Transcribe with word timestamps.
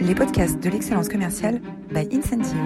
les 0.00 0.14
podcasts 0.14 0.58
de 0.58 0.70
l'excellence 0.70 1.08
commerciale 1.08 1.60
by 1.90 2.08
Incentive. 2.10 2.56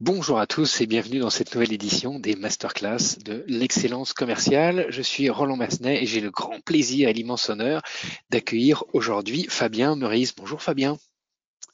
Bonjour 0.00 0.40
à 0.40 0.46
tous 0.46 0.80
et 0.80 0.86
bienvenue 0.86 1.20
dans 1.20 1.30
cette 1.30 1.54
nouvelle 1.54 1.72
édition 1.72 2.18
des 2.18 2.34
masterclass 2.34 3.18
de 3.24 3.44
l'excellence 3.46 4.12
commerciale. 4.12 4.86
Je 4.88 5.02
suis 5.02 5.30
Roland 5.30 5.56
Massenet 5.56 6.02
et 6.02 6.06
j'ai 6.06 6.20
le 6.20 6.30
grand 6.30 6.60
plaisir 6.60 7.08
et 7.08 7.12
l'immense 7.12 7.48
honneur 7.48 7.82
d'accueillir 8.30 8.84
aujourd'hui 8.92 9.46
Fabien 9.48 9.94
Meurice. 9.94 10.34
Bonjour 10.34 10.62
Fabien. 10.62 10.96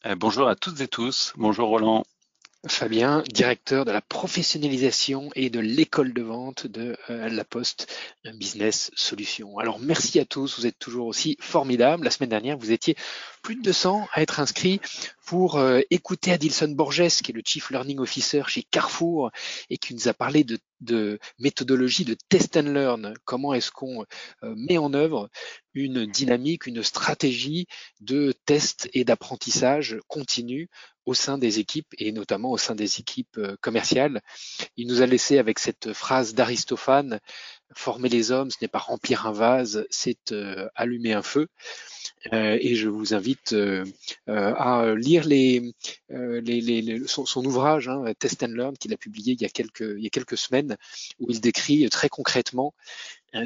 Euh, 0.04 0.16
bonjour 0.16 0.48
à 0.48 0.56
toutes 0.56 0.80
et 0.80 0.88
tous. 0.88 1.32
Bonjour 1.36 1.68
Roland. 1.68 2.04
Fabien, 2.68 3.22
directeur 3.32 3.84
de 3.84 3.92
la 3.92 4.00
professionnalisation 4.00 5.30
et 5.36 5.50
de 5.50 5.60
l'école 5.60 6.12
de 6.12 6.22
vente 6.22 6.66
de 6.66 6.96
euh, 7.10 7.28
La 7.28 7.44
Poste 7.44 7.92
Business 8.34 8.90
Solutions. 8.96 9.58
Alors 9.58 9.78
merci 9.78 10.18
à 10.18 10.24
tous, 10.24 10.58
vous 10.58 10.66
êtes 10.66 10.78
toujours 10.78 11.06
aussi 11.06 11.36
formidables. 11.40 12.02
La 12.02 12.10
semaine 12.10 12.30
dernière, 12.30 12.58
vous 12.58 12.72
étiez 12.72 12.96
plus 13.42 13.54
de 13.54 13.62
200 13.62 14.08
à 14.12 14.22
être 14.22 14.40
inscrits 14.40 14.80
pour 15.24 15.56
euh, 15.56 15.80
écouter 15.90 16.32
Adilson 16.32 16.68
Borges, 16.68 17.22
qui 17.22 17.30
est 17.30 17.34
le 17.34 17.42
Chief 17.44 17.70
Learning 17.70 18.00
Officer 18.00 18.42
chez 18.48 18.64
Carrefour 18.64 19.30
et 19.70 19.78
qui 19.78 19.94
nous 19.94 20.08
a 20.08 20.14
parlé 20.14 20.44
de, 20.80 21.18
méthodologie 21.38 22.04
de 22.04 22.16
test 22.28 22.56
and 22.56 22.72
learn. 22.72 23.14
Comment 23.24 23.54
est-ce 23.54 23.70
qu'on 23.70 24.04
euh, 24.42 24.54
met 24.56 24.78
en 24.78 24.92
œuvre 24.92 25.30
une 25.74 26.06
dynamique, 26.06 26.66
une 26.66 26.82
stratégie 26.82 27.66
de 28.00 28.32
test 28.46 28.88
et 28.92 29.04
d'apprentissage 29.04 29.98
continu 30.08 30.68
au 31.06 31.14
sein 31.14 31.38
des 31.38 31.58
équipes 31.58 31.94
et 31.98 32.12
notamment 32.12 32.50
au 32.50 32.58
sein 32.58 32.74
des 32.74 33.00
équipes 33.00 33.38
euh, 33.38 33.56
commerciales. 33.60 34.20
Il 34.76 34.86
nous 34.88 35.00
a 35.02 35.06
laissé 35.06 35.38
avec 35.38 35.58
cette 35.58 35.92
phrase 35.92 36.34
d'Aristophane, 36.34 37.20
former 37.74 38.08
les 38.08 38.30
hommes, 38.30 38.50
ce 38.50 38.58
n'est 38.60 38.68
pas 38.68 38.78
remplir 38.78 39.26
un 39.26 39.32
vase, 39.32 39.86
c'est 39.90 40.34
allumer 40.74 41.12
un 41.12 41.22
feu. 41.22 41.48
Euh, 42.32 42.58
et 42.60 42.74
je 42.74 42.88
vous 42.88 43.14
invite 43.14 43.52
euh, 43.52 43.84
euh, 44.28 44.54
à 44.56 44.94
lire 44.94 45.24
les, 45.24 45.74
son, 47.06 47.44
ouvrage 47.44 47.88
hein, 47.88 48.04
Test 48.18 48.42
and 48.42 48.48
Learn 48.48 48.76
qu'il 48.76 48.92
a 48.92 48.96
publié 48.96 49.34
il 49.34 49.40
y 49.40 49.44
a, 49.44 49.48
quelques, 49.48 49.94
il 49.96 50.02
y 50.02 50.06
a 50.06 50.10
quelques 50.10 50.38
semaines 50.38 50.76
où 51.18 51.30
il 51.30 51.40
décrit 51.40 51.88
très 51.88 52.08
concrètement 52.08 52.74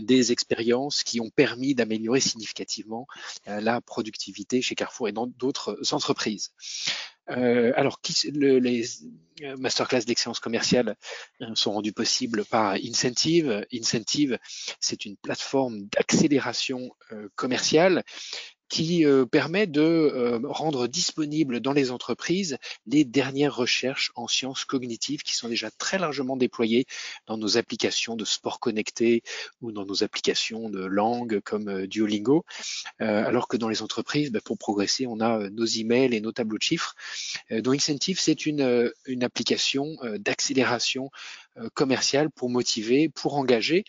des 0.03 0.31
expériences 0.31 1.03
qui 1.03 1.21
ont 1.21 1.31
permis 1.31 1.75
d'améliorer 1.75 2.21
significativement 2.21 3.09
la 3.47 3.81
productivité 3.81 4.63
chez 4.63 4.77
Carrefour 4.77 5.09
et 5.09 5.13
dans 5.13 5.27
d'autres 5.27 5.93
entreprises. 5.93 6.53
Alors, 7.31 8.01
les 8.25 8.85
masterclass 9.59 10.05
d'excellence 10.05 10.41
commerciale 10.41 10.97
sont 11.55 11.73
rendus 11.73 11.93
possibles 11.93 12.45
par 12.45 12.73
Incentive. 12.75 13.65
Incentive, 13.73 14.39
c'est 14.81 15.05
une 15.05 15.17
plateforme 15.17 15.87
d'accélération 15.87 16.91
commerciale 17.37 18.05
qui 18.71 19.05
euh, 19.05 19.27
permet 19.27 19.67
de 19.67 19.83
euh, 19.83 20.41
rendre 20.45 20.87
disponibles 20.87 21.61
dans 21.61 21.73
les 21.73 21.91
entreprises 21.91 22.57
les 22.87 23.05
dernières 23.05 23.55
recherches 23.55 24.13
en 24.15 24.29
sciences 24.29 24.65
cognitives 24.65 25.23
qui 25.23 25.35
sont 25.35 25.49
déjà 25.49 25.71
très 25.73 25.99
largement 25.99 26.37
déployées 26.37 26.87
dans 27.27 27.37
nos 27.37 27.59
applications 27.59 28.15
de 28.15 28.25
sport 28.25 28.61
connecté 28.61 29.23
ou 29.61 29.73
dans 29.73 29.85
nos 29.85 30.05
applications 30.05 30.71
de 30.71 30.85
langue 30.85 31.41
comme 31.41 31.69
euh, 31.69 31.87
Duolingo, 31.89 32.45
alors 33.01 33.49
que 33.49 33.57
dans 33.57 33.69
les 33.69 33.83
entreprises, 33.83 34.31
bah, 34.31 34.39
pour 34.45 34.57
progresser, 34.57 35.07
on 35.07 35.21
a 35.21 35.51
nos 35.51 35.65
emails 35.65 36.15
et 36.15 36.21
nos 36.21 36.31
tableaux 36.31 36.59
de 36.59 36.63
chiffres. 36.63 36.95
donc 37.51 37.75
Incentive, 37.75 38.21
c'est 38.21 38.47
une, 38.47 38.93
une 39.07 39.25
application 39.25 39.97
d'accélération 40.19 41.11
commerciale 41.75 42.31
pour 42.31 42.49
motiver, 42.49 43.09
pour 43.09 43.35
engager 43.37 43.85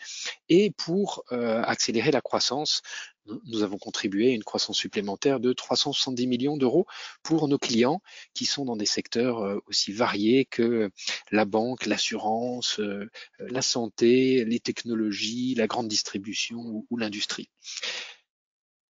et 0.50 0.72
pour 0.72 1.24
accélérer 1.30 2.10
la 2.12 2.22
croissance 2.22 2.82
nous 3.26 3.64
avons 3.64 3.78
contribué 3.78 4.32
à 4.32 4.34
une 4.34 4.44
croissance 4.44 4.78
supplémentaire 4.78 5.40
de 5.40 5.54
370 5.54 6.28
millions 6.28 6.58
d'euros 6.58 6.86
pour 7.24 7.48
nos 7.48 7.58
clients 7.58 8.02
qui 8.34 8.46
sont 8.46 8.66
dans 8.66 8.76
des 8.76 8.86
secteurs 8.86 9.40
euh, 9.40 9.60
aussi 9.68 9.92
variés 9.92 10.46
que 10.46 10.90
la 11.32 11.46
banque, 11.46 11.86
l'assurance, 11.86 12.80
euh, 12.80 13.10
la 13.40 13.62
santé, 13.62 14.46
les 14.46 14.60
technologies, 14.60 15.56
la 15.56 15.68
grande 15.68 15.88
distribution 15.88 16.86
ou, 16.90 16.98
l'industrie. 16.98 17.50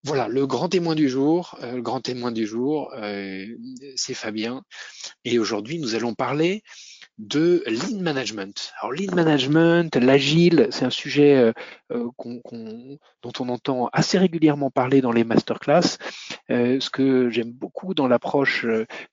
Voilà, 0.03 0.29
le 0.29 0.47
grand 0.47 0.71
témoin 0.71 0.95
du 0.95 1.09
jour, 1.09 1.59
euh, 1.63 1.73
le 1.73 1.83
grand 1.83 2.01
témoin 2.01 2.33
du 2.33 2.47
jour, 2.47 2.95
c'est 3.97 4.15
Fabien. 4.15 4.63
Et 5.25 5.39
aujourd'hui, 5.39 5.79
nous 5.79 5.95
allons 5.95 6.15
parler 6.15 6.63
de 7.21 7.63
lean 7.67 8.01
management. 8.01 8.73
Alors 8.81 8.93
lean 8.93 9.15
management, 9.15 9.95
l'agile, 9.97 10.69
c'est 10.71 10.87
un 10.87 10.91
sujet 10.91 11.37
euh, 11.37 11.53
euh, 11.93 12.09
dont 13.23 13.33
on 13.39 13.49
entend 13.51 13.91
assez 13.93 14.17
régulièrement 14.17 14.71
parler 14.71 15.03
dans 15.03 15.13
les 15.13 15.25
masterclass. 15.25 15.99
Euh, 16.51 16.81
ce 16.81 16.89
que 16.89 17.29
j'aime 17.29 17.53
beaucoup 17.53 17.93
dans 17.93 18.09
l'approche 18.09 18.65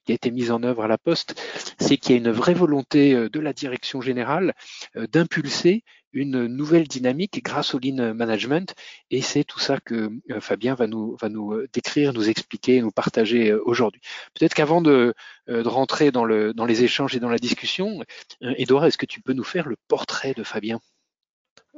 qui 0.06 0.14
a 0.14 0.16
été 0.16 0.32
mise 0.32 0.52
en 0.52 0.64
œuvre 0.64 0.86
à 0.86 0.88
la 0.88 0.98
Poste, 0.98 1.42
c'est 1.80 1.98
qu'il 1.98 2.12
y 2.12 2.14
a 2.16 2.18
une 2.18 2.32
vraie 2.32 2.54
volonté 2.54 3.14
de 3.14 3.40
la 3.40 3.52
direction 3.52 4.00
générale 4.00 4.54
d'impulser 4.96 5.84
une 6.18 6.48
nouvelle 6.48 6.88
dynamique 6.88 7.44
grâce 7.44 7.76
au 7.76 7.80
lean 7.80 8.14
management. 8.14 8.74
Et 9.12 9.22
c'est 9.22 9.44
tout 9.44 9.60
ça 9.60 9.80
que 9.80 10.10
euh, 10.32 10.42
Fabien 10.42 10.74
va 10.74 10.88
nous, 10.88 11.16
va 11.22 11.30
nous 11.30 11.54
euh, 11.54 11.68
décrire, 11.72 12.12
nous 12.14 12.28
expliquer, 12.30 12.82
nous 12.82 12.92
partager 12.92 13.52
euh, 13.52 13.62
aujourd'hui. 13.66 14.02
Peut-être 14.34 14.54
qu'avant 14.54 14.82
de, 14.82 15.14
rentrer 15.48 16.12
dans, 16.12 16.26
le, 16.26 16.54
dans 16.54 16.66
les 16.66 16.84
échanges 16.84 17.16
et 17.16 17.20
dans 17.20 17.30
la 17.30 17.38
discussion, 17.38 18.04
Edouard, 18.42 18.86
est-ce 18.86 18.98
que 18.98 19.06
tu 19.06 19.22
peux 19.22 19.34
nous 19.34 19.46
faire 19.46 19.68
le 19.70 19.78
portrait 19.88 20.34
de 20.34 20.44
Fabien? 20.44 20.82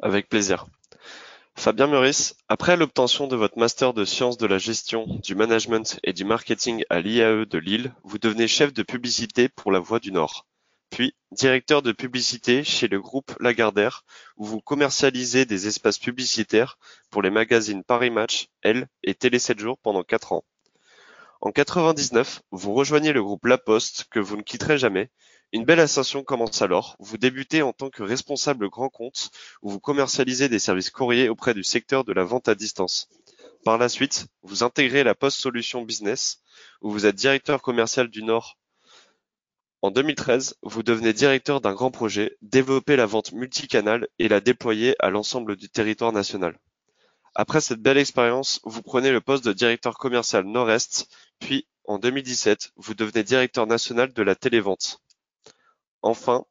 Avec 0.02 0.28
plaisir. 0.28 0.66
Fabien 1.56 1.88
Meurice, 1.88 2.36
après 2.48 2.78
l'obtention 2.78 3.28
de 3.28 3.36
votre 3.36 3.60
master 3.60 3.94
de 3.94 4.06
sciences 4.06 4.38
de 4.38 4.48
la 4.48 4.58
gestion, 4.58 5.20
du 5.24 5.36
management 5.36 6.00
et 6.04 6.14
du 6.14 6.24
marketing 6.24 6.84
à 6.90 7.02
l'IAE 7.02 7.46
de 7.46 7.58
Lille, 7.60 7.94
vous 8.04 8.18
devenez 8.18 8.48
chef 8.48 8.74
de 8.74 8.82
publicité 8.82 9.50
pour 9.50 9.72
la 9.72 9.80
Voix 9.80 10.00
du 10.00 10.12
Nord 10.12 10.48
puis 10.90 11.16
directeur 11.32 11.82
de 11.82 11.92
publicité 11.92 12.64
chez 12.64 12.88
le 12.88 13.00
groupe 13.00 13.36
Lagardère 13.40 14.04
où 14.38 14.46
vous 14.46 14.62
commercialisez 14.62 15.46
des 15.46 15.68
espaces 15.68 16.00
publicitaires 16.00 16.78
pour 17.10 17.22
les 17.22 17.30
magazines 17.30 17.84
Paris 17.84 18.10
Match, 18.10 18.48
Elle 18.62 18.88
et 19.04 19.14
Télé 19.14 19.40
7 19.40 19.60
jours 19.60 19.78
pendant 19.78 20.04
quatre 20.04 20.34
ans. 20.34 20.44
En 21.42 21.52
99, 21.52 22.42
vous 22.52 22.74
rejoignez 22.74 23.14
le 23.14 23.24
groupe 23.24 23.46
La 23.46 23.58
Poste 23.58 24.06
que 24.12 24.20
vous 24.20 24.36
ne 24.36 24.42
quitterez 24.42 24.78
jamais. 24.78 25.10
Une 25.54 25.64
belle 25.64 25.80
ascension 25.80 26.24
commence 26.24 26.62
alors. 26.62 26.98
Vous 27.00 27.18
débutez 27.18 27.62
en 27.62 27.72
tant 27.72 27.90
que 27.90 28.04
responsable 28.04 28.70
grand 28.70 28.90
compte 28.90 29.32
où 29.62 29.70
vous 29.70 29.80
commercialisez 29.80 30.50
des 30.50 30.60
services 30.60 30.90
courriers 30.90 31.30
auprès 31.30 31.54
du 31.54 31.64
secteur 31.64 32.04
de 32.04 32.12
la 32.12 32.26
vente 32.26 32.50
à 32.50 32.56
distance. 32.56 33.08
Par 33.64 33.78
la 33.78 33.88
suite, 33.88 34.28
vous 34.44 34.64
intégrez 34.64 35.04
la 35.04 35.16
Poste 35.16 35.40
Solutions 35.40 35.82
Business 35.82 36.42
où 36.82 36.92
vous 36.92 37.06
êtes 37.06 37.16
directeur 37.16 37.62
commercial 37.62 38.10
du 38.10 38.22
Nord 38.22 38.58
en 39.82 39.92
2013, 39.92 40.56
vous 40.62 40.84
devenez 40.84 41.14
directeur 41.14 41.62
d'un 41.62 41.74
grand 41.74 41.90
projet, 41.90 42.38
développer 42.42 42.98
la 42.98 43.06
vente 43.06 43.32
multicanale 43.32 44.08
et 44.20 44.28
la 44.28 44.42
déployer 44.42 44.96
à 45.00 45.10
l'ensemble 45.10 45.56
du 45.56 45.70
territoire 45.70 46.12
national. 46.12 46.60
Après 47.34 47.62
cette 47.62 47.82
belle 47.82 47.98
expérience, 47.98 48.60
vous 48.66 48.82
prenez 48.82 49.12
le 49.12 49.22
poste 49.22 49.46
de 49.46 49.54
directeur 49.54 49.98
commercial 49.98 50.44
Nord-Est, 50.44 51.08
puis 51.40 51.66
en 51.86 51.98
2017, 51.98 52.72
vous 52.76 52.94
devenez 52.94 53.24
directeur 53.24 53.68
national 53.68 54.12
de 54.12 54.22
la 54.22 54.36
télévente. 54.36 55.02
Enfin, 56.02 56.44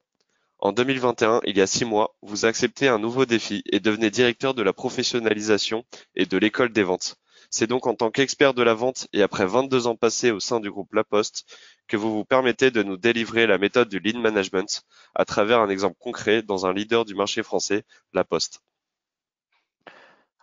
en 0.59 0.73
2021, 0.73 1.43
il 1.45 1.59
y 1.59 1.61
a 1.61 1.67
six 1.67 1.85
mois, 1.85 2.17
vous 2.23 2.47
acceptez 2.47 2.89
un 2.89 2.99
nouveau 2.99 3.27
défi 3.27 3.63
et 3.67 3.79
devenez 3.79 4.11
directeur 4.11 4.55
de 4.55 4.63
la 4.63 4.73
professionnalisation 4.73 5.85
et 6.17 6.25
de 6.25 6.39
l'école 6.39 6.73
des 6.73 6.83
ventes. 6.83 7.17
C'est 7.51 7.67
donc 7.67 7.87
en 7.87 7.95
tant 7.95 8.11
qu'expert 8.11 8.53
de 8.53 8.63
la 8.63 8.75
vente 8.75 9.09
et 9.13 9.23
après 9.23 9.47
22 9.47 9.87
ans 9.87 9.97
passés 9.97 10.31
au 10.31 10.41
sein 10.41 10.61
du 10.61 10.71
groupe 10.71 10.93
La 10.93 11.05
Poste 11.05 11.45
que 11.87 11.97
vous 11.97 12.13
vous 12.13 12.25
permettez 12.25 12.71
de 12.71 12.83
nous 12.83 12.97
délivrer 12.99 13.47
la 13.47 13.59
méthode 13.59 13.89
du 13.89 14.01
lean 14.01 14.21
management 14.21 14.83
à 15.15 15.25
travers 15.25 15.61
un 15.61 15.71
exemple 15.71 15.97
concret 15.99 16.43
dans 16.43 16.67
un 16.67 16.75
leader 16.75 17.05
du 17.05 17.15
marché 17.15 17.43
français, 17.43 17.85
La 18.13 18.25
Poste. 18.25 18.61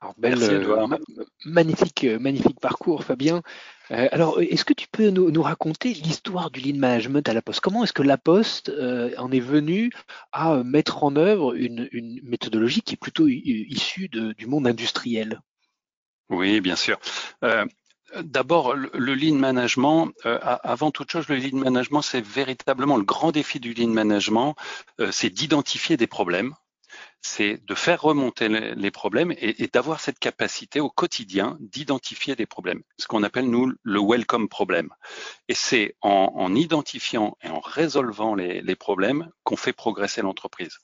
Alors, 0.01 0.13
belle, 0.17 0.43
euh, 0.43 0.87
magnifique, 1.45 2.03
euh, 2.03 2.19
magnifique 2.19 2.59
parcours, 2.59 3.03
Fabien. 3.03 3.41
Euh, 3.91 4.07
alors, 4.11 4.41
est-ce 4.41 4.65
que 4.65 4.73
tu 4.73 4.87
peux 4.87 5.09
nous, 5.09 5.41
raconter 5.41 5.93
l'histoire 5.93 6.51
du 6.51 6.59
lean 6.59 6.77
management 6.77 7.27
à 7.29 7.33
La 7.33 7.41
Poste? 7.41 7.61
Comment 7.61 7.83
est-ce 7.83 7.93
que 7.93 8.03
La 8.03 8.17
Poste 8.17 8.71
en 9.17 9.31
est 9.31 9.39
venue 9.39 9.91
à 10.31 10.63
mettre 10.63 11.03
en 11.03 11.15
œuvre 11.15 11.55
une, 11.55 11.87
méthodologie 12.23 12.81
qui 12.81 12.95
est 12.95 12.97
plutôt 12.97 13.27
issue 13.27 14.09
du 14.09 14.45
monde 14.47 14.67
industriel? 14.67 15.39
Oui, 16.29 16.61
bien 16.61 16.75
sûr. 16.75 16.99
Euh, 17.43 17.65
d'abord, 18.23 18.73
le, 18.73 18.89
lean 19.15 19.35
management, 19.35 20.11
euh, 20.25 20.39
avant 20.41 20.91
toute 20.91 21.11
chose, 21.11 21.27
le 21.27 21.35
lean 21.35 21.57
management, 21.57 22.01
c'est 22.01 22.25
véritablement 22.25 22.97
le 22.97 23.03
grand 23.03 23.31
défi 23.31 23.59
du 23.59 23.73
lean 23.73 23.89
management, 23.89 24.55
euh, 24.99 25.11
c'est 25.11 25.29
d'identifier 25.29 25.97
des 25.97 26.07
problèmes 26.07 26.53
c'est 27.21 27.59
de 27.65 27.73
faire 27.73 28.01
remonter 28.01 28.47
les 28.49 28.91
problèmes 28.91 29.33
et, 29.37 29.67
d'avoir 29.67 29.99
cette 29.99 30.19
capacité 30.19 30.79
au 30.79 30.89
quotidien 30.89 31.57
d'identifier 31.59 32.35
des 32.35 32.45
problèmes, 32.45 32.83
ce 32.99 33.07
qu'on 33.07 33.23
appelle 33.23 33.49
nous 33.49 33.73
le 33.81 33.99
welcome 33.99 34.47
problem. 34.47 34.89
Et 35.47 35.55
c'est 35.55 35.95
en, 36.01 36.53
identifiant 36.53 37.35
et 37.41 37.49
en 37.49 37.59
résolvant 37.59 38.35
les, 38.35 38.75
problèmes 38.75 39.31
qu'on 39.43 39.55
fait 39.55 39.73
progresser 39.73 40.21
l'entreprise. 40.21 40.77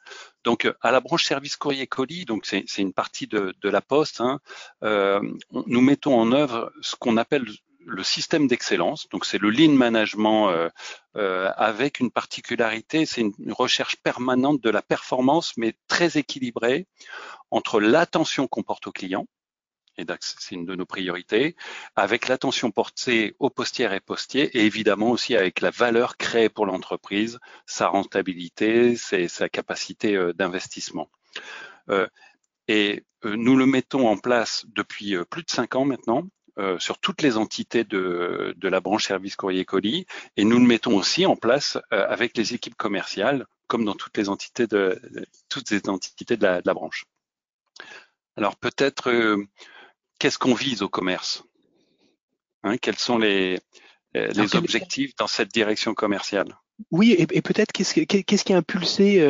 Donc 0.43 0.67
à 0.81 0.91
la 0.91 0.99
branche 0.99 1.25
service 1.25 1.57
courrier 1.57 1.85
colis, 1.85 2.25
donc 2.25 2.45
c'est 2.45 2.65
une 2.77 2.93
partie 2.93 3.27
de, 3.27 3.53
la 3.63 3.81
poste, 3.81 4.19
hein, 4.19 4.39
euh, 4.83 5.21
nous 5.67 5.81
mettons 5.81 6.19
en 6.19 6.31
œuvre 6.31 6.71
ce 6.81 6.95
qu'on 6.95 7.17
appelle 7.17 7.45
le 7.85 8.03
système 8.03 8.47
d'excellence. 8.47 9.07
Donc 9.09 9.25
c'est 9.25 9.37
le 9.37 9.49
lean 9.49 9.73
management 9.73 10.49
euh, 10.49 10.69
euh, 11.17 11.51
avec 11.55 11.99
une 11.99 12.11
particularité, 12.11 13.05
c'est 13.05 13.21
une, 13.21 13.33
recherche 13.51 13.97
permanente 13.97 14.61
de 14.61 14.69
la 14.69 14.81
performance, 14.81 15.53
mais 15.57 15.75
très 15.87 16.17
équilibrée 16.17 16.87
entre 17.49 17.79
l'attention 17.79 18.47
qu'on 18.47 18.63
porte 18.63 18.87
au 18.87 18.91
client, 18.91 19.27
et 19.97 20.05
c'est 20.21 20.55
une 20.55 20.65
de 20.65 20.75
nos 20.75 20.85
priorités, 20.85 21.55
avec 21.95 22.27
l'attention 22.27 22.71
portée 22.71 23.35
aux 23.39 23.49
postières 23.49 23.93
et 23.93 23.99
postiers, 23.99 24.57
et 24.57 24.65
évidemment 24.65 25.11
aussi 25.11 25.35
avec 25.35 25.59
la 25.59 25.69
valeur 25.69 26.17
créée 26.17 26.49
pour 26.49 26.65
l'entreprise, 26.65 27.39
sa 27.65 27.87
rentabilité, 27.87 28.95
sa 28.95 29.49
capacité 29.49 30.15
euh, 30.15 30.33
d'investissement. 30.33 31.09
et 32.67 33.03
nous 33.23 33.55
le 33.55 33.65
mettons 33.65 34.07
en 34.07 34.17
place 34.17 34.65
depuis 34.69 35.15
plus 35.29 35.43
de 35.43 35.51
cinq 35.51 35.75
ans 35.75 35.85
maintenant 35.85 36.23
euh, 36.57 36.77
sur 36.79 36.97
toutes 36.97 37.21
les 37.21 37.37
entités 37.37 37.83
de, 37.83 38.53
de, 38.57 38.67
la 38.67 38.81
branche 38.81 39.07
service 39.07 39.35
courrier 39.35 39.63
colis. 39.65 40.05
Et 40.35 40.43
nous 40.43 40.59
le 40.59 40.65
mettons 40.65 40.97
aussi 40.97 41.25
en 41.25 41.35
place 41.35 41.77
euh, 41.93 42.05
avec 42.09 42.37
les 42.37 42.53
équipes 42.53 42.75
commerciales 42.75 43.45
comme 43.67 43.85
dans 43.85 43.95
toutes 43.95 44.17
les 44.17 44.27
entités 44.27 44.67
de, 44.67 45.01
toutes 45.47 45.71
les 45.71 45.87
entités 45.87 46.35
de 46.35 46.43
la, 46.43 46.61
de 46.61 46.67
la 46.67 46.73
branche. 46.73 47.05
Alors 48.35 48.57
peut-être 48.57 49.09
euh, 49.09 49.45
qu'est-ce 50.19 50.37
qu'on 50.37 50.53
vise 50.53 50.81
au 50.81 50.89
commerce? 50.89 51.43
Hein, 52.63 52.77
Quels 52.77 52.97
sont 52.97 53.17
les, 53.17 53.59
les 54.13 54.55
objectifs 54.55 55.15
dans 55.15 55.27
cette 55.27 55.53
direction 55.53 55.93
commerciale? 55.93 56.57
Oui, 56.89 57.11
et, 57.13 57.27
et 57.31 57.41
peut-être 57.41 57.71
qu'est-ce, 57.71 58.01
qu'est-ce 58.01 58.43
qui 58.43 58.53
a 58.53 58.57
impulsé 58.57 59.23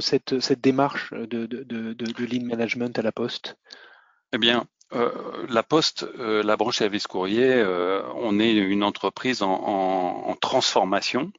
cette, 0.00 0.40
cette 0.40 0.60
démarche 0.60 1.12
de, 1.12 1.46
de, 1.46 1.62
de, 1.62 1.92
de 1.94 2.24
lean 2.24 2.44
management 2.44 2.98
à 2.98 3.02
la 3.02 3.12
Poste? 3.12 3.56
Eh 4.32 4.38
bien, 4.38 4.66
euh, 4.92 5.46
la 5.48 5.62
Poste, 5.62 6.04
euh, 6.18 6.42
la 6.42 6.56
branche 6.56 6.78
service 6.78 7.06
courrier, 7.06 7.52
euh, 7.52 8.02
on 8.14 8.38
est 8.38 8.52
une 8.52 8.84
entreprise 8.84 9.42
en, 9.42 10.36
transformation, 10.40 11.32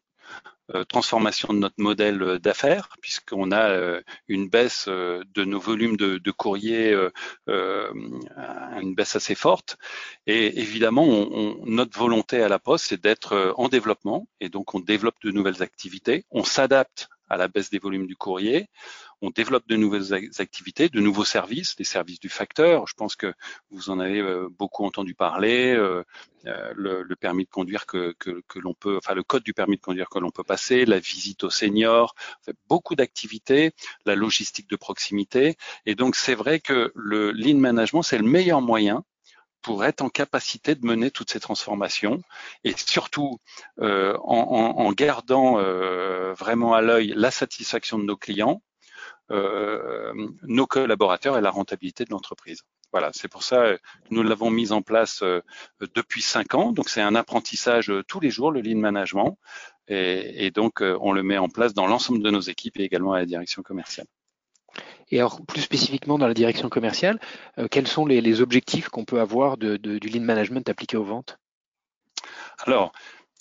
transformation 0.89 1.53
de 1.53 1.59
notre 1.59 1.75
modèle 1.77 2.39
d'affaires, 2.39 2.89
puisqu'on 3.01 3.53
a 3.53 4.01
une 4.27 4.49
baisse 4.49 4.89
de 4.89 5.43
nos 5.45 5.59
volumes 5.59 5.95
de, 5.95 6.17
de 6.17 6.31
courrier, 6.31 6.93
une 7.47 8.95
baisse 8.95 9.15
assez 9.15 9.35
forte. 9.35 9.77
Et 10.25 10.59
évidemment, 10.59 11.05
on, 11.05 11.63
notre 11.65 11.97
volonté 11.97 12.41
à 12.41 12.49
la 12.49 12.59
Poste, 12.59 12.87
c'est 12.89 13.01
d'être 13.01 13.53
en 13.55 13.69
développement, 13.69 14.27
et 14.41 14.49
donc 14.49 14.75
on 14.75 14.81
développe 14.81 15.21
de 15.23 15.31
nouvelles 15.31 15.63
activités, 15.63 16.25
on 16.31 16.43
s'adapte 16.43 17.07
à 17.29 17.37
la 17.37 17.47
baisse 17.47 17.69
des 17.69 17.79
volumes 17.79 18.07
du 18.07 18.15
courrier. 18.15 18.67
On 19.21 19.31
développe 19.31 19.67
de 19.67 19.75
nouvelles 19.75 20.13
activités, 20.37 20.89
de 20.89 20.99
nouveaux 20.99 21.25
services, 21.25 21.75
les 21.79 21.85
services 21.85 22.19
du 22.19 22.29
facteur. 22.29 22.85
Je 22.87 22.93
pense 22.93 23.15
que 23.15 23.33
vous 23.71 23.89
en 23.89 23.99
avez 23.99 24.19
euh, 24.19 24.47
beaucoup 24.49 24.85
entendu 24.85 25.15
parler. 25.15 25.73
Euh, 25.73 26.03
euh, 26.45 26.71
le, 26.75 27.15
permis 27.15 27.45
de 27.45 27.49
conduire 27.49 27.85
que, 27.87 28.15
l'on 28.55 28.73
peut, 28.73 28.97
enfin 28.97 29.15
le 29.15 29.23
code 29.23 29.43
du 29.43 29.53
permis 29.53 29.75
de 29.77 29.81
conduire 29.81 30.07
que 30.07 30.19
l'on 30.19 30.29
peut 30.29 30.43
passer, 30.43 30.85
la 30.85 30.99
visite 30.99 31.43
aux 31.43 31.49
seniors, 31.49 32.13
beaucoup 32.69 32.95
d'activités, 32.95 33.71
la 34.05 34.15
logistique 34.15 34.69
de 34.69 34.75
proximité. 34.75 35.57
Et 35.85 35.95
donc 35.95 36.15
c'est 36.15 36.35
vrai 36.35 36.59
que 36.59 36.91
le 36.95 37.31
lean 37.31 37.57
management 37.57 38.03
c'est 38.03 38.19
le 38.19 38.27
meilleur 38.27 38.61
moyen 38.61 39.03
pour 39.67 39.83
être 39.83 40.01
en 40.01 40.07
capacité 40.07 40.75
de 40.75 40.85
mener 40.85 41.11
toutes 41.11 41.29
ces 41.29 41.41
transformations 41.41 42.21
et 42.63 42.73
surtout 42.77 43.37
euh, 43.81 44.15
en, 44.23 44.93
gardant 44.93 45.59
euh, 45.59 46.33
vraiment 46.35 46.73
à 46.73 46.79
l'œil 46.79 47.11
la 47.17 47.31
satisfaction 47.31 47.99
de 47.99 48.05
nos 48.05 48.15
clients, 48.15 48.61
euh, 49.29 50.13
nos 50.43 50.67
collaborateurs 50.67 51.37
et 51.37 51.41
la 51.41 51.51
rentabilité 51.51 52.05
de 52.05 52.11
l'entreprise. 52.11 52.61
Voilà, 52.93 53.09
c'est 53.11 53.27
pour 53.27 53.43
ça 53.43 53.73
que 53.73 53.79
nous 54.09 54.23
l'avons 54.23 54.51
mis 54.51 54.71
en 54.71 54.81
place 54.81 55.21
depuis 55.81 56.21
cinq 56.21 56.53
ans. 56.55 56.71
Donc 56.71 56.87
c'est 56.87 57.01
un 57.01 57.15
apprentissage 57.15 57.91
tous 58.07 58.21
les 58.21 58.29
jours, 58.29 58.53
le 58.53 58.61
lean 58.61 58.79
management, 58.79 59.37
et 59.89 60.49
donc 60.51 60.79
on 60.79 61.11
le 61.11 61.23
met 61.23 61.37
en 61.37 61.49
place 61.49 61.73
dans 61.73 61.87
l'ensemble 61.87 62.23
de 62.23 62.31
nos 62.31 62.39
équipes 62.39 62.79
et 62.79 62.83
également 62.85 63.11
à 63.11 63.19
la 63.19 63.25
direction 63.25 63.63
commerciale. 63.63 64.07
Et 65.09 65.19
alors, 65.19 65.41
plus 65.45 65.61
spécifiquement 65.61 66.17
dans 66.17 66.27
la 66.27 66.33
direction 66.33 66.69
commerciale, 66.69 67.19
euh, 67.57 67.67
quels 67.69 67.87
sont 67.87 68.05
les, 68.05 68.41
objectifs 68.41 68.89
qu'on 68.89 69.05
peut 69.05 69.19
avoir 69.19 69.57
du 69.57 69.77
lean 69.99 70.21
management 70.21 70.67
appliqué 70.69 70.97
aux 70.97 71.03
ventes? 71.03 71.39
Alors, 72.65 72.91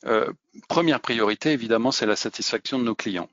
euh, 0.04 0.32
première 0.68 1.00
priorité, 1.00 1.52
évidemment, 1.52 1.90
c'est 1.90 2.06
la 2.06 2.16
satisfaction 2.16 2.78
de 2.78 2.84
nos 2.84 2.94
clients. 2.94 3.28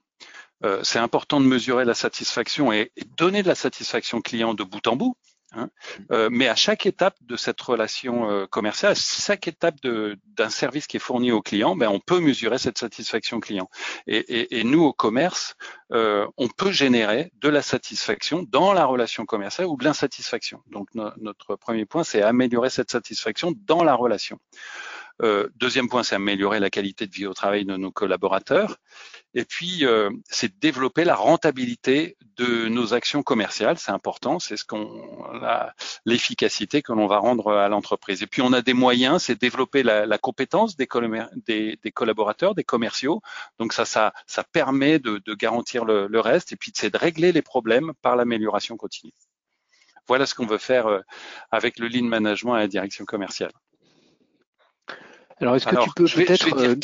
Euh, 0.64 0.80
c'est 0.84 1.00
important 1.00 1.42
de 1.42 1.46
mesurer 1.46 1.86
la 1.86 1.94
satisfaction 1.94 2.72
et, 2.72 2.92
donner 3.18 3.44
de 3.44 3.48
la 3.48 3.56
satisfaction 3.56 4.22
client 4.22 4.54
de 4.54 4.64
bout 4.64 4.86
en 4.88 4.96
bout. 4.96 5.18
Hein. 5.54 5.70
Euh, 6.12 6.30
mais 6.32 6.48
à 6.48 6.56
chaque 6.56 6.86
étape 6.86 7.16
de 7.22 7.36
cette 7.36 7.62
relation 7.62 8.30
euh, 8.30 8.46
commerciale, 8.48 8.94
à 8.94 8.96
chaque 8.96 9.48
étape 9.48 9.76
d'un 9.82 10.50
service 10.50 10.88
qui 10.88 10.98
est 10.98 11.00
fourni 11.00 11.32
au 11.32 11.42
client, 11.42 11.76
ben, 11.76 11.90
on 11.90 12.00
peut 12.00 12.20
mesurer 12.20 12.58
cette 12.58 12.78
satisfaction 12.78 13.40
client. 13.40 13.70
Et, 14.08 14.18
et, 14.18 14.60
et 14.60 14.64
nous, 14.64 14.84
au 14.84 14.94
commerce, 14.94 15.56
euh, 15.92 16.28
on 16.38 16.48
peut 16.48 16.72
générer 16.72 17.32
de 17.36 17.50
la 17.50 17.62
satisfaction 17.62 18.44
dans 18.50 18.74
la 18.74 18.86
relation 18.86 19.26
commerciale 19.26 19.68
ou 19.68 19.78
de 19.78 19.84
l'insatisfaction. 19.84 20.62
Donc 20.72 20.88
notre 20.94 21.56
premier 21.56 21.86
point, 21.86 22.04
c'est 22.04 22.22
améliorer 22.22 22.70
cette 22.70 22.92
satisfaction 22.92 23.54
dans 23.66 23.84
la 23.84 23.94
relation. 23.94 24.40
Euh, 25.22 25.48
deuxième 25.56 25.90
point, 25.90 26.04
c'est 26.04 26.16
améliorer 26.16 26.60
la 26.60 26.70
qualité 26.70 27.06
de 27.06 27.12
vie 27.14 27.28
au 27.28 27.34
travail 27.34 27.66
de 27.66 27.78
nos 27.78 27.92
collaborateurs. 27.92 28.78
Et 29.36 29.46
puis, 29.46 29.86
euh, 29.86 30.10
c'est 30.30 30.60
développer 30.60 31.06
la 31.06 31.16
rentabilité 31.16 32.18
de 32.38 32.68
nos 32.68 32.94
actions 32.94 33.24
commerciales. 33.24 33.78
C'est 33.78 33.92
important, 33.92 34.40
c'est 34.40 34.58
ce 34.58 34.66
qu'on 34.66 34.84
l'efficacité 36.06 36.82
que 36.82 36.94
l'on 36.94 37.08
va 37.08 37.18
rendre 37.18 37.54
à 37.54 37.70
l'entreprise. 37.70 38.24
Et 38.24 38.28
puis, 38.28 38.42
on 38.42 38.54
a 38.54 38.62
des 38.62 38.74
moyens, 38.74 39.24
c'est 39.24 39.40
développer 39.40 39.84
la, 39.84 40.06
la 40.06 40.18
compétence 40.18 40.76
des, 40.76 40.88
des, 41.46 41.80
des, 41.82 41.92
collaborateurs, 41.92 42.56
des 42.56 42.64
commerciaux. 42.64 43.22
Donc 43.60 43.74
ça, 43.74 43.86
ça, 43.86 44.14
ça 44.28 44.44
permet 44.44 45.00
de, 45.00 45.22
de 45.26 45.34
garantir 45.36 45.86
le, 45.86 46.08
le, 46.08 46.20
reste. 46.20 46.52
Et 46.52 46.56
puis, 46.56 46.72
c'est 46.76 46.92
de 46.92 46.98
régler 46.98 47.32
les 47.32 47.42
problèmes 47.42 47.94
par 48.02 48.16
l'amélioration 48.16 48.78
continue. 48.78 49.14
Voilà 50.08 50.26
ce 50.26 50.36
qu'on 50.36 50.46
veut 50.46 50.58
faire 50.58 50.88
euh, 50.88 51.02
avec 51.52 51.80
le 51.80 51.88
lean 51.88 52.06
management 52.06 52.54
à 52.56 52.60
la 52.60 52.68
direction 52.68 53.06
commerciale. 53.06 53.52
Alors, 55.42 55.56
est-ce 55.56 55.66
que 55.66 55.84
tu 55.84 55.90
peux 55.96 56.06
peut-être... 56.06 56.58
Euh, 56.58 56.76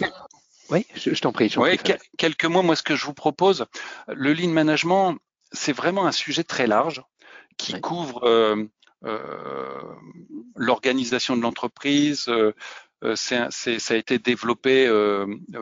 oui, 0.70 0.86
je, 0.96 1.20
t'en 1.20 1.32
prie. 1.32 1.52
Oui, 1.58 1.80
quelques 2.18 2.46
mots. 2.46 2.62
Moi, 2.62 2.76
ce 2.76 2.84
que 2.84 2.96
je 2.96 3.06
vous 3.06 3.14
propose, 3.14 3.66
le 4.08 4.34
lean 4.34 4.50
management, 4.50 5.18
c'est 5.52 5.74
vraiment 5.74 6.06
un 6.06 6.12
sujet 6.12 6.44
très 6.44 6.68
large 6.68 7.02
qui 7.58 7.80
couvre 7.82 8.24
euh, 8.24 8.56
euh, 9.04 9.82
l'organisation 10.56 11.36
de 11.36 11.42
l'entreprise. 11.42 12.30
Ça 13.16 13.48
a 13.48 13.96
été 13.96 14.20
développé 14.20 14.88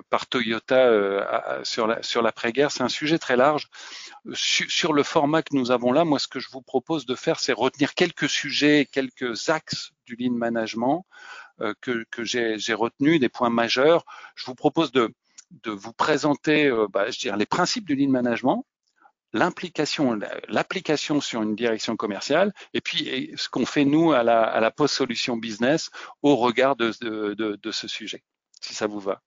par 0.09 0.27
Toyota 0.27 1.63
sur 1.63 1.87
la 1.87 2.03
sur 2.03 2.21
l'après-guerre. 2.21 2.71
C'est 2.71 2.83
un 2.83 2.89
sujet 2.89 3.17
très 3.17 3.37
large. 3.37 3.69
sur 4.33 4.91
le 4.91 5.03
format 5.03 5.41
que 5.41 5.55
nous 5.55 5.71
avons 5.71 5.93
là, 5.93 6.03
moi, 6.03 6.19
ce 6.19 6.27
que 6.27 6.41
je 6.41 6.49
vous 6.51 6.61
propose 6.61 7.05
de 7.05 7.15
faire, 7.15 7.39
c'est 7.39 7.53
retenir 7.53 7.93
quelques 7.93 8.27
sujets, 8.27 8.85
quelques 8.91 9.47
axes 9.47 9.91
du 10.05 10.17
lean 10.19 10.33
management 10.33 11.05
que, 11.81 12.05
que 12.11 12.23
j'ai 12.23 12.73
retenu, 12.73 13.19
des 13.19 13.29
points 13.29 13.49
majeurs. 13.49 14.05
Je 14.35 14.45
vous 14.45 14.55
propose 14.55 14.91
de, 14.91 15.13
de 15.51 15.71
vous 15.71 15.93
présenter, 15.93 16.67
euh, 16.67 16.87
bah, 16.87 17.09
je 17.09 17.19
dirais, 17.19 17.37
les 17.37 17.45
principes 17.45 17.85
du 17.85 17.95
lean 17.95 18.09
management, 18.09 18.65
l'implication, 19.33 20.19
l'application 20.47 21.21
sur 21.21 21.41
une 21.41 21.55
direction 21.55 21.95
commerciale, 21.95 22.53
et 22.73 22.81
puis 22.81 23.33
ce 23.35 23.49
qu'on 23.49 23.65
fait 23.65 23.85
nous 23.85 24.11
à 24.11 24.23
la, 24.23 24.43
à 24.43 24.59
la 24.59 24.71
post-solution 24.71 25.37
business 25.37 25.89
au 26.21 26.35
regard 26.35 26.75
de, 26.75 26.91
de, 27.01 27.55
de, 27.61 27.71
ce 27.71 27.87
sujet, 27.87 28.23
si 28.61 28.73
ça 28.73 28.87
vous 28.87 28.99
va. 28.99 29.21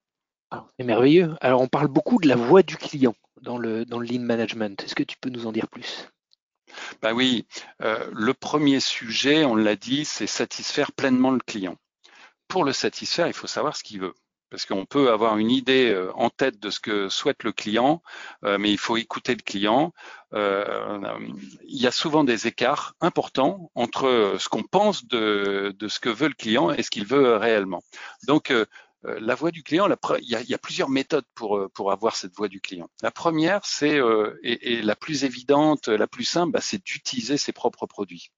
C'est 0.78 0.86
merveilleux. 0.86 1.36
Alors 1.40 1.60
on 1.60 1.68
parle 1.68 1.88
beaucoup 1.88 2.18
de 2.18 2.28
la 2.28 2.36
voix 2.36 2.62
du 2.62 2.76
client 2.76 3.14
dans 3.42 3.58
le, 3.58 3.84
dans 3.84 3.98
le 3.98 4.06
lean 4.06 4.22
management. 4.22 4.82
Est-ce 4.82 4.94
que 4.94 5.02
tu 5.02 5.16
peux 5.20 5.30
nous 5.30 5.46
en 5.46 5.52
dire 5.52 5.68
plus? 5.68 6.08
Bah 7.02 7.12
oui, 7.12 7.46
euh, 7.82 8.08
le 8.12 8.32
premier 8.32 8.80
sujet, 8.80 9.44
on 9.44 9.54
l'a 9.54 9.76
dit, 9.76 10.04
c'est 10.04 10.26
satisfaire 10.26 10.92
pleinement 10.92 11.30
le 11.30 11.40
client 11.40 11.76
pour 12.50 12.64
le 12.64 12.72
satisfaire, 12.72 13.28
il 13.28 13.32
faut 13.32 13.46
savoir 13.46 13.76
ce 13.76 13.82
qu'il 13.82 14.00
veut. 14.00 14.14
Parce 14.50 14.66
qu'on 14.66 14.84
peut 14.84 15.12
avoir 15.12 15.38
une 15.38 15.52
idée 15.52 15.90
euh, 15.90 16.10
en 16.16 16.28
tête 16.28 16.58
de 16.58 16.70
ce 16.70 16.80
que 16.80 17.08
souhaite 17.08 17.44
le 17.44 17.52
client, 17.52 18.02
euh, 18.44 18.58
mais 18.58 18.72
il 18.72 18.78
faut 18.78 18.96
écouter 18.96 19.36
le 19.36 19.42
client. 19.42 19.94
Euh, 20.34 21.16
il 21.62 21.80
y 21.80 21.86
a 21.86 21.92
souvent 21.92 22.24
des 22.24 22.48
écarts 22.48 22.94
importants 23.00 23.70
entre 23.76 24.34
ce 24.40 24.48
qu'on 24.48 24.64
pense 24.64 25.06
de, 25.06 25.72
ce 25.88 26.00
que 26.00 26.08
veut 26.08 26.26
le 26.26 26.34
client 26.34 26.72
et 26.72 26.82
ce 26.82 26.90
qu'il 26.90 27.06
veut 27.06 27.36
réellement. 27.36 27.82
Donc, 28.26 28.52
la 29.02 29.34
voix 29.34 29.50
du 29.50 29.62
client, 29.62 29.88
il 30.20 30.28
y, 30.28 30.54
a, 30.54 30.58
plusieurs 30.58 30.90
méthodes 30.90 31.24
pour, 31.34 31.90
avoir 31.90 32.16
cette 32.16 32.34
voix 32.34 32.48
du 32.48 32.60
client. 32.60 32.88
La 33.02 33.10
première, 33.10 33.64
c'est 33.64 33.98
et, 34.42 34.82
la 34.82 34.94
plus 34.94 35.24
évidente, 35.24 35.88
la 35.88 36.06
plus 36.06 36.24
simple, 36.24 36.52
bah, 36.52 36.60
c'est 36.60 36.84
d'utiliser 36.84 37.38
ses 37.38 37.52
propres 37.52 37.86
produits. 37.86 38.30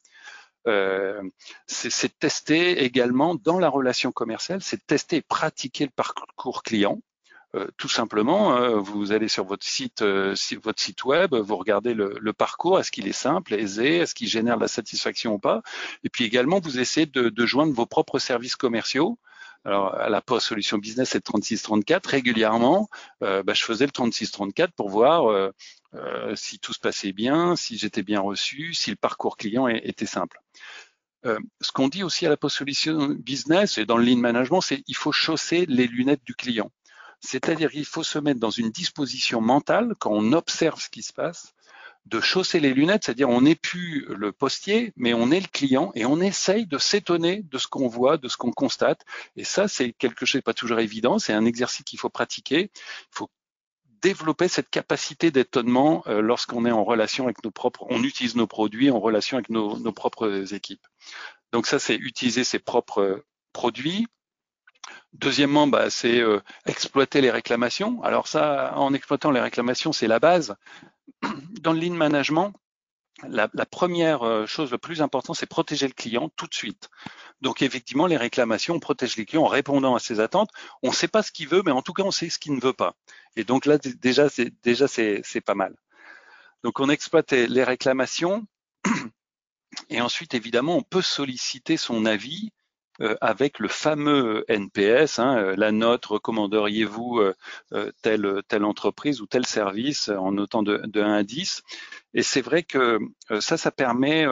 Euh, 0.68 1.22
c'est 1.66 2.18
tester 2.18 2.84
également 2.84 3.34
dans 3.34 3.58
la 3.58 3.68
relation 3.68 4.12
commerciale, 4.12 4.62
c'est 4.62 4.86
tester 4.86 5.16
et 5.16 5.22
pratiquer 5.22 5.84
le 5.84 5.90
parcours 5.90 6.62
client. 6.62 7.00
Euh, 7.54 7.66
tout 7.76 7.88
simplement, 7.88 8.56
euh, 8.56 8.76
vous 8.76 9.12
allez 9.12 9.28
sur 9.28 9.44
votre 9.44 9.66
site, 9.66 10.02
votre 10.02 10.80
site 10.80 11.04
web, 11.04 11.34
vous 11.34 11.56
regardez 11.56 11.92
le, 11.94 12.32
parcours, 12.32 12.80
est-ce 12.80 12.90
qu'il 12.90 13.06
est 13.08 13.12
simple, 13.12 13.52
aisé, 13.54 13.96
est-ce 13.98 14.14
qu'il 14.14 14.28
génère 14.28 14.56
de 14.56 14.62
la 14.62 14.68
satisfaction 14.68 15.34
ou 15.34 15.38
pas, 15.38 15.62
et 16.02 16.08
puis 16.08 16.24
également 16.24 16.60
vous 16.60 16.78
essayez 16.78 17.06
de, 17.06 17.46
joindre 17.46 17.74
vos 17.74 17.86
propres 17.86 18.18
services 18.18 18.56
commerciaux. 18.56 19.18
Alors 19.64 19.94
à 19.94 20.08
la 20.08 20.20
poste 20.20 20.48
solution 20.48 20.78
business 20.78 21.10
c'est 21.10 21.20
3634 21.20 22.06
régulièrement, 22.06 22.88
bah, 23.20 23.42
je 23.54 23.62
faisais 23.62 23.86
le 23.86 23.92
3634 23.92 24.72
pour 24.72 24.88
voir 24.88 25.52
si 26.34 26.58
tout 26.58 26.72
se 26.72 26.80
passait 26.80 27.12
bien, 27.12 27.54
si 27.54 27.78
j'étais 27.78 28.02
bien 28.02 28.20
reçu, 28.20 28.74
si 28.74 28.90
le 28.90 28.96
parcours 28.96 29.36
client 29.36 29.68
était 29.68 30.06
simple. 30.06 30.40
Euh, 31.24 31.38
ce 31.60 31.70
qu'on 31.70 31.88
dit 31.88 32.02
aussi 32.02 32.26
à 32.26 32.28
la 32.28 32.36
post-solution 32.36 33.08
business 33.10 33.78
et 33.78 33.86
dans 33.86 33.96
le 33.96 34.04
lean 34.04 34.18
management, 34.18 34.60
c'est 34.60 34.82
il 34.86 34.96
faut 34.96 35.12
chausser 35.12 35.66
les 35.66 35.86
lunettes 35.86 36.24
du 36.24 36.34
client. 36.34 36.70
C'est-à-dire 37.20 37.70
il 37.74 37.84
faut 37.84 38.02
se 38.02 38.18
mettre 38.18 38.40
dans 38.40 38.50
une 38.50 38.70
disposition 38.70 39.40
mentale 39.40 39.94
quand 40.00 40.10
on 40.10 40.32
observe 40.32 40.80
ce 40.80 40.88
qui 40.88 41.02
se 41.02 41.12
passe, 41.12 41.54
de 42.06 42.20
chausser 42.20 42.60
les 42.60 42.74
lunettes, 42.74 43.04
c'est-à-dire 43.04 43.28
on 43.28 43.42
n'est 43.42 43.54
plus 43.54 44.06
le 44.08 44.32
postier, 44.32 44.92
mais 44.96 45.14
on 45.14 45.30
est 45.30 45.40
le 45.40 45.46
client 45.46 45.92
et 45.94 46.04
on 46.04 46.20
essaye 46.20 46.66
de 46.66 46.78
s'étonner 46.78 47.42
de 47.42 47.58
ce 47.58 47.68
qu'on 47.68 47.88
voit, 47.88 48.16
de 48.16 48.28
ce 48.28 48.36
qu'on 48.36 48.50
constate. 48.50 49.04
Et 49.36 49.44
ça, 49.44 49.68
c'est 49.68 49.92
quelque 49.92 50.26
chose 50.26 50.42
pas 50.42 50.54
toujours 50.54 50.80
évident. 50.80 51.18
C'est 51.18 51.32
un 51.32 51.44
exercice 51.44 51.84
qu'il 51.84 51.98
faut 51.98 52.10
pratiquer. 52.10 52.70
Il 52.74 53.12
faut 53.12 53.30
développer 54.02 54.48
cette 54.48 54.68
capacité 54.68 55.30
d'étonnement 55.30 56.02
euh, 56.08 56.20
lorsqu'on 56.20 56.66
est 56.66 56.72
en 56.72 56.84
relation 56.84 57.24
avec 57.24 57.42
nos 57.44 57.52
propres, 57.52 57.86
on 57.88 58.02
utilise 58.02 58.34
nos 58.34 58.48
produits 58.48 58.90
en 58.90 58.98
relation 58.98 59.36
avec 59.36 59.48
nos, 59.48 59.78
nos 59.78 59.92
propres 59.92 60.52
équipes. 60.52 60.86
Donc 61.52 61.66
ça, 61.66 61.78
c'est 61.78 61.94
utiliser 61.94 62.44
ses 62.44 62.58
propres 62.58 63.24
produits. 63.52 64.06
Deuxièmement, 65.12 65.66
bah, 65.66 65.90
c'est 65.90 66.20
euh, 66.20 66.40
exploiter 66.66 67.20
les 67.20 67.30
réclamations. 67.30 68.02
Alors 68.02 68.26
ça, 68.26 68.72
en 68.76 68.92
exploitant 68.92 69.30
les 69.30 69.40
réclamations, 69.40 69.92
c'est 69.92 70.08
la 70.08 70.18
base. 70.18 70.56
Dans 71.60 71.72
le 71.72 71.80
lean 71.80 71.94
management, 71.94 72.52
la, 73.28 73.48
première 73.66 74.22
euh, 74.22 74.46
chose 74.46 74.70
le 74.70 74.78
plus 74.78 75.02
important, 75.02 75.34
c'est 75.34 75.46
protéger 75.46 75.86
le 75.86 75.92
client 75.92 76.30
tout 76.36 76.46
de 76.46 76.54
suite. 76.54 76.88
Donc 77.40 77.62
effectivement, 77.62 78.06
les 78.06 78.16
réclamations, 78.16 78.74
on 78.74 78.80
protège 78.80 79.16
les 79.16 79.26
clients 79.26 79.44
en 79.44 79.48
répondant 79.48 79.94
à 79.94 80.00
ses 80.00 80.20
attentes. 80.20 80.50
On 80.82 80.88
ne 80.88 80.94
sait 80.94 81.08
pas 81.08 81.22
ce 81.22 81.32
qu'il 81.32 81.48
veut, 81.48 81.62
mais 81.64 81.72
en 81.72 81.82
tout 81.82 81.92
cas, 81.92 82.02
on 82.02 82.10
sait 82.10 82.30
ce 82.30 82.38
qu'il 82.38 82.54
ne 82.54 82.60
veut 82.60 82.72
pas. 82.72 82.94
Et 83.36 83.44
donc 83.44 83.66
là, 83.66 83.78
déjà, 83.78 84.28
c'est 84.28 85.40
pas 85.44 85.54
mal. 85.54 85.76
Donc 86.64 86.80
on 86.80 86.88
exploite 86.88 87.32
les 87.32 87.64
réclamations. 87.64 88.46
Et 89.88 90.00
ensuite, 90.00 90.34
évidemment, 90.34 90.76
on 90.76 90.82
peut 90.82 91.02
solliciter 91.02 91.76
son 91.76 92.04
avis 92.04 92.52
avec 93.20 93.58
le 93.58 93.68
fameux 93.68 94.44
NPS, 94.48 95.18
hein, 95.18 95.36
euh, 95.36 95.54
la 95.56 95.72
note, 95.72 96.06
recommanderiez-vous 96.06 97.20
euh, 97.72 97.92
telle, 98.02 98.42
telle 98.48 98.64
entreprise 98.64 99.20
ou 99.20 99.26
tel 99.26 99.46
service 99.46 100.08
en 100.08 100.32
notant 100.32 100.62
de, 100.62 100.78
de 100.84 101.00
1 101.00 101.12
à 101.12 101.22
10. 101.22 101.62
Et 102.14 102.22
c'est 102.22 102.42
vrai 102.42 102.62
que 102.62 102.98
ça, 103.40 103.56
ça 103.56 103.70
permet 103.70 104.26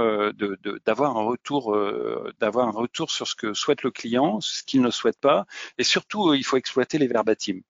d'avoir 0.84 1.16
un 1.16 1.22
retour, 1.22 3.10
sur 3.10 3.26
ce 3.26 3.34
que 3.34 3.54
souhaite 3.54 3.82
le 3.82 3.90
client, 3.90 4.40
ce 4.40 4.62
qu'il 4.62 4.82
ne 4.82 4.90
souhaite 4.90 5.18
pas, 5.18 5.46
et 5.78 5.84
surtout, 5.84 6.34
il 6.34 6.44
faut 6.44 6.58
exploiter 6.58 6.98
les 6.98 7.06
verbatims. 7.06 7.62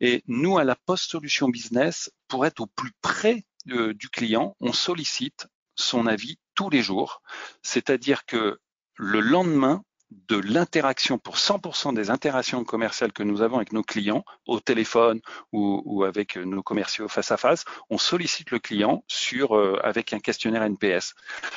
Et 0.00 0.22
nous, 0.26 0.58
à 0.58 0.64
la 0.64 0.76
post-solution 0.76 1.48
business, 1.48 2.12
pour 2.28 2.44
être 2.44 2.60
au 2.60 2.66
plus 2.66 2.92
près 3.00 3.46
du 3.64 4.10
client, 4.10 4.54
on 4.60 4.74
sollicite 4.74 5.46
son 5.74 6.06
avis 6.06 6.38
tous 6.54 6.70
les 6.70 6.82
jours. 6.82 7.22
C'est-à-dire 7.62 8.26
que 8.26 8.58
le 8.96 9.20
lendemain, 9.20 9.82
de 10.10 10.36
l'interaction 10.36 11.18
pour 11.18 11.36
100% 11.36 11.94
des 11.94 12.10
interactions 12.10 12.64
commerciales 12.64 13.12
que 13.12 13.22
nous 13.22 13.42
avons 13.42 13.56
avec 13.56 13.72
nos 13.72 13.82
clients 13.82 14.24
au 14.46 14.60
téléphone 14.60 15.20
ou, 15.52 16.04
avec 16.04 16.36
nos 16.36 16.62
commerciaux 16.62 17.08
face 17.08 17.32
à 17.32 17.36
face, 17.36 17.64
on 17.90 17.98
sollicite 17.98 18.50
le 18.50 18.58
client 18.58 19.04
euh, 19.34 19.78
avec 19.82 20.12
un 20.12 20.20
questionnaire 20.20 20.62
NPS. 20.62 21.14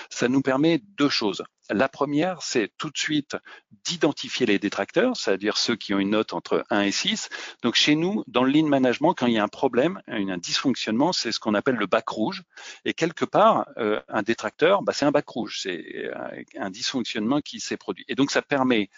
Ça 0.10 0.28
nous 0.28 0.42
permet 0.42 0.82
deux 0.98 1.10
choses. 1.10 1.44
La 1.70 1.88
première, 1.88 2.42
c'est 2.42 2.72
tout 2.78 2.90
de 2.90 2.98
suite 2.98 3.38
d'identifier 3.84 4.46
les 4.46 4.58
détracteurs, 4.60 5.16
c'est-à-dire 5.16 5.58
ceux 5.58 5.76
qui 5.76 5.94
ont 5.94 6.00
une 6.00 6.12
note 6.12 6.34
entre 6.34 6.66
1 6.70 6.82
et 6.82 6.92
6. 6.92 7.30
Donc 7.62 7.76
chez 7.76 7.96
nous, 7.96 8.24
dans 8.28 8.44
le 8.44 8.52
lean 8.52 8.68
management, 8.68 9.14
quand 9.14 9.28
il 9.28 9.34
y 9.34 9.38
a 9.38 9.44
un 9.44 9.48
problème, 9.48 10.02
un 10.08 10.38
dysfonctionnement, 10.38 11.14
c'est 11.14 11.32
ce 11.32 11.40
qu'on 11.40 11.54
appelle 11.54 11.76
le 11.76 11.86
bac 11.86 12.08
rouge. 12.10 12.44
Et 12.86 12.94
quelque 12.94 13.26
part, 13.26 13.68
euh, 13.78 14.02
un 14.08 14.24
détracteur, 14.24 14.82
bah, 14.82 14.94
c'est 14.94 15.06
un 15.06 15.12
bac 15.12 15.28
rouge, 15.28 15.60
c'est 15.62 16.12
un 16.58 16.70
dysfonctionnement 16.70 17.42
qui 17.42 17.60
s'est 17.60 17.78
produit. 17.78 18.06
Et 18.08 18.16
donc 18.16 18.32
ça 18.32 18.42
permet 18.42 18.90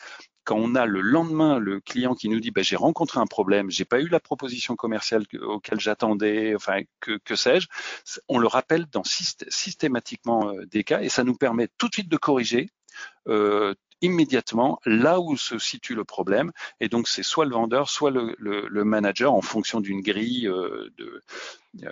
quand 0.44 0.58
on 0.58 0.76
a 0.76 0.86
le 0.86 1.02
lendemain 1.02 1.60
le 1.60 1.80
client 1.80 2.16
qui 2.16 2.30
nous 2.30 2.40
dit 2.40 2.52
bah, 2.52 2.62
j'ai 2.62 2.76
rencontré 2.76 3.20
un 3.20 3.26
problème, 3.26 3.70
j'ai 3.70 3.86
pas 3.86 4.00
eu 4.00 4.08
la 4.08 4.20
proposition 4.20 4.76
commerciale 4.76 5.24
auquel 5.42 5.80
j'attendais, 5.80 6.56
enfin 6.56 6.82
que, 7.00 7.36
sais-je, 7.36 7.68
on 8.28 8.40
le 8.40 8.48
rappelle 8.48 8.86
dans 8.88 9.04
systématiquement 9.04 10.50
euh, 10.50 10.66
des 10.66 10.84
cas 10.84 11.02
et 11.02 11.10
ça 11.10 11.24
nous 11.24 11.36
permet 11.36 11.68
tout 11.78 11.88
de 11.88 11.94
suite 11.94 12.10
de 12.10 12.18
corriger 12.18 12.70
euh, 13.28 13.74
immédiatement 14.02 14.80
là 14.86 15.20
où 15.20 15.38
se 15.38 15.58
situe 15.60 15.96
le 15.96 16.04
problème. 16.04 16.52
Et 16.80 16.90
donc, 16.90 17.08
c'est 17.08 17.24
soit 17.24 17.46
le 17.46 17.52
vendeur, 17.52 17.90
soit 17.90 18.12
le, 18.12 18.36
le, 18.38 18.68
le 18.68 18.84
manager 18.84 19.34
en 19.34 19.42
fonction 19.42 19.80
d'une 19.80 20.02
grille, 20.02 20.48
euh, 20.48 20.90
de, 20.98 21.22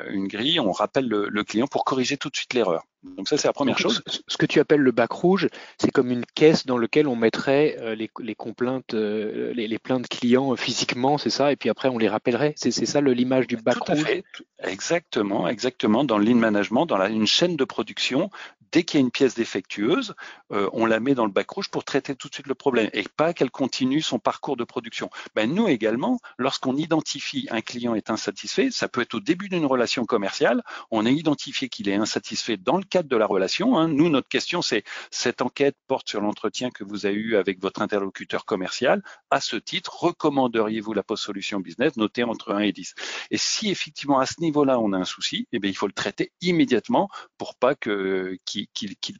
une 0.10 0.28
grille, 0.28 0.60
on 0.60 0.72
rappelle 0.72 1.08
le, 1.08 1.28
le, 1.30 1.44
client 1.44 1.68
pour 1.68 1.86
corriger 1.86 2.18
tout 2.18 2.30
de 2.30 2.36
suite 2.36 2.54
l'erreur. 2.54 2.84
Donc 3.04 3.30
ça, 3.30 3.38
c'est 3.38 3.48
la 3.48 3.54
première 3.54 3.78
chose. 3.78 4.04
Ce 4.28 4.36
que 4.36 4.46
tu 4.46 4.60
appelles 4.60 4.82
le 4.82 4.92
bac 4.92 5.12
rouge, 5.12 5.48
c'est 5.78 5.89
comme 5.89 6.12
une 6.12 6.25
caisse 6.25 6.66
dans 6.66 6.78
laquelle 6.78 7.08
on 7.08 7.16
mettrait 7.16 7.78
euh, 7.80 7.96
les, 7.96 8.10
les 8.20 8.36
complaintes, 8.36 8.94
euh, 8.94 9.54
les, 9.54 9.70
les, 9.70 9.80
plaintes 9.80 10.10
clients 10.10 10.54
physiquement, 10.58 11.18
c'est 11.18 11.30
ça, 11.30 11.54
et 11.54 11.56
puis 11.56 11.70
après 11.70 11.88
on 11.88 11.98
les 11.98 12.10
rappellerait. 12.10 12.54
C'est 12.58 12.72
ça 12.72 13.00
l'image 13.00 13.48
du 13.48 13.56
bac 13.56 13.78
rouge? 13.80 14.04
Fait. 14.04 14.24
Exactement, 14.63 15.48
exactement. 15.48 16.04
Dans 16.04 16.18
le 16.18 16.25
lean 16.25 16.36
management, 16.36 16.86
dans 16.86 16.98
la, 16.98 17.08
une 17.08 17.28
chaîne 17.28 17.56
de 17.56 17.63
production, 17.63 18.30
dès 18.71 18.83
qu'il 18.83 18.99
y 18.99 19.03
a 19.03 19.05
une 19.05 19.11
pièce 19.11 19.35
défectueuse, 19.35 20.15
euh, 20.51 20.69
on 20.73 20.85
la 20.85 20.99
met 20.99 21.15
dans 21.15 21.25
le 21.25 21.31
bac 21.31 21.49
rouge 21.49 21.69
pour 21.69 21.83
traiter 21.83 22.15
tout 22.15 22.29
de 22.29 22.33
suite 22.33 22.47
le 22.47 22.55
problème 22.55 22.89
et 22.93 23.03
pas 23.03 23.33
qu'elle 23.33 23.51
continue 23.51 24.01
son 24.01 24.19
parcours 24.19 24.57
de 24.57 24.63
production. 24.63 25.09
Ben, 25.35 25.53
nous 25.53 25.67
également, 25.67 26.19
lorsqu'on 26.38 26.75
identifie 26.75 27.47
un 27.51 27.61
client 27.61 27.95
est 27.95 28.09
insatisfait, 28.09 28.69
ça 28.71 28.88
peut 28.88 29.01
être 29.01 29.15
au 29.15 29.19
début 29.19 29.49
d'une 29.49 29.65
relation 29.65 30.05
commerciale, 30.05 30.63
on 30.91 31.05
a 31.05 31.09
identifié 31.09 31.69
qu'il 31.69 31.89
est 31.89 31.95
insatisfait 31.95 32.57
dans 32.57 32.77
le 32.77 32.83
cadre 32.83 33.09
de 33.09 33.15
la 33.15 33.25
relation. 33.25 33.77
Hein. 33.77 33.88
Nous, 33.88 34.09
notre 34.09 34.29
question, 34.29 34.61
c'est 34.61 34.83
cette 35.11 35.41
enquête 35.41 35.75
porte 35.88 36.09
sur 36.09 36.21
l'entretien 36.21 36.69
que 36.69 36.83
vous 36.83 37.05
avez 37.05 37.15
eu 37.15 37.35
avec 37.35 37.61
votre 37.61 37.81
interlocuteur 37.81 38.45
commercial. 38.45 39.03
À 39.29 39.41
ce 39.41 39.55
titre, 39.55 40.03
recommanderiez-vous 40.03 40.93
la 40.93 41.03
post-solution 41.03 41.59
business 41.59 41.97
notée 41.97 42.23
entre 42.23 42.53
1 42.53 42.59
et 42.59 42.71
10 42.71 42.93
Et 43.31 43.38
si 43.38 43.69
effectivement 43.69 44.19
à 44.19 44.25
ce 44.25 44.39
niveau-là 44.39 44.79
on 44.79 44.93
a 44.93 44.97
un 44.97 45.05
souci, 45.05 45.47
eh 45.51 45.59
bien, 45.59 45.69
il 45.69 45.75
faut 45.75 45.88
le 45.88 45.93
traiter 45.93 46.31
immédiatement 46.41 47.09
pour 47.38 47.55
pas 47.55 47.75
que 47.75 48.38
qu'il 48.45 48.59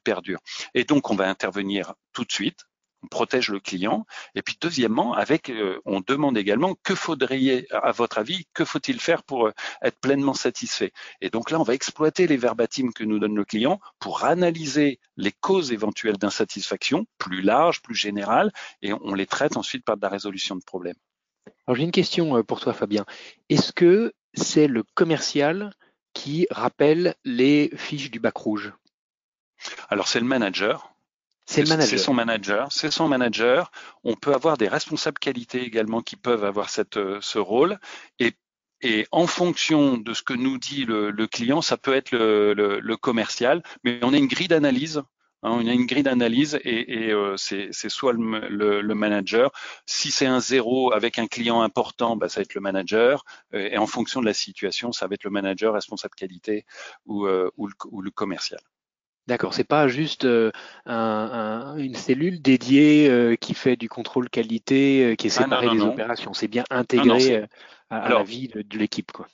perdure. 0.04 0.40
Et 0.74 0.84
donc, 0.84 1.10
on 1.10 1.16
va 1.16 1.28
intervenir 1.30 1.94
tout 2.14 2.26
de 2.26 2.32
suite 2.32 2.66
on 3.04 3.08
protège 3.08 3.50
le 3.50 3.60
client. 3.60 4.06
Et 4.36 4.42
puis 4.42 4.58
deuxièmement, 4.60 5.18
euh, 5.18 5.80
on 5.86 6.02
demande 6.02 6.38
également 6.38 6.76
que 6.84 6.96
faudrait, 6.96 7.66
à 7.72 7.92
votre 7.92 8.18
avis, 8.18 8.46
que 8.54 8.66
faut-il 8.66 9.00
faire 9.00 9.24
pour 9.24 9.48
euh, 9.48 9.52
être 9.82 10.00
pleinement 10.00 10.34
satisfait? 10.34 10.92
Et 11.22 11.30
donc 11.30 11.52
là, 11.52 11.60
on 11.60 11.64
va 11.64 11.74
exploiter 11.74 12.28
les 12.28 12.38
verbatims 12.38 12.92
que 12.94 13.04
nous 13.04 13.20
donne 13.20 13.36
le 13.36 13.46
client 13.46 13.80
pour 14.00 14.26
analyser 14.26 15.00
les 15.18 15.32
causes 15.32 15.72
éventuelles 15.72 16.18
d'insatisfaction, 16.18 17.06
plus 17.18 17.42
larges, 17.42 17.82
plus 17.82 17.96
générales, 17.96 18.52
et 18.82 18.94
on 18.94 19.14
les 19.14 19.26
traite 19.26 19.58
ensuite 19.58 19.86
par 19.86 19.98
de 19.98 20.02
la 20.02 20.10
résolution 20.10 20.56
de 20.56 20.64
problèmes. 20.64 20.98
Alors 21.68 21.76
j'ai 21.76 21.84
une 21.84 21.92
question 21.92 22.38
euh, 22.38 22.44
pour 22.44 22.60
toi, 22.60 22.74
Fabien. 22.74 23.06
Est-ce 23.50 23.72
que 23.72 24.14
c'est 24.34 24.68
le 24.68 24.84
commercial 24.94 25.74
qui 26.14 26.48
rappelle 26.50 27.16
les 27.24 27.72
fiches 27.76 28.12
du 28.12 28.20
bac 28.20 28.36
rouge? 28.36 28.74
Alors 29.90 30.08
c'est 30.08 30.20
le 30.20 30.26
manager. 30.26 30.94
C'est 31.50 31.66
son 31.98 32.14
manager. 32.14 32.72
C'est 32.72 32.92
son 32.92 33.08
manager. 33.08 33.72
On 34.04 34.14
peut 34.16 34.34
avoir 34.36 34.58
des 34.58 34.68
responsables 34.68 35.18
qualité 35.18 35.64
également 35.64 36.02
qui 36.02 36.16
peuvent 36.16 36.46
avoir 36.46 36.70
cette, 36.70 36.98
euh, 36.98 37.18
ce 37.22 37.40
rôle. 37.40 37.80
Et, 38.20 38.34
et 38.82 39.08
en 39.12 39.26
fonction 39.26 39.98
de 39.98 40.14
ce 40.14 40.22
que 40.22 40.34
nous 40.34 40.60
dit 40.60 40.86
le, 40.86 41.10
le 41.10 41.28
client, 41.28 41.62
ça 41.64 41.76
peut 41.78 41.96
être 41.96 42.12
le, 42.12 42.54
le, 42.54 42.80
le, 42.80 42.98
commercial. 42.98 43.64
Mais 43.84 44.00
on 44.04 44.14
a 44.14 44.18
une 44.18 44.28
grille 44.28 44.48
d'analyse. 44.48 45.02
Hein, 45.42 45.52
on 45.52 45.68
a 45.68 45.74
une 45.74 45.88
grille 45.88 46.04
d'analyse 46.04 46.60
et, 46.64 47.06
et 47.06 47.12
euh, 47.12 47.36
c'est 47.38 47.72
soit 47.72 48.14
le, 48.14 48.82
le, 48.82 48.96
manager. 48.96 49.52
Si 49.88 50.12
c'est 50.12 50.28
un 50.28 50.40
zéro 50.40 50.94
avec 50.94 51.18
un 51.18 51.28
client 51.28 51.62
important, 51.62 52.16
bah, 52.16 52.30
ça 52.30 52.42
va 52.42 52.44
être 52.44 52.54
le 52.54 52.62
manager. 52.62 53.24
Et 53.54 53.78
en 53.78 53.88
fonction 53.88 54.22
de 54.22 54.26
la 54.28 54.36
situation, 54.36 54.92
ça 54.92 55.08
va 55.08 55.16
être 55.16 55.24
le 55.24 55.32
manager, 55.32 55.74
responsable 55.74 56.14
qualité 56.16 56.66
ou, 57.06 57.26
euh, 57.26 57.50
ou, 57.58 57.70
ou 57.86 58.02
le 58.02 58.12
commercial. 58.12 58.60
D'accord, 59.30 59.54
c'est 59.54 59.64
pas 59.64 59.88
juste 59.88 60.26
euh, 60.26 60.52
un, 60.88 61.76
une 61.78 61.94
cellule 61.94 62.42
dédiée 62.42 63.08
euh, 63.08 63.36
qui 63.36 63.54
fait 63.54 63.76
du 63.76 63.88
contrôle 63.88 64.28
qualité, 64.28 65.04
euh, 65.06 65.16
qui 65.16 65.28
est 65.28 65.38
ah, 65.38 65.44
séparée 65.44 65.70
des 65.70 65.82
opérations. 65.82 66.34
C'est 66.34 66.48
bien 66.48 66.64
intégré 66.72 67.46
à, 67.92 68.10
la 68.10 68.24
vie 68.24 68.48
de, 68.48 68.78
l'équipe, 68.80 69.12
quoi. 69.12 69.28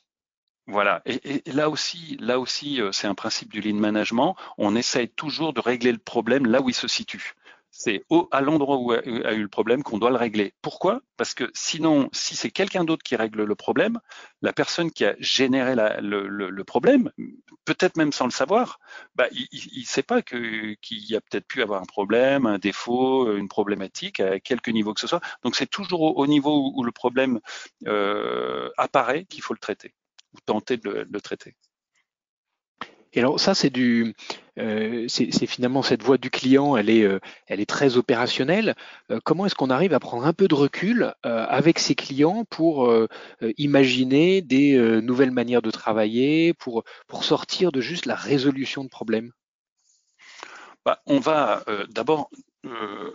Voilà. 0.67 1.01
Et, 1.05 1.47
et, 1.47 1.51
là 1.53 1.69
aussi, 1.69 2.17
là 2.19 2.41
aussi, 2.41 2.81
c'est 2.91 3.07
un 3.07 3.15
principe 3.15 3.53
du 3.53 3.61
lean 3.61 3.79
management. 3.79 4.35
On 4.57 4.75
essaye 4.75 5.07
toujours 5.07 5.53
de 5.53 5.61
régler 5.61 5.93
le 5.93 5.97
problème 5.97 6.45
là 6.45 6.59
où 6.59 6.67
il 6.67 6.75
se 6.75 6.89
situe 6.89 7.33
c'est 7.77 8.03
à 8.31 8.39
l'endroit 8.39 8.77
où 8.77 8.93
a, 8.93 9.03
eu 9.03 9.41
le 9.41 9.49
problème 9.49 9.83
qu'on 9.83 9.97
doit 9.97 10.09
le 10.09 10.15
régler. 10.15 10.53
Pourquoi? 10.61 11.01
Parce 11.17 11.33
que 11.33 11.51
sinon, 11.53 12.07
si 12.13 12.37
c'est 12.37 12.49
quelqu'un 12.49 12.85
d'autre 12.85 13.03
qui 13.03 13.17
règle 13.17 13.43
le 13.43 13.55
problème, 13.55 13.99
la 14.41 14.53
personne 14.53 14.91
qui 14.91 15.03
a 15.03 15.13
généré 15.19 15.75
le, 15.75 16.63
problème, 16.63 17.11
peut-être 17.65 17.97
même 17.97 18.13
sans 18.13 18.25
le 18.25 18.31
savoir, 18.31 18.79
bah, 19.15 19.27
il 19.31 19.81
ne 19.81 19.85
sait 19.85 20.03
pas 20.03 20.21
qu'il 20.21 20.77
y 20.89 21.17
a 21.17 21.21
peut-être 21.21 21.47
pu 21.47 21.61
avoir 21.61 21.81
un 21.81 21.85
problème, 21.85 22.45
un 22.45 22.59
défaut, 22.59 23.35
une 23.35 23.49
problématique 23.49 24.21
à 24.21 24.39
quelque 24.39 24.71
niveau 24.71 24.93
que 24.93 25.01
ce 25.01 25.07
soit. 25.07 25.21
Donc 25.43 25.57
c'est 25.57 25.69
toujours 25.69 26.17
au, 26.17 26.27
niveau 26.27 26.71
où, 26.73 26.81
le 26.81 26.93
problème 26.93 27.41
euh, 27.87 28.69
apparaît 28.77 29.25
qu'il 29.25 29.43
faut 29.43 29.53
le 29.53 29.59
traiter 29.59 29.93
ou 30.33 30.37
tenter 30.45 30.77
de 30.77 31.05
le 31.11 31.21
traiter. 31.21 31.57
Et 33.15 33.19
alors 33.19 33.39
ça, 33.39 33.55
c'est 33.55 33.69
du, 33.69 34.13
euh, 34.59 35.05
c'est 35.07 35.47
finalement 35.47 35.81
cette 35.81 36.03
voie 36.03 36.17
du 36.17 36.29
client, 36.29 36.75
elle 36.75 36.89
est, 36.89 37.03
euh, 37.03 37.19
elle 37.47 37.61
est 37.61 37.65
très 37.65 37.95
opérationnelle. 37.95 38.75
Euh, 39.09 39.19
comment 39.23 39.45
est-ce 39.45 39.55
qu'on 39.55 39.69
arrive 39.69 39.93
à 39.93 39.99
prendre 40.01 40.25
un 40.25 40.33
peu 40.33 40.49
de 40.49 40.55
recul 40.55 41.13
avec 41.23 41.79
ses 41.79 41.95
clients 41.95 42.43
pour 42.49 42.93
imaginer 43.57 44.41
des 44.41 44.77
nouvelles 45.01 45.31
manières 45.31 45.61
de 45.61 45.71
travailler, 45.71 46.53
pour, 46.53 46.83
pour 47.07 47.23
sortir 47.23 47.71
de 47.71 47.81
juste 47.81 48.05
la 48.05 48.15
résolution 48.15 48.83
de 48.83 48.89
problèmes? 48.89 49.31
Bah, 50.85 51.01
On 51.05 51.19
va 51.19 51.63
d'abord 51.89 52.29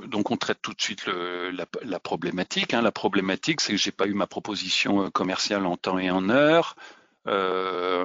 donc 0.06 0.30
on 0.30 0.36
traite 0.36 0.62
tout 0.62 0.72
de 0.72 0.80
suite 0.80 1.06
la, 1.06 2.00
problématique. 2.00 2.72
Hein. 2.72 2.82
La 2.82 2.92
problématique, 2.92 3.60
c'est 3.60 3.72
que 3.72 3.78
j'ai 3.78 3.92
pas 3.92 4.06
eu 4.06 4.14
ma 4.14 4.26
proposition 4.26 5.10
commerciale 5.10 5.66
en 5.66 5.76
temps 5.76 5.98
et 5.98 6.10
en 6.10 6.30
heure. 6.30 6.76
Euh, 7.30 8.04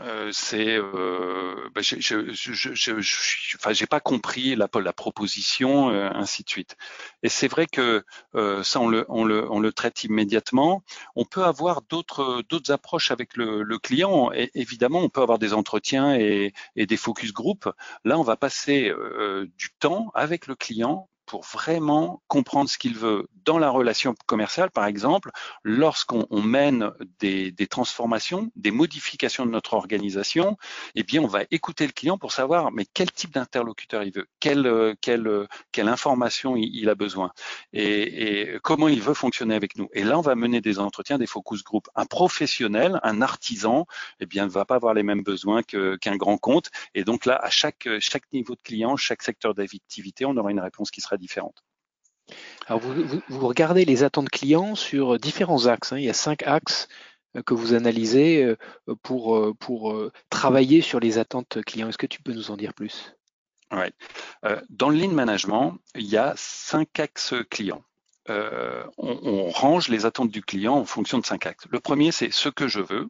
euh, 0.00 0.30
c'est, 0.32 0.76
euh, 0.76 1.68
je, 1.76 3.56
enfin, 3.56 3.72
j'ai 3.72 3.86
pas 3.86 4.00
compris 4.00 4.54
la, 4.54 4.68
la 4.80 4.92
proposition, 4.92 5.90
euh, 5.90 6.08
ainsi 6.14 6.44
de 6.44 6.48
suite. 6.48 6.76
Et 7.22 7.28
c'est 7.28 7.48
vrai 7.48 7.66
que 7.66 8.04
euh, 8.36 8.62
ça, 8.62 8.80
on 8.80 8.88
le, 8.88 9.04
on 9.08 9.24
le, 9.24 9.50
on 9.50 9.60
le 9.60 9.72
traite 9.72 10.04
immédiatement. 10.04 10.84
On 11.16 11.24
peut 11.24 11.44
avoir 11.44 11.82
d'autres, 11.82 12.42
d'autres 12.48 12.70
approches 12.72 13.10
avec 13.10 13.36
le, 13.36 13.62
le, 13.62 13.78
client. 13.78 14.30
Évidemment, 14.54 15.00
on 15.00 15.08
peut 15.08 15.22
avoir 15.22 15.38
des 15.38 15.52
entretiens 15.52 16.14
et, 16.14 16.52
et 16.76 16.86
des 16.86 16.96
focus 16.96 17.32
group. 17.32 17.68
Là, 18.04 18.18
on 18.18 18.22
va 18.22 18.36
passer 18.36 18.92
du 19.58 19.70
temps 19.80 20.10
avec 20.14 20.46
le 20.46 20.54
client 20.54 21.09
pour 21.30 21.44
vraiment 21.44 22.20
comprendre 22.26 22.68
ce 22.68 22.76
qu'il 22.76 22.96
veut 22.96 23.28
dans 23.44 23.56
la 23.56 23.70
relation 23.70 24.16
commerciale, 24.26 24.72
par 24.72 24.86
exemple, 24.86 25.30
lorsqu'on 25.62 26.26
mène 26.42 26.90
des, 27.20 27.54
transformations, 27.68 28.50
des 28.56 28.72
modifications 28.72 29.46
de 29.46 29.52
notre 29.52 29.74
organisation, 29.74 30.56
eh 30.96 31.04
bien, 31.04 31.22
on 31.22 31.28
va 31.28 31.42
écouter 31.52 31.86
le 31.86 31.92
client 31.92 32.18
pour 32.18 32.32
savoir 32.32 32.72
mais 32.72 32.84
quel 32.92 33.12
type 33.12 33.32
d'interlocuteur 33.32 34.02
il 34.02 34.12
veut, 34.12 34.26
quelle, 34.40 34.96
quelle, 35.00 35.46
quelle 35.70 35.86
information 35.86 36.56
il, 36.56 36.88
a 36.88 36.96
besoin 36.96 37.30
et, 37.72 38.50
et, 38.52 38.58
comment 38.64 38.88
il 38.88 39.00
veut 39.00 39.14
fonctionner 39.14 39.54
avec 39.54 39.76
nous. 39.76 39.88
Et 39.92 40.02
là, 40.02 40.18
on 40.18 40.22
va 40.22 40.34
mener 40.34 40.60
des 40.60 40.80
entretiens, 40.80 41.16
des 41.16 41.28
focus 41.28 41.62
group. 41.62 41.88
Un 41.94 42.06
professionnel, 42.06 42.98
un 43.04 43.22
artisan, 43.22 43.86
eh 44.18 44.26
bien, 44.26 44.46
ne 44.46 44.50
va 44.50 44.64
pas 44.64 44.74
avoir 44.74 44.94
les 44.94 45.04
mêmes 45.04 45.22
besoins 45.22 45.62
qu'un 45.62 46.16
grand 46.16 46.38
compte. 46.38 46.70
Et 46.96 47.04
donc 47.04 47.24
là, 47.24 47.36
à 47.36 47.50
chaque, 47.50 47.88
chaque 48.00 48.24
niveau 48.32 48.56
de 48.56 48.60
client, 48.64 48.96
chaque 48.96 49.22
secteur 49.22 49.54
d'activité, 49.54 50.24
on 50.26 50.36
aura 50.36 50.50
une 50.50 50.60
réponse 50.60 50.90
qui 50.90 51.00
sera 51.00 51.16
différentes. 51.20 51.62
Alors 52.66 52.80
vous, 52.80 53.46
regardez 53.46 53.84
les 53.84 54.04
attentes 54.04 54.30
clients 54.30 54.74
sur 54.74 55.18
différents 55.18 55.66
axes. 55.66 55.92
Hein. 55.92 55.98
Il 55.98 56.04
y 56.04 56.10
a 56.10 56.14
cinq 56.14 56.42
axes 56.44 56.88
euh, 57.36 57.42
que 57.42 57.54
vous 57.54 57.74
analysez 57.74 58.44
euh, 58.44 58.56
pour, 59.02 59.36
euh, 59.36 60.12
travailler 60.30 60.80
sur 60.80 61.00
les 61.00 61.18
attentes 61.18 61.62
clients. 61.64 61.88
Est-ce 61.88 61.98
que 61.98 62.06
tu 62.06 62.22
peux 62.22 62.32
nous 62.32 62.50
en 62.50 62.56
dire 62.56 62.74
plus? 62.74 63.14
Dans 64.68 64.88
le 64.88 64.98
lean 64.98 65.12
management, 65.12 65.78
il 65.94 66.06
y 66.06 66.16
a 66.16 66.34
cinq 66.36 66.98
axes 66.98 67.34
clients. 67.50 67.84
on, 68.26 69.50
range 69.50 69.88
les 69.88 70.06
attentes 70.06 70.32
du 70.32 70.42
client 70.42 70.74
en 70.74 70.84
fonction 70.84 71.18
de 71.18 71.26
cinq 71.26 71.46
axes. 71.46 71.66
Le 71.70 71.78
premier, 71.78 72.10
c'est 72.10 72.32
ce 72.32 72.48
que 72.48 72.66
je 72.66 72.80
veux. 72.80 73.08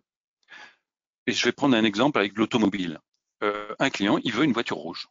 Et 1.26 1.32
je 1.32 1.44
vais 1.46 1.52
prendre 1.52 1.74
un 1.76 1.84
exemple 1.84 2.18
avec 2.18 2.36
l'automobile. 2.36 2.98
un 3.40 3.88
client, 3.88 4.18
il 4.22 4.34
veut 4.34 4.44
une 4.44 4.52
voiture 4.52 4.76
rouge, 4.76 5.08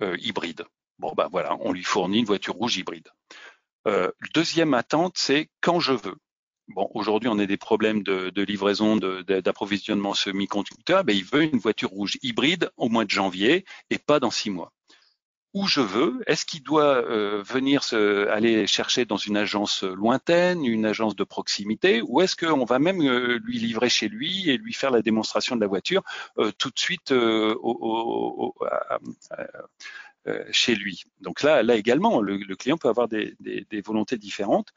hybride. 0.00 0.64
Bon, 0.98 1.12
ben 1.16 1.28
voilà, 1.30 1.56
on 1.60 1.72
lui 1.72 1.84
fournit 1.84 2.18
une 2.18 2.24
voiture 2.24 2.54
rouge 2.54 2.76
hybride. 2.76 3.08
Euh, 3.86 4.10
deuxième 4.34 4.74
attente, 4.74 5.14
c'est 5.16 5.48
quand 5.60 5.80
je 5.80 5.92
veux. 5.92 6.16
Bon, 6.68 6.90
aujourd'hui, 6.92 7.30
on 7.30 7.38
a 7.38 7.46
des 7.46 7.56
problèmes 7.56 8.02
de, 8.02 8.42
livraison, 8.42 8.96
d'approvisionnement 8.96 10.12
semi-conducteur. 10.12 11.04
Ben, 11.04 11.16
il 11.16 11.24
veut 11.24 11.44
une 11.44 11.58
voiture 11.58 11.88
rouge 11.88 12.18
hybride 12.22 12.70
au 12.76 12.88
mois 12.88 13.04
de 13.04 13.10
janvier 13.10 13.64
et 13.90 13.98
pas 13.98 14.20
dans 14.20 14.30
six 14.30 14.50
mois. 14.50 14.72
Où 15.54 15.66
je 15.66 15.80
veux, 15.80 16.22
est-ce 16.26 16.44
qu'il 16.44 16.62
doit 16.62 16.96
euh, 16.96 17.42
venir 17.42 17.82
se, 17.82 18.28
aller 18.28 18.66
chercher 18.66 19.06
dans 19.06 19.16
une 19.16 19.38
agence 19.38 19.82
lointaine, 19.82 20.62
une 20.62 20.84
agence 20.84 21.16
de 21.16 21.24
proximité, 21.24 22.02
ou 22.02 22.20
est-ce 22.20 22.36
qu'on 22.36 22.66
va 22.66 22.78
même 22.78 23.00
euh, 23.00 23.38
lui 23.42 23.58
livrer 23.58 23.88
chez 23.88 24.08
lui 24.08 24.50
et 24.50 24.58
lui 24.58 24.74
faire 24.74 24.90
la 24.90 25.00
démonstration 25.00 25.56
de 25.56 25.62
la 25.62 25.66
voiture 25.66 26.02
tout 26.58 26.68
de 26.68 26.78
suite 26.78 27.12
au, 27.12 28.54
euh, 28.62 29.46
chez 30.50 30.74
lui. 30.74 31.04
Donc 31.20 31.42
là, 31.42 31.62
là 31.62 31.76
également, 31.76 32.20
le, 32.20 32.38
client 32.56 32.76
peut 32.76 32.88
avoir 32.88 33.08
des, 33.08 33.36
volontés 33.84 34.16
différentes. 34.16 34.72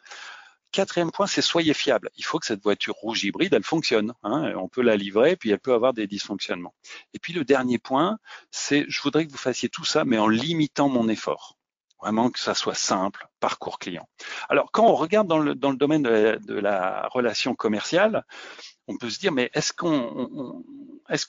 Quatrième 0.72 1.12
point, 1.12 1.28
c'est 1.28 1.42
soyez 1.42 1.74
fiable. 1.74 2.10
Il 2.16 2.24
faut 2.24 2.40
que 2.40 2.46
cette 2.46 2.64
voiture 2.64 2.96
rouge 2.96 3.26
hybride, 3.26 3.54
elle 3.54 3.64
fonctionne. 3.64 4.14
Hein. 4.24 4.54
On 4.56 4.70
peut 4.70 4.82
la 4.82 4.96
livrer, 4.96 5.36
puis 5.36 5.50
elle 5.50 5.60
peut 5.60 5.74
avoir 5.74 5.94
des 5.94 6.08
dysfonctionnements. 6.08 6.74
Et 7.14 7.20
puis 7.20 7.34
le 7.34 7.44
dernier 7.44 7.78
point, 7.78 8.20
c'est 8.52 8.86
je 8.88 9.02
voudrais 9.02 9.26
que 9.26 9.32
vous 9.32 9.38
fassiez 9.38 9.68
tout 9.68 9.84
ça, 9.84 10.06
mais 10.06 10.18
en 10.18 10.30
limitant 10.30 10.88
mon 10.88 11.10
effort. 11.10 11.58
Vraiment 12.02 12.30
que 12.32 12.40
ça 12.40 12.56
soit 12.56 12.74
simple, 12.74 13.28
parcours 13.40 13.78
client. 13.78 14.08
Alors 14.50 14.72
quand 14.72 14.86
on 14.86 14.96
regarde 14.96 15.28
dans 15.28 15.38
le, 15.38 15.54
dans 15.54 15.70
le 15.70 15.78
domaine 15.78 16.02
de 16.04 16.54
la 16.56 17.08
relation 17.12 17.54
commerciale, 17.54 18.26
on 18.88 18.98
peut 18.98 19.10
se 19.10 19.20
dire, 19.20 19.32
mais 19.32 19.50
est-ce 19.54 19.74
qu'on 19.74 20.64
est-ce 21.10 21.26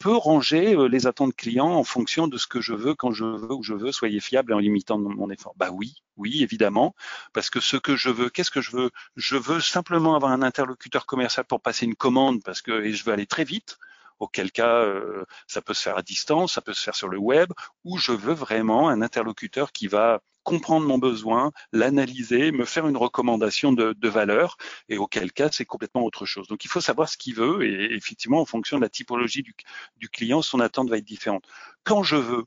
peut 0.00 0.16
ranger 0.16 0.74
euh, 0.74 0.88
les 0.88 1.06
attentes 1.06 1.34
clients 1.36 1.70
en 1.70 1.84
fonction 1.84 2.26
de 2.26 2.36
ce 2.36 2.46
que 2.46 2.60
je 2.60 2.74
veux, 2.74 2.94
quand 2.94 3.12
je 3.12 3.24
veux, 3.24 3.52
où 3.52 3.62
je 3.62 3.74
veux, 3.74 3.92
soyez 3.92 4.20
fiable 4.20 4.52
en 4.52 4.58
limitant 4.58 4.98
mon 4.98 5.30
effort? 5.30 5.54
Bah 5.56 5.70
oui, 5.72 6.02
oui, 6.16 6.42
évidemment, 6.42 6.94
parce 7.32 7.48
que 7.48 7.60
ce 7.60 7.76
que 7.76 7.96
je 7.96 8.10
veux, 8.10 8.30
qu'est-ce 8.30 8.50
que 8.50 8.60
je 8.60 8.72
veux? 8.72 8.90
Je 9.16 9.36
veux 9.36 9.60
simplement 9.60 10.16
avoir 10.16 10.32
un 10.32 10.42
interlocuteur 10.42 11.06
commercial 11.06 11.44
pour 11.44 11.60
passer 11.60 11.86
une 11.86 11.94
commande 11.94 12.42
parce 12.42 12.62
que 12.62 12.82
et 12.82 12.92
je 12.92 13.04
veux 13.04 13.12
aller 13.12 13.26
très 13.26 13.44
vite 13.44 13.78
auquel 14.22 14.52
cas 14.52 14.76
euh, 14.76 15.24
ça 15.48 15.62
peut 15.62 15.74
se 15.74 15.82
faire 15.82 15.98
à 15.98 16.02
distance, 16.02 16.54
ça 16.54 16.60
peut 16.60 16.72
se 16.72 16.82
faire 16.82 16.94
sur 16.94 17.08
le 17.08 17.18
web, 17.18 17.52
ou 17.84 17.98
je 17.98 18.12
veux 18.12 18.34
vraiment 18.34 18.88
un 18.88 19.02
interlocuteur 19.02 19.72
qui 19.72 19.88
va 19.88 20.20
comprendre 20.44 20.86
mon 20.86 20.98
besoin, 20.98 21.52
l'analyser, 21.72 22.52
me 22.52 22.64
faire 22.64 22.86
une 22.88 22.96
recommandation 22.96 23.72
de, 23.72 24.08
valeur, 24.08 24.56
et 24.88 24.98
auquel 24.98 25.32
cas 25.32 25.48
c'est 25.52 25.64
complètement 25.64 26.02
autre 26.04 26.26
chose. 26.26 26.46
Donc 26.48 26.64
il 26.64 26.68
faut 26.68 26.80
savoir 26.80 27.08
ce 27.08 27.16
qu'il 27.16 27.34
veut, 27.34 27.64
et 27.64 27.94
effectivement 27.94 28.40
en 28.40 28.46
fonction 28.46 28.76
de 28.76 28.82
la 28.82 28.88
typologie 28.88 29.42
du, 29.42 29.54
du 29.96 30.08
client, 30.08 30.42
son 30.42 30.60
attente 30.60 30.88
va 30.88 30.98
être 30.98 31.04
différente. 31.04 31.44
Quand 31.84 32.02
je 32.02 32.16
veux, 32.16 32.44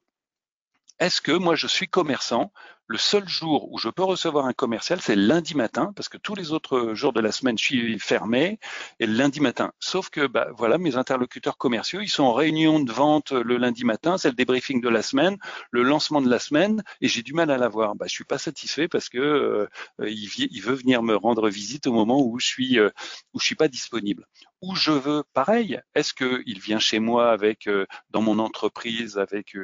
est-ce 1.00 1.22
que 1.22 1.34
moi 1.34 1.56
je 1.56 1.68
suis 1.68 1.88
commerçant 1.88 2.52
le 2.88 2.98
seul 2.98 3.28
jour 3.28 3.72
où 3.72 3.78
je 3.78 3.90
peux 3.90 4.04
recevoir 4.04 4.46
un 4.46 4.54
commercial, 4.54 5.02
c'est 5.02 5.16
lundi 5.16 5.56
matin, 5.56 5.92
parce 5.96 6.10
que 6.10 6.18
tous 6.18 6.36
les 6.36 6.52
autres 6.52 6.94
jours 6.94 7.14
de 7.14 7.22
la 7.22 7.32
semaine, 7.32 7.58
je 7.58 7.64
suis 7.64 8.00
fermé, 8.00 8.60
et 9.00 9.08
lundi 9.08 9.40
matin. 9.40 9.72
Sauf 9.80 10.10
que, 10.10 10.28
bah, 10.28 10.50
voilà, 10.58 10.78
mes 10.78 10.96
interlocuteurs 10.96 11.58
commerciaux, 11.58 12.02
ils 12.02 12.10
sont 12.10 12.24
en 12.24 12.34
réunion 12.34 12.80
de 12.80 12.92
vente 12.92 13.32
le 13.32 13.58
lundi 13.58 13.86
matin, 13.86 14.18
c'est 14.18 14.30
le 14.30 14.36
débriefing 14.36 14.82
de 14.82 14.90
la 14.90 15.02
semaine, 15.02 15.38
le 15.72 15.84
lancement 15.84 16.22
de 16.22 16.30
la 16.30 16.40
semaine, 16.40 16.84
et 17.02 17.08
j'ai 17.08 17.24
du 17.24 17.34
mal 17.34 17.50
à 17.50 17.58
l'avoir. 17.58 17.96
Bah, 17.96 18.06
je 18.08 18.14
suis 18.14 18.24
pas 18.24 18.38
satisfait 18.38 18.88
parce 18.88 19.10
que 19.10 19.18
euh, 19.18 19.68
il, 20.00 20.62
veut 20.62 20.76
venir 20.76 21.04
me 21.04 21.16
rendre 21.16 21.50
visite 21.50 21.88
au 21.88 21.94
moment 21.94 22.22
où 22.22 22.40
je 22.40 22.48
suis 22.48 22.80
euh, 22.80 22.90
où 23.34 23.40
je 23.40 23.46
suis 23.46 23.56
pas 23.56 23.68
disponible. 23.68 24.26
Où 24.62 24.76
je 24.76 24.92
veux, 24.92 25.24
pareil. 25.34 25.80
Est-ce 25.94 26.14
qu'il 26.14 26.60
vient 26.60 26.80
chez 26.80 27.00
moi 27.00 27.32
avec 27.32 27.68
euh, 27.68 27.86
dans 28.10 28.22
mon 28.22 28.40
entreprise 28.40 29.18
avec 29.18 29.56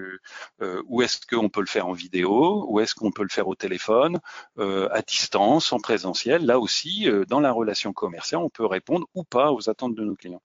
ou 0.87 1.01
est-ce 1.01 1.19
qu'on 1.25 1.49
peut 1.49 1.61
le 1.61 1.67
faire 1.67 1.87
en 1.87 1.93
vidéo, 1.93 2.65
ou 2.69 2.79
est-ce 2.79 2.95
qu'on 2.95 3.10
on 3.11 3.13
peut 3.13 3.23
le 3.23 3.29
faire 3.29 3.49
au 3.49 3.55
téléphone, 3.55 4.19
euh, 4.57 4.87
à 4.91 5.01
distance, 5.01 5.73
en 5.73 5.79
présentiel. 5.79 6.45
Là 6.45 6.59
aussi, 6.59 7.09
euh, 7.09 7.25
dans 7.25 7.41
la 7.41 7.51
relation 7.51 7.91
commerciale, 7.91 8.41
on 8.41 8.49
peut 8.49 8.65
répondre 8.65 9.05
ou 9.15 9.25
pas 9.25 9.51
aux 9.51 9.69
attentes 9.69 9.95
de 9.95 10.03
nos 10.03 10.15
clients. 10.15 10.41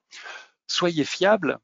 Soyez 0.67 1.05
fiable. 1.05 1.59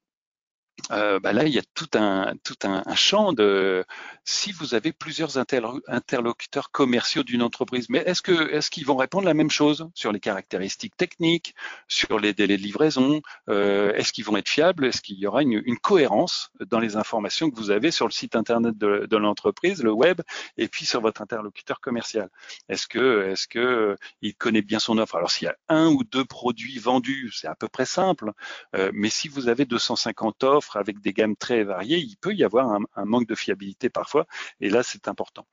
Euh, 0.91 1.21
bah 1.21 1.33
là, 1.33 1.45
il 1.45 1.53
y 1.53 1.59
a 1.59 1.63
tout 1.75 1.89
un 1.95 2.35
tout 2.43 2.57
un, 2.65 2.83
champ 2.95 3.33
de. 3.33 3.85
Si 4.25 4.53
vous 4.53 4.75
avez 4.75 4.93
plusieurs 4.93 5.39
interlocuteurs 5.39 6.71
commerciaux 6.71 7.23
d'une 7.23 7.43
entreprise, 7.43 7.87
mais 7.89 7.99
est-ce 7.99 8.23
que 8.23 8.51
est-ce 8.53 8.71
qu'ils 8.71 8.87
vont 8.87 8.97
répondre 8.97 9.25
la 9.27 9.35
même 9.35 9.51
chose 9.51 9.89
sur 9.95 10.13
les 10.13 10.21
caractéristiques 10.21 10.97
techniques, 10.97 11.55
sur 11.89 12.19
les 12.19 12.33
délais 12.33 12.57
de 12.57 12.63
livraison 12.63 13.21
euh, 13.49 13.93
Est-ce 13.95 14.13
qu'ils 14.13 14.25
vont 14.25 14.37
être 14.37 14.49
fiables 14.49 14.87
Est-ce 14.87 15.03
qu'il 15.03 15.19
y 15.19 15.27
aura 15.27 15.43
une, 15.43 15.63
cohérence 15.83 16.51
dans 16.61 16.79
les 16.79 16.97
informations 16.97 17.51
que 17.51 17.57
vous 17.57 17.71
avez 17.71 17.91
sur 17.91 18.07
le 18.07 18.13
site 18.13 18.37
internet 18.37 18.77
de, 18.79 19.17
l'entreprise, 19.17 19.83
le 19.83 19.93
web, 19.93 20.21
et 20.57 20.69
puis 20.69 20.85
sur 20.87 21.01
votre 21.01 21.23
interlocuteur 21.23 21.81
commercial? 21.81 22.29
Est-ce 22.69 22.87
que 22.87 23.31
est-ce 23.31 23.49
que 23.49 23.97
il 24.21 24.35
connaît 24.35 24.63
bien 24.63 24.79
son 24.79 24.99
offre? 24.99 25.17
Alors 25.17 25.31
s'il 25.31 25.47
y 25.47 25.49
a 25.49 25.57
un 25.69 25.89
ou 25.89 26.05
deux 26.05 26.25
produits 26.25 26.79
vendus, 26.79 27.33
c'est 27.35 27.49
à 27.49 27.55
peu 27.55 27.69
près 27.69 27.87
simple, 27.87 28.33
euh, 28.77 28.91
mais 28.95 29.11
si 29.11 29.29
vous 29.29 29.49
avez 29.49 29.65
250 29.65 30.45
offres 30.45 30.72
avec 30.77 31.01
des 31.01 31.13
gammes 31.13 31.37
très 31.37 31.65
variées, 31.65 31.99
il 31.99 32.17
peut 32.17 32.35
y 32.35 32.45
avoir 32.45 32.79
un, 32.97 33.05
manque 33.05 33.27
de 33.27 33.35
fiabilité 33.35 33.91
parfois, 33.91 34.27
et 34.61 34.71
là 34.71 34.83
c'est 34.83 35.09
important. 35.09 35.47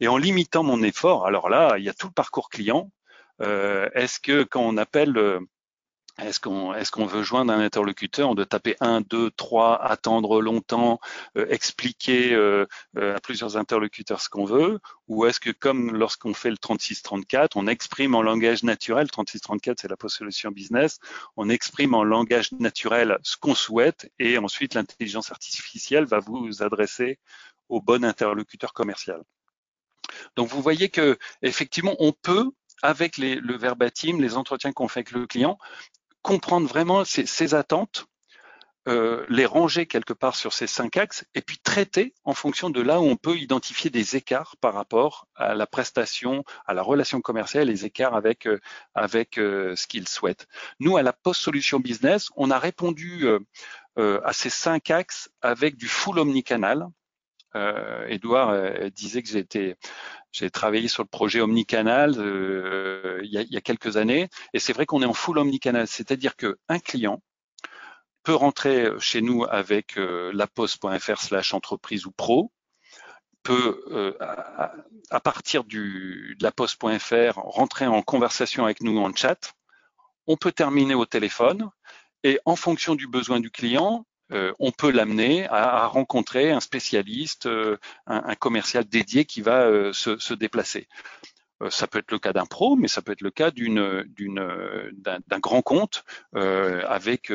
Et 0.00 0.08
en 0.08 0.16
limitant 0.16 0.62
mon 0.62 0.82
effort, 0.82 1.26
alors 1.26 1.48
là, 1.48 1.76
il 1.78 1.84
y 1.84 1.88
a 1.88 1.94
tout 1.94 2.08
le 2.08 2.12
parcours 2.12 2.48
client. 2.48 2.90
Euh, 3.42 3.88
est-ce 3.94 4.20
que 4.20 4.44
quand 4.44 4.62
on 4.62 4.76
appelle 4.76 5.16
euh, 5.18 5.40
est-ce 6.18 6.38
qu'on 6.38 7.06
veut 7.06 7.22
joindre 7.24 7.52
un 7.52 7.58
interlocuteur 7.58 8.30
On 8.30 8.34
doit 8.34 8.46
taper 8.46 8.76
1, 8.80 9.00
2, 9.00 9.32
3, 9.32 9.82
attendre 9.82 10.40
longtemps, 10.40 11.00
euh, 11.36 11.46
expliquer 11.48 12.32
euh, 12.32 12.66
euh, 12.96 13.16
à 13.16 13.20
plusieurs 13.20 13.56
interlocuteurs 13.56 14.20
ce 14.20 14.28
qu'on 14.28 14.44
veut? 14.44 14.78
Ou 15.08 15.26
est-ce 15.26 15.40
que 15.40 15.50
comme 15.50 15.92
lorsqu'on 15.96 16.32
fait 16.32 16.50
le 16.50 16.56
36-34, 16.56 17.50
on 17.56 17.66
exprime 17.66 18.14
en 18.14 18.22
langage 18.22 18.62
naturel, 18.62 19.08
36-34 19.08 19.74
c'est 19.80 19.88
la 19.88 19.96
post-solution 19.96 20.50
business, 20.52 21.00
on 21.36 21.48
exprime 21.48 21.94
en 21.94 22.04
langage 22.04 22.52
naturel 22.52 23.18
ce 23.22 23.36
qu'on 23.36 23.56
souhaite 23.56 24.10
et 24.20 24.38
ensuite 24.38 24.74
l'intelligence 24.74 25.32
artificielle 25.32 26.04
va 26.04 26.20
vous 26.20 26.62
adresser 26.62 27.18
au 27.68 27.80
bon 27.80 28.04
interlocuteur 28.04 28.72
commercial. 28.72 29.20
Donc 30.36 30.48
vous 30.48 30.62
voyez 30.62 30.90
que 30.90 31.18
effectivement 31.42 31.96
on 31.98 32.12
peut 32.12 32.50
avec 32.82 33.16
le 33.18 33.56
verbatim, 33.56 34.20
les 34.20 34.36
entretiens 34.36 34.72
qu'on 34.72 34.88
fait 34.88 35.00
avec 35.00 35.12
le 35.12 35.26
client, 35.26 35.58
comprendre 36.24 36.66
vraiment 36.66 37.04
ses, 37.04 37.54
attentes, 37.54 38.06
euh, 38.88 39.26
les 39.28 39.44
ranger 39.44 39.86
quelque 39.86 40.14
part 40.14 40.34
sur 40.34 40.54
ces 40.54 40.66
cinq 40.66 40.96
axes 40.96 41.26
et 41.34 41.42
puis 41.42 41.58
traiter 41.58 42.14
en 42.24 42.32
fonction 42.32 42.70
de 42.70 42.80
là 42.80 42.98
où 42.98 43.04
on 43.04 43.16
peut 43.16 43.36
identifier 43.36 43.90
des 43.90 44.16
écarts 44.16 44.56
par 44.62 44.72
rapport 44.72 45.28
à 45.36 45.54
la 45.54 45.66
prestation, 45.66 46.42
à 46.66 46.72
la 46.72 46.82
relation 46.82 47.20
commerciale, 47.20 47.68
les 47.68 47.84
écarts 47.84 48.16
avec 48.16 48.46
euh, 48.46 48.58
avec 48.94 49.36
euh, 49.36 49.76
ce 49.76 49.86
qu'ils 49.86 50.08
souhaitent. 50.08 50.48
Nous, 50.80 50.96
à 50.96 51.02
la 51.02 51.12
Post 51.12 51.42
Solution 51.42 51.78
Business, 51.78 52.30
on 52.36 52.50
a 52.50 52.58
répondu 52.58 53.28
à 53.96 54.32
ces 54.32 54.50
cinq 54.50 54.90
axes 54.90 55.30
avec 55.42 55.76
du 55.76 55.86
full 55.86 56.18
omnicanal. 56.18 56.88
Euh, 57.56 58.06
Edouard 58.08 58.90
disait 58.90 59.22
que 59.22 59.28
j'ai 60.32 60.50
travaillé 60.50 60.88
sur 60.88 61.02
le 61.02 61.08
projet 61.08 61.40
Omnicanal 61.40 62.14
euh, 62.18 63.20
il, 63.22 63.30
y 63.30 63.56
a, 63.56 63.60
quelques 63.60 63.96
années, 63.96 64.28
et 64.52 64.58
c'est 64.58 64.72
vrai 64.72 64.86
qu'on 64.86 65.02
est 65.02 65.06
en 65.06 65.14
full 65.14 65.38
Omnicanal, 65.38 65.86
c'est-à-dire 65.86 66.36
qu'un 66.36 66.78
client 66.80 67.22
peut 68.24 68.34
rentrer 68.34 68.88
chez 68.98 69.20
nous 69.20 69.44
avec 69.44 69.98
euh, 69.98 70.32
laposte.fr 70.32 71.20
slash 71.20 71.54
entreprise 71.54 72.06
ou 72.06 72.10
pro, 72.10 72.50
peut 73.42 73.84
euh, 73.90 74.16
à, 74.20 74.74
à, 75.10 75.20
partir 75.20 75.64
du, 75.64 76.34
de 76.38 76.44
laposte.fr 76.44 77.38
rentrer 77.38 77.86
en 77.86 78.02
conversation 78.02 78.64
avec 78.64 78.80
nous 78.80 78.98
en 78.98 79.14
chat, 79.14 79.54
on 80.26 80.36
peut 80.36 80.52
terminer 80.52 80.94
au 80.94 81.04
téléphone, 81.04 81.70
et 82.24 82.40
en 82.46 82.56
fonction 82.56 82.94
du 82.94 83.06
besoin 83.06 83.38
du 83.38 83.50
client, 83.50 84.06
euh, 84.34 84.52
on 84.58 84.72
peut 84.72 84.90
l'amener 84.90 85.46
à, 85.48 85.86
rencontrer 85.86 86.50
un 86.50 86.60
spécialiste, 86.60 87.46
euh, 87.46 87.78
un, 88.06 88.34
commercial 88.34 88.84
dédié 88.84 89.24
qui 89.24 89.40
va 89.42 89.62
euh, 89.62 89.92
se, 89.92 90.34
déplacer. 90.34 90.88
Ça 91.70 91.86
peut 91.86 91.98
être 91.98 92.10
le 92.10 92.18
cas 92.18 92.32
d'un 92.32 92.46
pro, 92.46 92.76
mais 92.76 92.88
ça 92.88 93.02
peut 93.02 93.12
être 93.12 93.22
le 93.22 93.30
cas 93.30 93.50
d'une, 93.50 94.04
d'un, 94.16 95.38
grand 95.38 95.62
compte 95.62 96.04
avec 96.34 97.30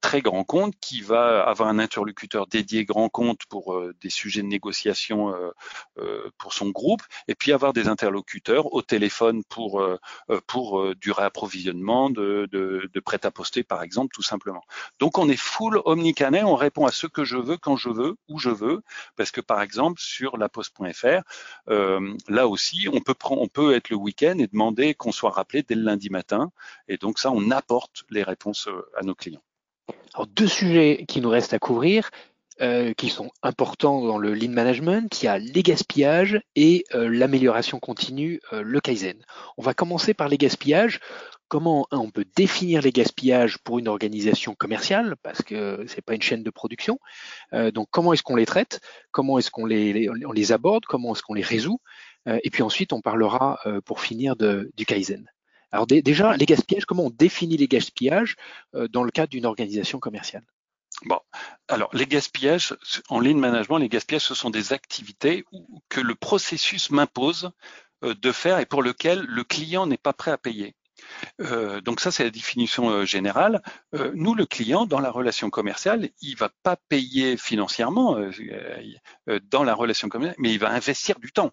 très 0.00 0.20
grand 0.20 0.44
compte 0.44 0.74
qui 0.80 1.00
va 1.02 1.42
avoir 1.42 1.68
un 1.68 1.78
interlocuteur 1.78 2.46
dédié 2.46 2.84
grand 2.84 3.08
compte 3.08 3.40
pour 3.48 3.74
euh, 3.74 3.94
des 4.00 4.10
sujets 4.10 4.42
de 4.42 4.46
négociation 4.46 5.34
euh, 5.34 5.50
euh, 5.98 6.30
pour 6.38 6.52
son 6.52 6.70
groupe 6.70 7.02
et 7.28 7.34
puis 7.34 7.52
avoir 7.52 7.72
des 7.72 7.88
interlocuteurs 7.88 8.72
au 8.72 8.82
téléphone 8.82 9.42
pour 9.48 9.84
pour 10.46 10.94
du 10.96 11.10
réapprovisionnement 11.10 12.10
de, 12.10 12.48
de, 12.50 12.88
de 12.92 13.00
prêt-à-poster 13.00 13.62
par 13.62 13.82
exemple 13.82 14.14
tout 14.14 14.22
simplement. 14.22 14.62
Donc 14.98 15.18
on 15.18 15.28
est 15.28 15.36
full 15.36 15.80
omnicanal, 15.84 16.44
on 16.44 16.54
répond 16.54 16.86
à 16.86 16.92
ce 16.92 17.06
que 17.06 17.24
je 17.24 17.36
veux 17.36 17.56
quand 17.56 17.76
je 17.76 17.88
veux 17.90 18.16
où 18.28 18.38
je 18.38 18.50
veux 18.50 18.82
parce 19.16 19.30
que 19.30 19.40
par 19.40 19.62
exemple 19.62 20.00
sur 20.00 20.36
laposte.fr 20.36 21.22
là 22.28 22.48
aussi 22.48 22.88
on 22.92 23.00
peut 23.00 23.14
prendre 23.14 23.43
on 23.44 23.48
peut 23.48 23.74
être 23.74 23.90
le 23.90 23.96
week-end 23.96 24.38
et 24.38 24.46
demander 24.46 24.94
qu'on 24.94 25.12
soit 25.12 25.30
rappelé 25.30 25.62
dès 25.62 25.74
le 25.74 25.82
lundi 25.82 26.10
matin 26.10 26.50
et 26.88 26.96
donc 26.96 27.18
ça 27.18 27.30
on 27.30 27.50
apporte 27.50 28.04
les 28.10 28.22
réponses 28.22 28.68
à 28.96 29.02
nos 29.02 29.14
clients. 29.14 29.42
Alors, 30.14 30.26
deux 30.28 30.46
sujets 30.46 31.04
qui 31.08 31.20
nous 31.20 31.28
restent 31.28 31.54
à 31.54 31.58
couvrir, 31.58 32.10
euh, 32.60 32.92
qui 32.94 33.08
sont 33.08 33.32
importants 33.42 34.06
dans 34.06 34.16
le 34.16 34.32
lean 34.32 34.52
management, 34.52 35.20
il 35.20 35.24
y 35.24 35.28
a 35.28 35.38
les 35.38 35.64
gaspillages 35.64 36.40
et 36.54 36.84
euh, 36.94 37.08
l'amélioration 37.08 37.80
continue, 37.80 38.40
euh, 38.52 38.62
le 38.62 38.80
Kaizen. 38.80 39.20
On 39.56 39.62
va 39.62 39.74
commencer 39.74 40.14
par 40.14 40.28
les 40.28 40.38
gaspillages. 40.38 41.00
Comment 41.48 41.88
on 41.90 42.10
peut 42.10 42.24
définir 42.36 42.80
les 42.80 42.92
gaspillages 42.92 43.58
pour 43.58 43.80
une 43.80 43.88
organisation 43.88 44.54
commerciale, 44.54 45.16
parce 45.24 45.42
que 45.42 45.84
c'est 45.88 46.00
pas 46.00 46.14
une 46.14 46.22
chaîne 46.22 46.42
de 46.42 46.50
production. 46.50 46.98
donc 47.52 47.86
comment 47.90 48.12
est-ce 48.12 48.22
qu'on 48.22 48.34
les 48.34 48.46
traite, 48.46 48.80
comment 49.12 49.38
est-ce 49.38 49.50
qu'on 49.50 49.66
les, 49.66 50.08
on 50.08 50.32
les 50.32 50.52
aborde, 50.52 50.84
comment 50.86 51.12
est-ce 51.14 51.22
qu'on 51.22 51.34
les 51.34 51.42
résout, 51.42 51.80
et 52.26 52.50
puis 52.50 52.62
ensuite 52.62 52.92
on 52.92 53.00
parlera 53.00 53.60
pour 53.84 54.00
finir 54.00 54.36
du 54.36 54.86
Kaizen. 54.86 55.28
Alors 55.74 55.88
déjà, 55.88 56.36
les 56.36 56.46
gaspillages, 56.46 56.84
comment 56.84 57.06
on 57.06 57.10
définit 57.10 57.56
les 57.56 57.66
gaspillages 57.66 58.36
euh, 58.76 58.86
dans 58.86 59.02
le 59.02 59.10
cadre 59.10 59.30
d'une 59.30 59.44
organisation 59.44 59.98
commerciale? 59.98 60.44
Bon, 61.04 61.18
alors 61.66 61.90
les 61.92 62.06
gaspillages 62.06 62.76
en 63.08 63.18
ligne 63.18 63.40
management, 63.40 63.78
les 63.78 63.88
gaspillages, 63.88 64.22
ce 64.22 64.36
sont 64.36 64.50
des 64.50 64.72
activités 64.72 65.44
que 65.88 66.00
le 66.00 66.14
processus 66.14 66.90
m'impose 66.90 67.50
euh, 68.04 68.14
de 68.14 68.30
faire 68.30 68.60
et 68.60 68.66
pour 68.66 68.84
lequel 68.84 69.22
le 69.22 69.42
client 69.42 69.88
n'est 69.88 69.96
pas 69.96 70.12
prêt 70.12 70.30
à 70.30 70.38
payer. 70.38 70.76
Euh, 71.40 71.80
donc 71.80 71.98
ça, 71.98 72.12
c'est 72.12 72.22
la 72.22 72.30
définition 72.30 73.04
générale. 73.04 73.60
nous, 74.14 74.36
le 74.36 74.46
client, 74.46 74.86
dans 74.86 75.00
la 75.00 75.10
relation 75.10 75.50
commerciale, 75.50 76.08
il 76.20 76.36
va 76.36 76.50
pas 76.62 76.76
payer 76.88 77.36
financièrement 77.36 78.16
dans 79.50 79.64
la 79.64 79.74
relation 79.74 80.08
commerciale, 80.08 80.36
mais 80.38 80.52
il 80.52 80.60
va 80.60 80.70
investir 80.70 81.18
du 81.18 81.32
temps. 81.32 81.50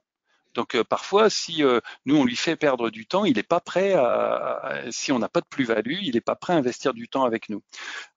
Donc 0.53 0.75
euh, 0.75 0.83
parfois, 0.83 1.29
si 1.29 1.63
euh, 1.63 1.79
nous 2.05 2.17
on 2.17 2.25
lui 2.25 2.35
fait 2.35 2.55
perdre 2.55 2.89
du 2.89 3.05
temps, 3.05 3.25
il 3.25 3.35
n'est 3.35 3.43
pas 3.43 3.59
prêt 3.59 3.93
à, 3.93 4.83
si 4.91 5.11
on 5.11 5.19
n'a 5.19 5.29
pas 5.29 5.41
de 5.41 5.45
plus-value, 5.45 5.99
il 6.01 6.13
n'est 6.13 6.21
pas 6.21 6.35
prêt 6.35 6.53
à 6.53 6.57
investir 6.57 6.93
du 6.93 7.07
temps 7.07 7.23
avec 7.23 7.49
nous. 7.49 7.63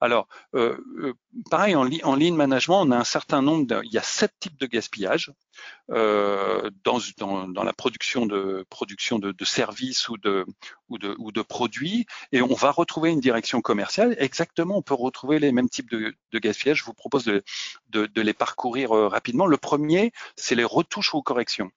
Alors 0.01 0.27
euh, 0.53 0.77
pareil 1.49 1.75
en, 1.75 1.89
en 2.03 2.15
ligne 2.15 2.35
management, 2.35 2.81
on 2.81 2.91
a 2.91 2.97
un 2.97 3.03
certain 3.03 3.41
nombre, 3.41 3.67
de, 3.67 3.81
il 3.83 3.93
y 3.93 3.97
a 3.97 4.03
sept 4.03 4.33
types 4.39 4.59
de 4.59 4.65
gaspillage 4.65 5.31
dans, 5.89 6.99
dans, 7.47 7.63
la 7.63 7.73
production 7.73 8.25
de 8.25 8.65
production 8.69 9.19
de, 9.19 9.33
services 9.45 10.09
ou 10.09 10.17
de, 10.17 11.41
produits, 11.41 12.05
et 12.31 12.41
on 12.41 12.53
va 12.53 12.71
retrouver 12.71 13.11
une 13.11 13.19
direction 13.19 13.61
commerciale. 13.61 14.15
Exactement, 14.19 14.77
on 14.77 14.81
peut 14.81 14.93
retrouver 14.93 15.39
les 15.39 15.51
mêmes 15.51 15.69
types 15.69 15.89
de, 15.89 16.13
de 16.31 16.39
gaspillage. 16.39 16.79
Je 16.79 16.85
vous 16.85 16.93
propose 16.93 17.25
de, 17.25 17.43
les 18.15 18.33
parcourir 18.33 18.91
rapidement. 18.91 19.45
Le 19.45 19.57
premier, 19.57 20.11
c'est 20.35 20.55
les 20.55 20.63
retouches 20.63 21.13
ou 21.13 21.21
corrections 21.21 21.71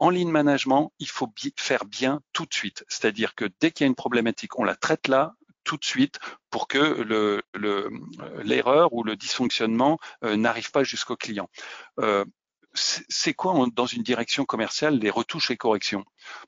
en 0.00 0.10
ligne 0.10 0.30
management, 0.30 0.92
il 1.00 1.08
faut 1.08 1.28
faire 1.56 1.84
bien 1.84 2.20
tout 2.32 2.46
de 2.46 2.54
suite. 2.54 2.84
C'est-à-dire 2.88 3.34
que 3.34 3.46
dès 3.60 3.72
qu'il 3.72 3.84
y 3.84 3.86
a 3.86 3.88
une 3.88 3.96
problématique, 3.96 4.58
on 4.58 4.62
la 4.62 4.76
traite 4.76 5.08
là 5.08 5.34
tout 5.64 5.76
de 5.76 5.84
suite 5.84 6.18
pour 6.50 6.66
que 6.66 6.78
l'erreur 8.42 8.88
le, 8.90 8.96
ou 8.96 9.02
le 9.02 9.16
dysfonctionnement 9.16 9.98
euh, 10.24 10.36
n'arrive 10.36 10.70
pas 10.70 10.82
jusqu'au 10.82 11.16
client. 11.16 11.50
Euh, 12.00 12.24
c'est 12.74 13.34
quoi 13.34 13.54
dans 13.74 13.86
une 13.86 14.02
direction 14.02 14.44
commerciale 14.44 14.98
les 14.98 15.10
retouches 15.10 15.50
et 15.50 15.56
corrections? 15.56 16.04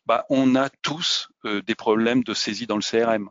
Bah, 0.06 0.26
On 0.30 0.54
a 0.54 0.68
tous 0.68 1.28
euh, 1.44 1.62
des 1.62 1.74
problèmes 1.74 2.22
de 2.22 2.34
saisie 2.34 2.66
dans 2.66 2.76
le 2.76 2.82
CRM 2.82 3.30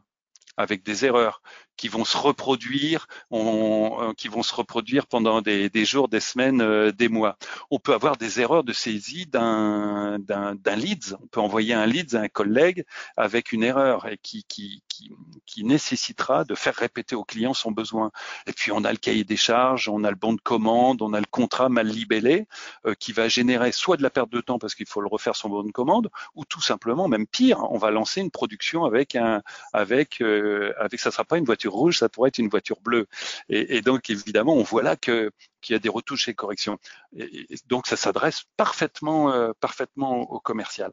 avec 0.58 0.84
des 0.84 1.06
erreurs 1.06 1.42
qui 1.80 1.88
vont 1.88 2.04
se 2.04 2.18
reproduire, 2.18 3.08
on, 3.32 4.00
euh, 4.02 4.14
qui 4.14 4.28
vont 4.28 4.44
se 4.44 4.54
reproduire 4.54 5.08
pendant 5.08 5.42
des, 5.42 5.70
des 5.70 5.86
jours, 5.86 6.10
des 6.10 6.20
semaines, 6.20 6.60
euh, 6.62 6.92
des 6.92 7.08
mois. 7.08 7.38
On 7.72 7.80
peut 7.80 7.94
avoir 7.94 8.18
des 8.18 8.42
erreurs 8.42 8.66
de 8.66 8.74
saisie 8.74 9.28
d'un 9.28 10.20
d'un 10.20 10.76
leads. 10.76 11.16
On 11.24 11.28
peut 11.28 11.40
envoyer 11.40 11.74
un 11.74 11.86
leads 11.86 12.18
à 12.18 12.22
un 12.22 12.28
collègue 12.28 12.84
avec 13.16 13.54
une 13.54 13.64
erreur 13.64 14.08
et 14.08 14.18
qui, 14.18 14.44
qui, 14.44 14.84
qui, 14.90 15.14
qui 15.46 15.64
nécessitera 15.64 16.44
de 16.44 16.54
faire 16.54 16.76
répéter 16.76 17.16
au 17.16 17.24
client 17.24 17.54
son 17.54 17.72
besoin. 17.72 18.12
Et 18.46 18.52
puis 18.52 18.74
on 18.74 18.84
a 18.84 18.92
le 18.92 18.98
cahier 18.98 19.24
des 19.24 19.38
charges, 19.38 19.88
on 19.88 20.04
a 20.04 20.10
le 20.10 20.18
bon 20.18 20.34
de 20.34 20.42
commande, 20.42 21.02
on 21.02 21.14
a 21.14 21.20
le 21.22 21.32
contrat 21.32 21.70
mal 21.70 21.88
libellé 21.88 22.46
euh, 22.88 22.94
qui 22.94 23.14
va 23.14 23.30
générer 23.30 23.72
soit 23.72 23.96
de 23.96 24.04
la 24.04 24.10
perte 24.10 24.32
de 24.32 24.42
temps 24.42 24.60
parce 24.60 24.76
qu'il 24.76 24.86
faut 24.86 25.00
le 25.00 25.08
refaire 25.08 25.38
son 25.38 25.48
bon 25.48 25.64
de 25.64 25.72
commande, 25.72 26.10
ou 26.36 26.44
tout 26.44 26.62
simplement, 26.62 27.08
même 27.08 27.26
pire, 27.26 27.64
on 27.72 27.78
va 27.78 27.90
lancer 27.90 28.20
une 28.20 28.32
production 28.32 28.84
avec 28.84 29.16
un 29.16 29.42
avec 29.72 30.22
avec 30.22 31.00
ça 31.00 31.12
sera 31.12 31.24
pas 31.24 31.38
une 31.38 31.46
voiture 31.46 31.69
rouge, 31.70 32.00
ça 32.00 32.10
pourrait 32.10 32.30
être 32.30 32.38
une 32.38 32.50
voiture 32.50 32.80
bleue. 32.82 33.08
Et, 33.50 33.82
donc, 33.82 34.10
évidemment, 34.10 34.56
on 34.56 34.64
voit 34.64 34.84
là 34.84 34.96
que 34.96 35.32
qu'il 35.62 35.74
y 35.74 35.76
a 35.76 35.80
des 35.80 35.90
retouches 35.90 36.28
et 36.28 36.34
corrections. 36.34 36.78
Et, 37.16 37.46
donc, 37.68 37.88
ça 37.88 37.96
s'adresse 37.96 38.44
parfaitement, 38.58 39.32
euh, 39.32 39.52
parfaitement 39.60 40.22
au 40.32 40.40
commercial. 40.40 40.92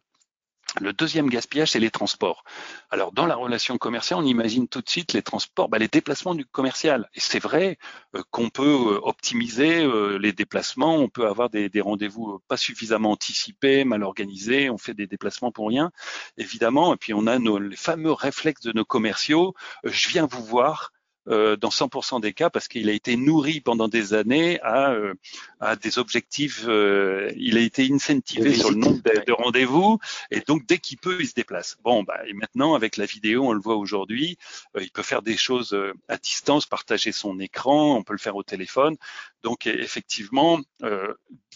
Le 0.80 0.92
deuxième 0.92 1.30
gaspillage, 1.30 1.72
c'est 1.72 1.80
les 1.80 1.90
transports. 1.90 2.44
Alors, 2.90 3.12
dans 3.12 3.24
la 3.24 3.34
relation 3.34 3.78
commerciale, 3.78 4.20
on 4.20 4.26
imagine 4.26 4.68
tout 4.68 4.82
de 4.82 4.88
suite 4.88 5.14
les 5.14 5.22
transports, 5.22 5.68
bah, 5.70 5.78
les 5.78 5.88
déplacements 5.88 6.34
du 6.34 6.44
commercial. 6.44 7.08
Et 7.14 7.20
c'est 7.20 7.38
vrai 7.38 7.78
euh, 8.14 8.22
qu'on 8.30 8.50
peut 8.50 8.62
euh, 8.62 9.00
optimiser 9.02 9.82
euh, 9.82 10.18
les 10.18 10.32
déplacements, 10.32 10.96
on 10.96 11.08
peut 11.08 11.26
avoir 11.26 11.48
des, 11.48 11.70
rendez-vous 11.80 12.40
pas 12.46 12.58
suffisamment 12.58 13.12
anticipés, 13.12 13.84
mal 13.84 14.02
organisés, 14.02 14.68
on 14.68 14.76
fait 14.76 14.94
des 14.94 15.06
déplacements 15.06 15.50
pour 15.50 15.68
rien, 15.68 15.90
évidemment. 16.36 16.92
Et 16.92 16.96
puis, 16.96 17.14
on 17.14 17.26
a 17.26 17.38
nos, 17.38 17.58
les 17.58 17.76
fameux 17.76 18.12
réflexes 18.12 18.62
de 18.62 18.72
nos 18.72 18.84
commerciaux. 18.84 19.54
je 19.84 20.08
viens 20.08 20.26
vous 20.26 20.44
voir, 20.44 20.92
euh, 21.28 21.56
dans 21.56 21.70
100% 21.70 22.20
des 22.20 22.32
cas 22.32 22.50
parce 22.50 22.68
qu'il 22.68 22.88
a 22.88 22.92
été 22.92 23.16
nourri 23.16 23.60
pendant 23.60 23.88
des 23.88 24.14
années 24.14 24.60
à, 24.62 24.92
euh, 24.92 25.14
à 25.60 25.76
des 25.76 25.98
objectifs. 25.98 26.64
Euh, 26.66 27.32
il 27.36 27.58
a 27.58 27.60
été 27.60 27.88
incentivé 27.92 28.54
sur 28.54 28.70
le 28.70 28.76
nombre 28.76 29.02
de, 29.02 29.24
de 29.26 29.32
rendez-vous 29.32 29.98
et 30.30 30.40
donc 30.40 30.66
dès 30.66 30.78
qu'il 30.78 30.98
peut, 30.98 31.18
il 31.20 31.26
se 31.26 31.34
déplace. 31.34 31.76
Bon, 31.82 32.02
bah, 32.02 32.18
et 32.26 32.32
maintenant 32.32 32.74
avec 32.74 32.96
la 32.96 33.06
vidéo, 33.06 33.48
on 33.48 33.52
le 33.52 33.60
voit 33.60 33.76
aujourd'hui, 33.76 34.38
il 34.80 34.90
peut 34.90 35.02
faire 35.02 35.22
des 35.22 35.36
choses 35.36 35.76
à 36.08 36.16
distance, 36.16 36.66
partager 36.66 37.12
son 37.12 37.40
écran, 37.40 37.96
on 37.96 38.02
peut 38.02 38.14
le 38.14 38.18
faire 38.18 38.36
au 38.36 38.42
téléphone. 38.42 38.96
Donc 39.42 39.66
effectivement, 39.66 40.60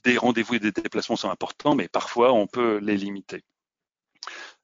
des 0.05 0.17
rendez-vous 0.17 0.55
et 0.55 0.59
des 0.59 0.73
déplacements 0.73 1.17
sont 1.17 1.31
importants, 1.31 1.75
mais 1.75 1.89
parfois 1.89 2.33
on 2.33 2.47
peut 2.47 2.79
les 2.79 2.97
limiter. 2.97 3.45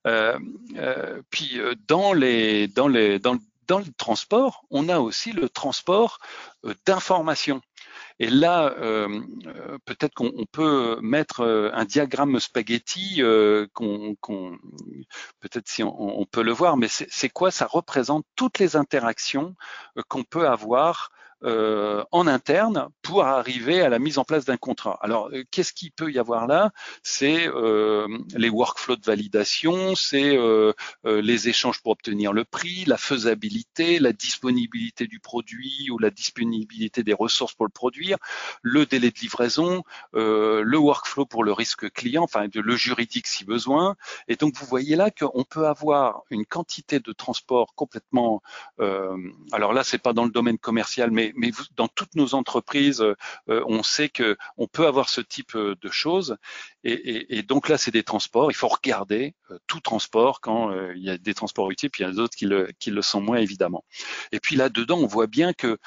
Euh, 0.07 0.39
euh, 0.77 1.21
puis 1.31 1.59
dans 1.89 2.13
les 2.13 2.69
dans 2.69 2.87
les 2.87 3.19
dans 3.19 3.39
dans 3.67 3.79
le 3.79 3.93
transport, 3.97 4.65
on 4.71 4.89
a 4.89 4.99
aussi 4.99 5.33
le 5.33 5.49
transport 5.49 6.19
euh, 6.65 6.75
d'informations. 6.87 7.61
Et 8.19 8.29
là, 8.29 8.75
euh, 8.79 9.21
euh, 9.47 9.79
peut-être 9.85 10.15
qu'on 10.15 10.47
peut 10.51 10.99
mettre 11.03 11.71
un 11.75 11.85
diagramme 11.85 12.41
spaghetti, 12.41 13.21
qu'on, 13.75 14.17
peut-être 15.41 15.69
si 15.69 15.83
on, 15.83 16.27
peut 16.31 16.43
le 16.43 16.53
voir, 16.53 16.77
mais 16.77 16.89
c'est 16.89 17.29
quoi? 17.29 17.51
Ça 17.51 17.67
représente 17.67 18.25
toutes 18.35 18.59
les 18.59 18.77
interactions 18.77 19.55
qu'on 20.09 20.25
peut 20.25 20.49
avoir 20.49 21.11
euh, 21.45 22.03
en 22.13 22.27
interne 22.27 22.89
pour 23.03 23.25
arriver 23.25 23.83
à 23.83 23.91
la 23.91 23.99
mise 23.99 24.17
en 24.17 24.25
place 24.25 24.47
d'un 24.47 24.57
contrat. 24.57 24.99
Alors, 25.03 25.29
euh, 25.35 25.45
qu'est-ce 25.51 25.75
qu'il 25.75 25.93
peut 25.93 26.11
y 26.11 26.19
avoir 26.19 26.47
là? 26.47 26.71
C'est 27.03 27.47
euh, 27.47 28.09
les 28.35 28.49
workflows 28.49 28.97
de 28.97 29.05
validation, 29.05 29.95
c'est 29.95 30.39
les 31.05 31.49
échanges 31.49 31.83
pour 31.83 31.93
obtenir 31.93 32.33
le 32.33 32.45
prix, 32.45 32.85
la 32.87 32.97
faisabilité, 32.97 33.99
la 33.99 34.13
disponibilité 34.13 35.07
du 35.07 35.21
produit 35.21 35.89
ou 35.91 35.99
la 35.99 36.11
disponibilité 36.11 37.03
des 37.03 37.13
ressources 37.13 37.55
pour 37.55 37.67
le 37.67 37.71
produire, 37.71 38.17
le 38.63 38.87
délai 38.87 39.11
de 39.11 39.19
livraison, 39.19 39.83
le 40.15 40.77
workflow 40.77 41.27
pour 41.27 41.45
le 41.45 41.53
risque 41.53 41.91
client, 41.91 42.23
enfin 42.23 42.47
le 42.55 42.77
juridique 42.77 43.27
si 43.27 43.45
besoin. 43.45 43.97
Et 44.29 44.37
donc, 44.37 44.55
vous 44.57 44.67
voyez 44.67 44.97
là 44.97 45.11
qu'on 45.11 45.45
peut 45.45 45.67
avoir 45.67 46.23
une 46.31 46.47
quantité 46.47 47.01
de 47.01 47.13
transport 47.13 47.75
complètement. 47.75 48.43
alors 48.79 49.73
là, 49.73 49.85
c'est 49.85 49.99
pas 49.99 50.13
dans 50.13 50.25
le 50.25 50.31
domaine 50.31 50.59
commercial, 50.59 51.11
mais 51.11 51.26
mais, 51.37 51.51
dans 51.77 51.89
toutes 51.89 52.15
nos 52.15 52.35
entreprises, 52.35 53.01
euh, 53.01 53.65
on 53.67 53.83
sait 53.83 54.09
que 54.09 54.37
on 54.57 54.67
peut 54.67 54.87
avoir 54.87 55.09
ce 55.09 55.21
type 55.21 55.55
euh, 55.55 55.75
de 55.81 55.91
choses. 55.91 56.37
Et, 56.85 57.43
donc 57.43 57.69
là, 57.69 57.79
c'est 57.79 57.91
des 57.91 58.05
transports. 58.05 58.53
Il 58.53 58.55
faut 58.55 58.69
regarder 58.69 59.35
euh, 59.51 59.59
tout 59.67 59.81
transport 59.81 60.41
quand 60.41 60.73
il 60.95 61.03
y 61.03 61.11
a 61.11 61.19
des 61.19 61.35
transports 61.35 61.69
utiles, 61.73 61.91
puis 61.91 62.05
il 62.05 62.07
y 62.07 62.09
en 62.09 62.13
a 62.13 62.15
d'autres 62.15 62.37
qui 62.37 62.47
le, 62.47 63.03
sont 63.03 63.21
moins 63.21 63.39
évidemment. 63.39 63.85
Et 64.31 64.39
puis 64.39 64.55
là-dedans, 64.55 64.99
on 64.99 65.07
voit 65.07 65.27
bien 65.27 65.53
que 65.53 65.79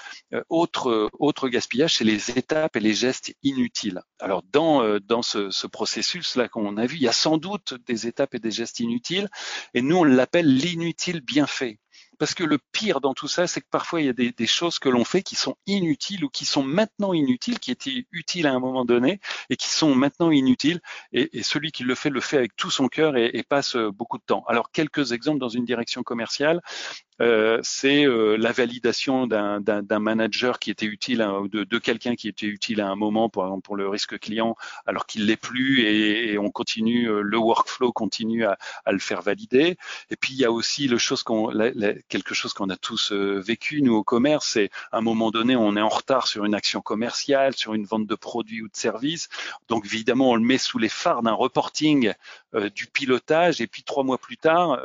autre, 0.49 1.47
gaspillage, 1.47 1.95
c'est 1.95 2.03
les 2.03 2.31
étapes 2.31 2.75
et 2.75 2.81
les 2.81 2.93
gestes 2.93 3.33
inutiles. 3.43 4.01
Alors 4.19 4.43
dans, 4.51 4.99
ce 5.21 5.67
processus-là 5.67 6.49
qu'on 6.49 6.75
a 6.75 6.85
vu, 6.85 6.97
il 6.97 7.01
y 7.01 7.07
a 7.07 7.13
sans 7.13 7.37
doute 7.37 7.75
des 7.87 8.07
étapes 8.07 8.35
et 8.35 8.39
des 8.39 8.51
gestes 8.51 8.81
inutiles, 8.81 9.29
et 9.73 9.81
nous, 9.81 9.97
on 9.97 10.03
l'appelle 10.03 10.53
l'inutile 10.53 11.21
bien 11.21 11.47
fait. 11.47 11.79
Parce 12.19 12.33
que 12.35 12.43
le 12.43 12.59
pire 12.71 13.01
dans 13.01 13.13
tout 13.13 13.27
ça, 13.27 13.47
c'est 13.47 13.61
que 13.61 13.67
parfois 13.71 14.01
il 14.01 14.05
y 14.07 14.09
a 14.09 14.13
des, 14.13 14.47
choses 14.47 14.77
que 14.77 14.89
l'on 14.89 15.05
fait 15.05 15.23
qui 15.23 15.35
sont 15.35 15.55
inutiles 15.65 16.25
ou 16.25 16.29
qui 16.29 16.45
sont 16.45 16.63
maintenant 16.63 17.13
inutiles, 17.13 17.59
qui 17.59 17.71
étaient 17.71 18.05
utiles 18.11 18.45
à 18.45 18.53
un 18.53 18.59
moment 18.59 18.85
donné 18.85 19.19
et 19.49 19.55
qui 19.55 19.69
sont 19.69 19.95
maintenant 19.95 20.29
inutiles. 20.29 20.81
Et, 21.13 21.41
celui 21.43 21.71
qui 21.71 21.83
le 21.83 21.95
fait 21.95 22.09
le 22.09 22.21
fait 22.21 22.37
avec 22.37 22.55
tout 22.55 22.69
son 22.69 22.87
cœur 22.87 23.15
et, 23.17 23.43
passe 23.47 23.75
beaucoup 23.75 24.17
de 24.17 24.23
temps. 24.23 24.43
Alors 24.47 24.71
quelques 24.71 25.13
exemples 25.13 25.39
dans 25.39 25.49
une 25.49 25.65
direction 25.65 26.03
commerciale. 26.03 26.61
Euh, 27.21 27.59
c'est 27.63 28.05
euh, 28.05 28.37
la 28.37 28.51
validation 28.51 29.27
d'un 29.27 29.99
manager 29.99 30.59
qui 30.59 30.71
était 30.71 30.85
utile, 30.85 31.25
de, 31.51 31.63
de 31.63 31.77
quelqu'un 31.77 32.15
qui 32.15 32.27
était 32.27 32.45
utile 32.45 32.81
à 32.81 32.87
un 32.87 32.95
moment, 32.95 33.29
par 33.29 33.45
exemple 33.45 33.63
pour 33.63 33.75
le 33.75 33.87
risque 33.89 34.19
client, 34.19 34.55
alors 34.85 35.05
qu'il 35.05 35.25
l'est 35.25 35.35
plus, 35.35 35.81
et, 35.81 36.37
on 36.37 36.49
continue, 36.51 37.09
euh, 37.09 37.21
le 37.21 37.37
workflow 37.37 37.91
continue 37.91 38.45
à, 38.45 38.57
à, 38.85 38.91
le 38.91 38.99
faire 38.99 39.21
valider. 39.21 39.77
Et 40.09 40.15
puis 40.15 40.33
il 40.33 40.39
y 40.39 40.45
a 40.45 40.51
aussi 40.51 40.87
le 40.87 40.97
chose 40.97 41.23
qu'on, 41.23 41.51
quelque 42.07 42.33
chose 42.33 42.53
qu'on 42.53 42.69
a 42.69 42.77
tous 42.77 43.11
vécu 43.11 43.81
nous 43.81 43.95
au 43.95 44.03
commerce, 44.03 44.49
c'est 44.53 44.69
à 44.91 44.97
un 44.97 45.01
moment 45.01 45.31
donné 45.31 45.55
on 45.55 45.75
est 45.75 45.81
en 45.81 45.89
retard 45.89 46.27
sur 46.27 46.45
une 46.45 46.55
action 46.55 46.81
commerciale, 46.81 47.55
sur 47.55 47.73
une 47.73 47.85
vente 47.85 48.07
de 48.07 48.15
produits 48.15 48.61
ou 48.61 48.67
de 48.67 48.75
services, 48.75 49.29
donc 49.67 49.85
évidemment 49.85 50.31
on 50.31 50.35
le 50.35 50.41
met 50.41 50.57
sous 50.57 50.77
les 50.77 50.89
phares 50.89 51.21
d'un 51.23 51.33
reporting 51.33 52.13
du 52.73 52.87
pilotage, 52.87 53.61
et 53.61 53.67
puis 53.67 53.83
trois 53.83 54.03
mois 54.03 54.17
plus 54.17 54.37
tard 54.37 54.79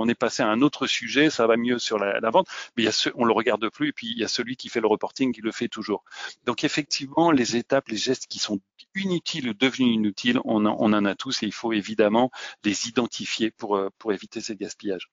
on 0.00 0.08
est 0.08 0.14
passé 0.14 0.42
à 0.42 0.48
un 0.48 0.62
autre 0.62 0.86
sujet, 0.86 1.30
ça 1.30 1.46
va 1.46 1.56
mieux 1.56 1.78
sur 1.78 1.98
la, 1.98 2.30
vente, 2.30 2.48
mais 2.76 2.82
il 2.82 2.86
y 2.86 2.88
a 2.88 2.92
ce, 2.92 3.10
on 3.14 3.24
le 3.24 3.32
regarde 3.32 3.68
plus 3.68 3.88
et 3.88 3.92
puis 3.92 4.08
il 4.08 4.18
y 4.18 4.24
a 4.24 4.28
celui 4.28 4.56
qui 4.56 4.68
fait 4.68 4.80
le 4.80 4.86
reporting 4.86 5.32
qui 5.32 5.40
le 5.40 5.52
fait 5.52 5.68
toujours. 5.68 6.04
Donc 6.46 6.64
effectivement, 6.64 7.30
les 7.30 7.56
étapes, 7.56 7.88
les 7.88 7.96
gestes 7.96 8.26
qui 8.26 8.38
sont 8.38 8.60
inutiles 8.94 9.50
ou 9.50 9.54
devenus 9.54 9.94
inutiles, 9.94 10.40
on 10.44 10.64
en, 10.66 10.76
on 10.78 10.92
en 10.92 11.04
a 11.04 11.14
tous 11.14 11.42
et 11.42 11.46
il 11.46 11.52
faut 11.52 11.72
évidemment 11.72 12.30
les 12.64 12.88
identifier 12.88 13.50
pour, 13.50 13.76
euh, 13.76 13.90
pour 13.98 14.12
éviter 14.12 14.40
ces 14.40 14.56
gaspillages. 14.56 15.10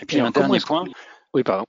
Et 0.00 0.06
puis 0.06 0.20
un 0.20 0.30
dernier 0.30 0.60
point. 0.60 0.84
Oui, 1.34 1.42
pardon 1.42 1.66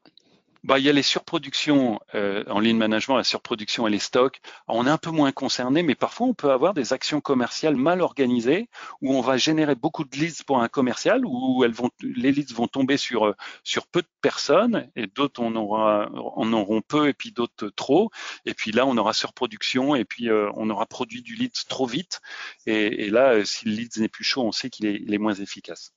bah, 0.64 0.80
il 0.80 0.86
y 0.86 0.90
a 0.90 0.94
les 0.94 1.04
surproductions 1.04 2.00
euh, 2.16 2.46
en 2.48 2.62
ligne 2.62 2.78
management, 2.78 3.18
la 3.18 3.26
surproduction 3.26 3.86
et 3.86 3.90
les 3.90 4.00
stocks. 4.00 4.40
On 4.70 4.88
est 4.88 4.90
un 4.90 4.98
peu 4.98 5.12
moins 5.12 5.34
concerné, 5.34 5.84
mais 5.84 5.96
parfois 5.96 6.28
on 6.28 6.34
peut 6.34 6.52
avoir 6.52 6.74
des 6.74 6.94
actions 6.94 7.20
commerciales 7.20 7.76
mal 7.76 8.02
organisées 8.02 8.70
où 9.02 9.14
on 9.14 9.20
va 9.20 9.36
générer 9.36 9.76
beaucoup 9.76 10.06
de 10.06 10.16
leads 10.16 10.44
pour 10.46 10.62
un 10.62 10.70
commercial, 10.70 11.24
où 11.26 11.66
elles 11.66 11.74
vont, 11.74 11.90
les 12.02 12.32
leads 12.32 12.54
vont 12.54 12.68
tomber 12.68 12.96
sur 12.96 13.26
euh, 13.26 13.36
sur 13.66 13.88
peu 13.88 14.02
de 14.02 14.08
personnes 14.22 14.90
et 14.96 15.08
d'autres 15.08 15.42
on 15.42 15.54
aura 15.56 16.10
en 16.14 16.54
auront 16.54 16.82
peu 16.82 17.10
et 17.10 17.14
puis 17.14 17.34
d'autres 17.34 17.68
trop. 17.70 18.10
Et 18.46 18.54
puis 18.54 18.72
là 18.72 18.86
on 18.86 18.96
aura 18.96 19.12
surproduction 19.12 19.96
et 19.96 20.06
puis 20.06 20.30
euh, 20.30 20.50
on 20.56 20.70
aura 20.70 20.86
produit 20.86 21.22
du 21.22 21.36
lead 21.36 21.52
trop 21.68 21.86
vite. 21.86 22.22
Et, 22.66 23.10
là, 23.10 23.44
si 23.46 23.66
le 23.66 23.74
lead 23.74 23.98
n'est 23.98 24.08
plus 24.08 24.24
chaud, 24.24 24.44
on 24.44 24.52
sait 24.52 24.70
qu'il 24.70 24.86
est, 24.86 25.04
est, 25.08 25.18
moins 25.18 25.34
efficace. 25.34 25.94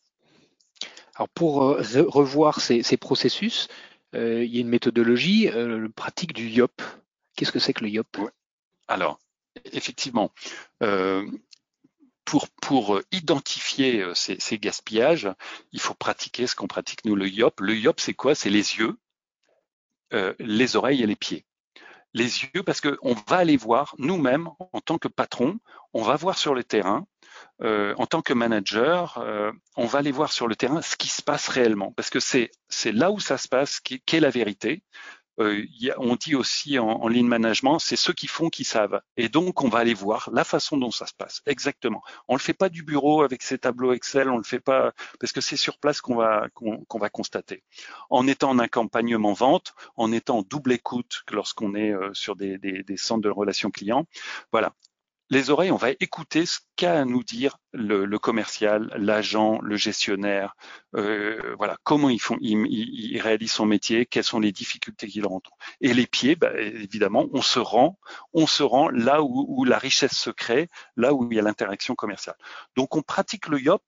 Alors 1.14 1.29
pour 1.29 1.57
revoir 1.57 2.61
ces, 2.61 2.83
ces 2.83 2.96
processus, 2.96 3.68
euh, 4.16 4.44
il 4.44 4.55
y 4.55 4.59
a 4.59 4.61
une 4.61 4.68
méthodologie 4.68 5.48
euh, 5.48 5.88
pratique 5.94 6.33
du 6.33 6.48
YOP. 6.48 6.83
Qu'est-ce 7.37 7.52
que 7.52 7.59
c'est 7.59 7.72
que 7.72 7.85
le 7.85 7.90
YOP? 7.90 8.18
Alors, 8.88 9.18
effectivement, 9.72 10.33
euh, 10.83 11.26
pour, 12.24 12.48
pour 12.62 13.00
identifier 13.12 14.05
ces, 14.14 14.38
ces, 14.40 14.59
gaspillages, 14.59 15.29
il 15.72 15.81
faut 15.81 15.94
pratiquer 15.94 16.46
ce 16.46 16.57
qu'on 16.57 16.66
pratique 16.66 17.05
nous, 17.05 17.14
le 17.14 17.29
YOP. 17.29 17.61
Le 17.61 17.76
YOP, 17.76 18.00
c'est 18.00 18.14
quoi? 18.14 18.35
C'est 18.35 18.50
les 18.50 18.76
yeux, 18.76 18.96
les 20.38 20.76
oreilles 20.76 21.02
et 21.02 21.07
les 21.07 21.16
pieds 21.16 21.44
les 22.16 22.44
yeux 22.44 22.62
parce 22.64 22.81
qu'on 22.81 23.14
va 23.29 23.37
aller 23.37 23.59
voir 23.59 23.94
nous-mêmes 23.98 24.48
en 24.72 24.81
tant 24.81 24.96
que 24.96 25.07
patron, 25.07 25.59
on 25.92 26.02
va 26.02 26.16
voir 26.16 26.38
sur 26.38 26.55
le 26.55 26.64
terrain, 26.64 27.07
euh, 27.62 27.94
en 27.96 28.07
tant 28.07 28.22
que 28.22 28.35
manager, 28.35 29.18
euh, 29.18 29.51
on 29.77 29.87
va 29.87 30.01
aller 30.01 30.12
voir 30.12 30.33
sur 30.33 30.46
le 30.46 30.57
terrain 30.57 30.83
ce 30.83 30.96
qui 30.96 31.09
se 31.09 31.22
passe 31.22 31.49
réellement 31.49 31.92
parce 31.92 32.11
que 32.11 32.20
c'est 32.20 32.51
là 32.92 33.11
où 33.11 33.20
ça 33.20 33.38
se 33.38 33.49
passe 33.49 33.81
qu'est 33.81 34.20
la 34.20 34.31
vérité. 34.31 34.83
Euh, 35.38 35.66
on 35.99 36.16
dit 36.16 36.35
aussi 36.35 36.79
en, 36.79 36.88
en 36.88 37.09
ligne 37.09 37.27
management, 37.27 37.79
c'est 37.79 37.96
ceux 37.96 38.14
qui 38.14 38.27
font 38.27 38.49
qui 38.49 38.64
savent. 38.64 39.03
Et 39.18 39.29
donc, 39.29 39.62
on 39.62 39.68
va 39.68 39.81
aller 39.81 39.92
voir 39.92 40.31
la 40.33 40.44
façon 40.44 40.79
dont 40.79 40.90
ça 40.90 41.07
se 41.07 41.12
passe. 41.12 41.42
Exactement. 41.44 42.03
On 42.27 42.35
le 42.35 42.40
fait 42.40 42.55
pas 42.55 42.70
du 42.70 42.83
bureau 42.83 43.22
avec 43.22 43.42
ces 43.42 43.59
tableaux 43.59 43.92
Excel, 43.92 44.31
on 44.31 44.38
le 44.38 44.44
fait 44.44 44.61
pas 44.61 44.92
parce 45.20 45.33
que 45.33 45.42
c'est 45.42 45.57
sur 45.57 45.79
place 45.79 46.01
qu'on 46.01 46.16
va 46.16 46.49
constater. 47.12 47.64
En 48.09 48.27
étant 48.27 48.51
en 48.51 48.59
accompagnement 48.59 49.35
vente, 49.35 49.75
en 49.96 50.11
étant 50.11 50.38
en 50.38 50.42
double 50.42 50.72
écoute 50.72 51.22
lorsqu'on 51.31 51.75
est 51.75 51.92
sur 52.14 52.35
des, 52.35 52.57
des, 52.57 52.83
des 52.83 52.96
centres 52.96 53.22
de 53.22 53.29
relations 53.31 53.70
clients. 53.70 54.07
Voilà 54.53 54.72
les 55.30 55.50
oreilles, 55.50 55.72
on 55.72 55.76
va 55.76 55.90
écouter 55.98 56.46
ce 56.46 56.60
qu'a 56.76 57.00
à 57.00 57.04
nous 57.04 57.24
dire 57.24 57.58
le, 57.72 58.06
commercial, 58.18 58.92
l'agent, 58.96 59.60
le 59.60 59.76
gestionnaire, 59.76 60.54
euh, 60.94 61.54
voilà, 61.58 61.76
comment 61.82 62.08
ils 62.08 62.20
font, 62.20 62.36
ils, 62.40 63.20
réalisent 63.20 63.52
son 63.52 63.66
métier, 63.66 64.06
quelles 64.06 64.24
sont 64.24 64.40
les 64.40 64.52
difficultés 64.52 65.08
qu'ils 65.08 65.26
rencontrent. 65.26 65.56
Et 65.80 65.94
les 65.94 66.06
pieds, 66.06 66.36
bah, 66.36 66.52
évidemment, 66.58 67.26
on 67.32 67.42
se 67.42 67.58
rend, 67.58 67.98
on 68.34 68.46
se 68.46 68.62
rend 68.62 68.88
là 68.90 69.22
où, 69.22 69.46
où 69.48 69.64
la 69.64 69.78
richesse 69.78 70.16
se 70.16 70.30
crée, 70.30 70.68
là 70.96 71.12
où 71.12 71.30
il 71.30 71.36
y 71.36 71.40
a 71.40 71.42
l'interaction 71.42 71.94
commerciale. 71.94 72.36
Donc 72.76 72.96
on 72.96 73.02
pratique 73.02 73.48
le 73.48 73.60
YOP 73.60 73.82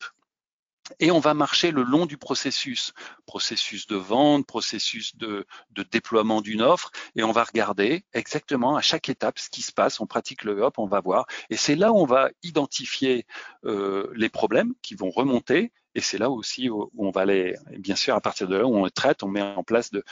et 1.00 1.10
on 1.10 1.20
va 1.20 1.34
marcher 1.34 1.70
le 1.70 1.82
long 1.82 2.06
du 2.06 2.16
processus, 2.16 2.92
processus 3.26 3.86
de 3.86 3.96
vente, 3.96 4.46
processus 4.46 5.16
de, 5.16 5.46
déploiement 5.90 6.40
d'une 6.40 6.62
offre, 6.62 6.90
et 7.16 7.22
on 7.22 7.32
va 7.32 7.44
regarder 7.44 8.04
exactement 8.12 8.76
à 8.76 8.80
chaque 8.80 9.08
étape 9.08 9.38
ce 9.38 9.48
qui 9.50 9.62
se 9.62 9.72
passe. 9.72 10.00
On 10.00 10.06
pratique 10.06 10.44
le 10.44 10.60
hop, 10.62 10.78
on 10.78 10.86
va 10.86 11.00
voir, 11.00 11.26
et 11.50 11.56
c'est 11.56 11.76
là 11.76 11.92
où 11.92 11.96
on 11.96 12.06
va 12.06 12.30
identifier 12.42 13.26
euh, 13.64 14.10
les 14.14 14.28
problèmes 14.28 14.74
qui 14.82 14.94
vont 14.94 15.10
remonter, 15.10 15.72
et 15.94 16.00
c'est 16.00 16.18
là 16.18 16.30
aussi 16.30 16.70
où, 16.70 16.90
on 16.96 17.10
va 17.10 17.22
aller, 17.22 17.56
bien 17.78 17.96
sûr, 17.96 18.14
à 18.14 18.20
partir 18.20 18.48
de 18.48 18.56
là 18.56 18.66
où 18.66 18.76
on 18.76 18.88
traite, 18.88 19.22
on 19.22 19.28
met 19.28 19.42
en 19.42 19.64
place 19.64 19.90
de, 19.90 20.04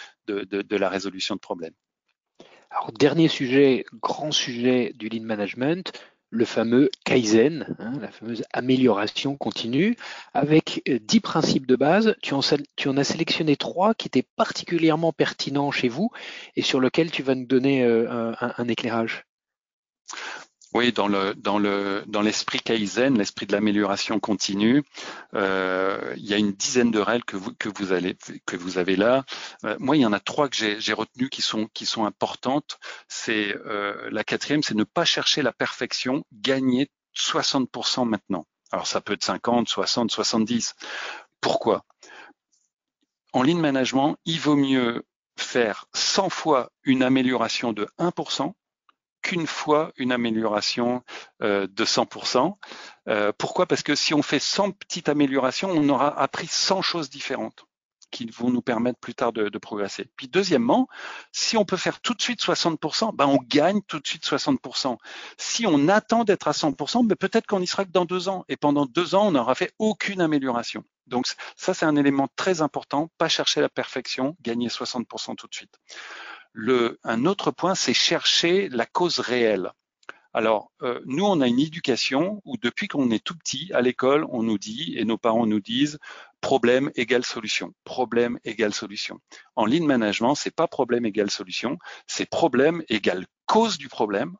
la 0.77 0.89
résolution 0.89 1.35
de 1.35 1.41
problèmes. 1.41 1.75
Alors, 2.71 2.93
dernier 2.93 3.29
sujet, 3.29 3.85
grand 3.93 4.33
sujet 4.33 4.93
du 4.97 5.09
lean 5.09 5.23
management, 5.23 5.93
le 6.31 6.45
fameux 6.45 6.91
Kaizen, 7.05 7.77
hein, 7.79 7.93
la 8.01 8.11
fameuse 8.11 8.45
amélioration 8.53 9.37
continue, 9.37 9.97
avec 10.35 10.83
euh, 10.89 10.99
dix 11.01 11.21
principes 11.21 11.67
de 11.67 11.77
base. 11.77 12.15
Tu 12.23 12.35
en, 12.35 12.41
as 12.41 13.05
sélectionné 13.05 13.57
trois 13.57 13.95
qui 13.95 14.09
étaient 14.09 14.27
particulièrement 14.37 15.13
pertinents 15.13 15.71
chez 15.71 15.89
vous 15.89 16.11
et 16.57 16.63
sur 16.63 16.81
lesquels 16.81 17.11
tu 17.11 17.23
vas 17.23 17.35
nous 17.35 17.47
donner 17.47 17.85
euh, 17.85 18.33
un 18.41 18.69
éclairage. 18.69 19.25
Oui, 20.77 20.93
dans 20.93 21.09
dans 21.09 21.59
le 21.59 22.05
dans 22.07 22.21
l'esprit 22.21 22.61
Kaizen, 22.61 23.17
l'esprit 23.17 23.47
de 23.47 23.53
l'amélioration 23.53 24.21
continue, 24.21 24.83
euh, 25.33 26.13
il 26.19 26.27
y 26.27 26.35
a 26.35 26.37
une 26.37 26.53
dizaine 26.53 26.91
de 26.91 26.99
règles 26.99 27.25
que 27.25 27.69
vous 27.71 27.93
avez 28.77 28.97
là. 28.97 29.25
Euh, 29.65 29.75
moi, 29.81 29.97
il 29.97 30.01
y 30.01 30.05
en 30.05 30.13
a 30.13 30.21
trois 30.21 30.51
que 30.51 30.57
j'ai 30.79 30.93
retenues 30.93 31.31
qui 31.31 31.41
sont 31.41 31.67
qui 31.73 31.87
sont 31.87 32.05
importantes. 32.05 32.79
C'est 33.09 33.57
euh, 33.65 34.11
la 34.11 34.23
quatrième, 34.23 34.63
c'est 34.63 34.75
ne 34.75 34.85
pas 34.85 35.07
chercher 35.07 35.41
la 35.41 35.55
perfection, 35.55 36.25
gagner 36.31 36.91
60% 37.17 38.07
maintenant. 38.07 38.47
Alors 38.71 38.87
ça 38.87 39.01
peut 39.01 39.15
être 39.15 39.25
50, 39.25 39.71
60, 39.71 40.11
70. 40.11 40.75
Pourquoi? 41.41 41.87
En 43.33 43.43
ligne 43.43 43.61
management, 43.61 44.19
il 44.27 44.41
vaut 44.41 44.57
mieux 44.57 45.05
faire 45.39 45.87
100 45.95 46.29
fois 46.29 46.71
une 46.85 47.03
amélioration 47.03 47.73
de 47.73 47.89
1% 47.99 48.53
qu'une 49.27 49.49
fois 49.49 49.91
une 49.97 50.13
amélioration 50.13 51.03
euh, 51.43 51.67
de 51.67 51.85
100%. 51.85 52.55
Euh, 53.09 53.33
pourquoi? 53.37 53.67
Parce 53.67 53.83
que 53.83 53.97
si 53.97 54.15
on 54.15 54.23
fait 54.23 54.39
100 54.39 54.71
petites 54.71 55.09
améliorations, 55.09 55.69
on 55.69 55.89
aura 55.89 56.17
appris 56.17 56.47
100 56.47 56.81
choses 56.81 57.11
différentes 57.11 57.67
qui 58.13 58.27
vont 58.27 58.51
nous 58.51 58.63
permettre 58.63 59.01
plus 59.01 59.17
tard 59.17 59.33
de, 59.33 59.59
progresser. 59.59 60.09
Puis 60.15 60.29
deuxièmement, 60.29 60.87
si 61.33 61.57
on 61.57 61.65
peut 61.65 61.77
faire 61.77 62.01
tout 62.01 62.15
de 62.15 62.23
suite 62.23 62.41
60%, 62.41 63.17
ben 63.17 63.27
on 63.27 63.39
gagne 63.39 63.81
tout 63.89 63.99
de 63.99 64.07
suite 64.07 64.25
60%. 64.25 64.97
Si 65.39 65.67
on 65.67 65.89
attend 65.89 66.23
d'être 66.23 66.47
à 66.47 66.53
100%, 66.53 67.05
ben 67.05 67.17
peut-être 67.17 67.47
qu'on 67.47 67.61
y 67.61 67.67
sera 67.67 67.85
que 67.85 67.91
dans 67.91 68.05
deux 68.05 68.29
ans. 68.29 68.45
Et 68.49 68.57
pendant 68.57 68.87
deux 68.87 69.17
ans, 69.17 69.27
on 69.27 69.33
n'aura 69.33 69.57
fait 69.57 69.73
aucune 69.81 70.21
amélioration. 70.21 70.85
Donc 71.09 71.27
ça, 71.57 71.75
c'est 71.75 71.85
un 71.85 71.97
élément 71.97 72.29
très 72.37 72.63
important. 72.63 73.11
Pas 73.19 73.29
chercher 73.29 73.61
la 73.61 73.69
perfection, 73.69 74.37
gagner 74.41 74.69
60% 74.69 75.35
tout 75.35 75.49
de 75.49 75.55
suite 75.55 75.77
un 77.05 77.27
autre 77.27 77.51
point, 77.51 77.75
c'est 77.75 77.95
chercher 77.95 78.69
la 78.69 78.87
cause 78.87 79.21
réelle. 79.21 79.73
Alors, 80.37 80.71
euh, 80.83 81.01
nous, 81.07 81.25
on 81.25 81.41
a 81.41 81.49
une 81.49 81.61
éducation 81.61 82.43
où 82.45 82.59
depuis 82.59 82.89
qu'on 82.89 83.11
est 83.11 83.25
tout 83.25 83.35
petit 83.39 83.71
à 83.73 83.81
l'école, 83.81 84.27
on 84.29 84.43
nous 84.43 84.59
dit, 84.59 84.95
et 84.99 85.07
nos 85.07 85.17
parents 85.17 85.47
nous 85.47 85.61
disent, 85.61 85.99
problème 86.43 86.91
égale 86.95 87.25
solution. 87.25 87.73
Problème 87.85 88.39
égale 88.45 88.75
solution. 88.75 89.19
En 89.55 89.65
ligne 89.65 89.87
management, 89.87 90.35
c'est 90.35 90.55
pas 90.55 90.69
problème 90.69 91.07
égale 91.07 91.31
solution, 91.31 91.79
c'est 92.07 92.29
problème 92.29 92.83
égale 92.91 93.25
cause 93.47 93.79
du 93.79 93.89
problème. 93.89 94.37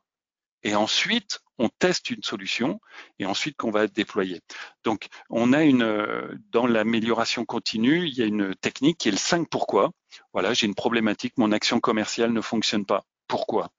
Et 0.61 0.75
ensuite, 0.75 1.39
on 1.57 1.69
teste 1.69 2.11
une 2.11 2.21
solution 2.21 2.79
et 3.17 3.25
ensuite 3.25 3.57
qu'on 3.57 3.71
va 3.71 3.87
déployer. 3.87 4.41
Donc, 4.83 5.07
on 5.31 5.51
a 5.51 5.63
une, 5.63 6.39
dans 6.51 6.67
l'amélioration 6.67 7.43
continue, 7.43 8.05
il 8.05 8.13
y 8.13 8.21
a 8.21 8.25
une 8.25 8.53
technique 8.53 8.99
qui 8.99 9.07
est 9.07 9.13
le 9.13 9.17
5 9.17 9.49
pourquoi. 9.49 9.89
Voilà, 10.33 10.53
j'ai 10.53 10.67
une 10.67 10.75
problématique, 10.75 11.33
mon 11.37 11.51
action 11.51 11.79
commerciale 11.79 12.31
ne 12.31 12.41
fonctionne 12.41 12.85
pas. 12.85 13.05
Pourquoi? 13.27 13.69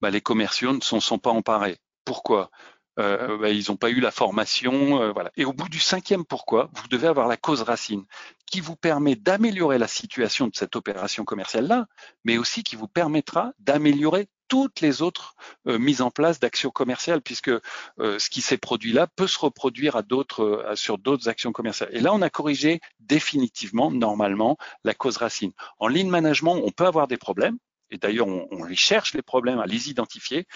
Bah, 0.00 0.10
Les 0.10 0.20
commerciaux 0.20 0.72
ne 0.72 0.80
s'en 0.80 1.00
sont 1.00 1.18
pas 1.18 1.30
emparés. 1.30 1.78
Pourquoi? 2.04 2.50
Euh, 2.98 3.38
bah, 3.38 3.48
ils 3.48 3.70
n'ont 3.70 3.76
pas 3.76 3.90
eu 3.90 4.00
la 4.00 4.10
formation, 4.10 5.00
euh. 5.02 5.12
Et 5.36 5.44
au 5.46 5.52
bout 5.52 5.68
du 5.68 5.80
cinquième 5.80 6.26
pourquoi, 6.26 6.68
vous 6.74 6.88
devez 6.88 7.08
avoir 7.08 7.26
la 7.26 7.38
cause 7.38 7.62
racine 7.62 8.04
qui 8.46 8.60
vous 8.60 8.76
permet 8.76 9.16
d'améliorer 9.16 9.78
la 9.78 9.88
situation 9.88 10.46
de 10.46 10.54
cette 10.54 10.76
opération 10.76 11.24
commerciale-là, 11.24 11.86
mais 12.24 12.36
aussi 12.36 12.62
qui 12.62 12.76
vous 12.76 12.88
permettra 12.88 13.52
d'améliorer 13.58 14.28
toutes 14.52 14.82
les 14.82 15.00
autres 15.00 15.34
euh, 15.66 15.78
mises 15.78 16.02
en 16.02 16.10
place 16.10 16.38
d'actions 16.38 16.68
commerciales, 16.68 17.22
puisque 17.22 17.48
euh, 17.48 18.18
ce 18.18 18.28
qui 18.28 18.42
s'est 18.42 18.58
produit 18.58 18.92
là 18.92 19.06
peut 19.06 19.26
se 19.26 19.38
reproduire 19.38 19.96
à 19.96 20.02
d'autres, 20.02 20.42
euh, 20.44 20.76
sur 20.76 20.98
d'autres 20.98 21.30
actions 21.30 21.52
commerciales. 21.52 21.88
Et 21.92 22.00
là, 22.00 22.12
on 22.12 22.20
a 22.20 22.28
corrigé 22.28 22.82
définitivement, 23.00 23.90
normalement, 23.90 24.58
la 24.84 24.92
cause 24.92 25.16
racine. 25.16 25.52
En 25.78 25.88
ligne 25.88 26.10
management, 26.10 26.60
on 26.62 26.70
peut 26.70 26.84
avoir 26.84 27.08
des 27.08 27.16
problèmes, 27.16 27.56
et 27.90 27.96
d'ailleurs, 27.96 28.28
on, 28.28 28.64
les 28.64 28.76
cherche 28.76 29.14
les 29.14 29.22
problèmes, 29.22 29.58
à 29.58 29.64
les 29.64 29.88
identifier. 29.88 30.46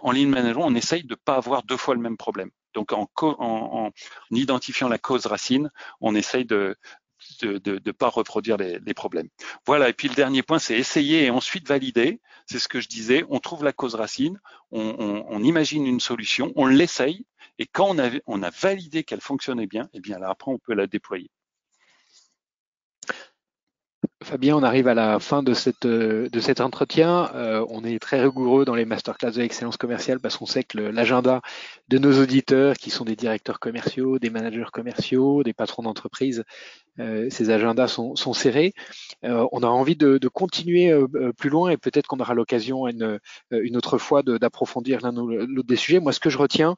En 0.00 0.10
ligne 0.10 0.28
management, 0.28 0.66
on 0.66 0.74
essaye 0.74 1.04
de 1.04 1.12
ne 1.12 1.20
pas 1.24 1.36
avoir 1.36 1.62
deux 1.62 1.76
fois 1.76 1.94
le 1.94 2.00
même 2.00 2.16
problème. 2.16 2.50
Donc, 2.74 2.92
en, 2.92 3.08
en, 3.20 3.90
identifiant 4.32 4.88
la 4.88 4.98
cause 4.98 5.26
racine, 5.26 5.70
on 6.00 6.16
essaye 6.16 6.44
de, 6.44 6.76
de 7.40 7.80
ne 7.84 7.92
pas 7.92 8.08
reproduire 8.08 8.56
les, 8.56 8.94
problèmes. 8.94 9.28
Voilà, 9.66 9.88
et 9.88 9.92
puis 9.92 10.08
le 10.08 10.14
dernier 10.14 10.42
point, 10.42 10.58
c'est 10.58 10.78
essayer 10.78 11.24
et 11.24 11.30
ensuite 11.30 11.66
valider. 11.66 12.20
C'est 12.46 12.58
ce 12.58 12.68
que 12.68 12.80
je 12.80 12.88
disais, 12.88 13.24
on 13.28 13.38
trouve 13.38 13.64
la 13.64 13.72
cause 13.72 13.94
racine, 13.94 14.40
on, 14.70 15.42
imagine 15.42 15.86
une 15.86 16.00
solution, 16.00 16.52
on 16.56 16.66
l'essaye, 16.66 17.26
et 17.58 17.66
quand 17.66 17.88
on 17.90 17.98
a, 17.98 18.10
on 18.26 18.42
a 18.42 18.50
validé 18.50 19.04
qu'elle 19.04 19.20
fonctionnait 19.20 19.66
bien, 19.66 19.88
eh 19.92 20.00
bien 20.00 20.18
là, 20.18 20.30
après, 20.30 20.50
on 20.50 20.58
peut 20.58 20.74
la 20.74 20.86
déployer. 20.86 21.30
Fabien, 24.22 24.56
on 24.56 24.62
arrive 24.62 24.88
à 24.88 24.94
la 24.94 25.18
fin 25.18 25.42
de, 25.42 25.54
cette, 25.54 25.86
de 25.86 26.40
cet 26.40 26.60
entretien. 26.60 27.30
Euh, 27.34 27.64
on 27.68 27.84
est 27.84 27.98
très 27.98 28.20
rigoureux 28.20 28.64
dans 28.64 28.74
les 28.74 28.84
masterclass 28.84 29.32
de 29.32 29.40
l'excellence 29.40 29.76
commerciale 29.76 30.20
parce 30.20 30.36
qu'on 30.36 30.46
sait 30.46 30.64
que 30.64 30.78
l'agenda 30.78 31.40
de 31.88 31.98
nos 31.98 32.20
auditeurs, 32.22 32.76
qui 32.76 32.90
sont 32.90 33.04
des 33.04 33.16
directeurs 33.16 33.60
commerciaux, 33.60 34.18
des 34.18 34.30
managers 34.30 34.70
commerciaux, 34.72 35.42
des 35.42 35.52
patrons 35.52 35.82
d'entreprise, 35.82 36.44
euh, 37.00 37.28
ces 37.30 37.50
agendas 37.50 37.88
sont, 37.88 38.14
serrés. 38.34 38.74
Euh, 39.24 39.46
on 39.52 39.62
a 39.62 39.66
envie 39.66 39.96
de, 39.96 40.18
de 40.18 40.28
continuer 40.28 40.90
euh, 40.90 41.32
plus 41.32 41.50
loin 41.50 41.70
et 41.70 41.76
peut-être 41.76 42.06
qu'on 42.06 42.20
aura 42.20 42.34
l'occasion 42.34 42.86
une, 42.86 43.18
une 43.50 43.76
autre 43.76 43.98
fois 43.98 44.22
d'approfondir 44.22 45.00
l'un 45.02 45.16
ou 45.16 45.28
l'autre 45.28 45.68
des 45.68 45.76
sujets. 45.76 46.00
Moi, 46.00 46.12
ce 46.12 46.20
que 46.20 46.30
je 46.30 46.38
retiens, 46.38 46.76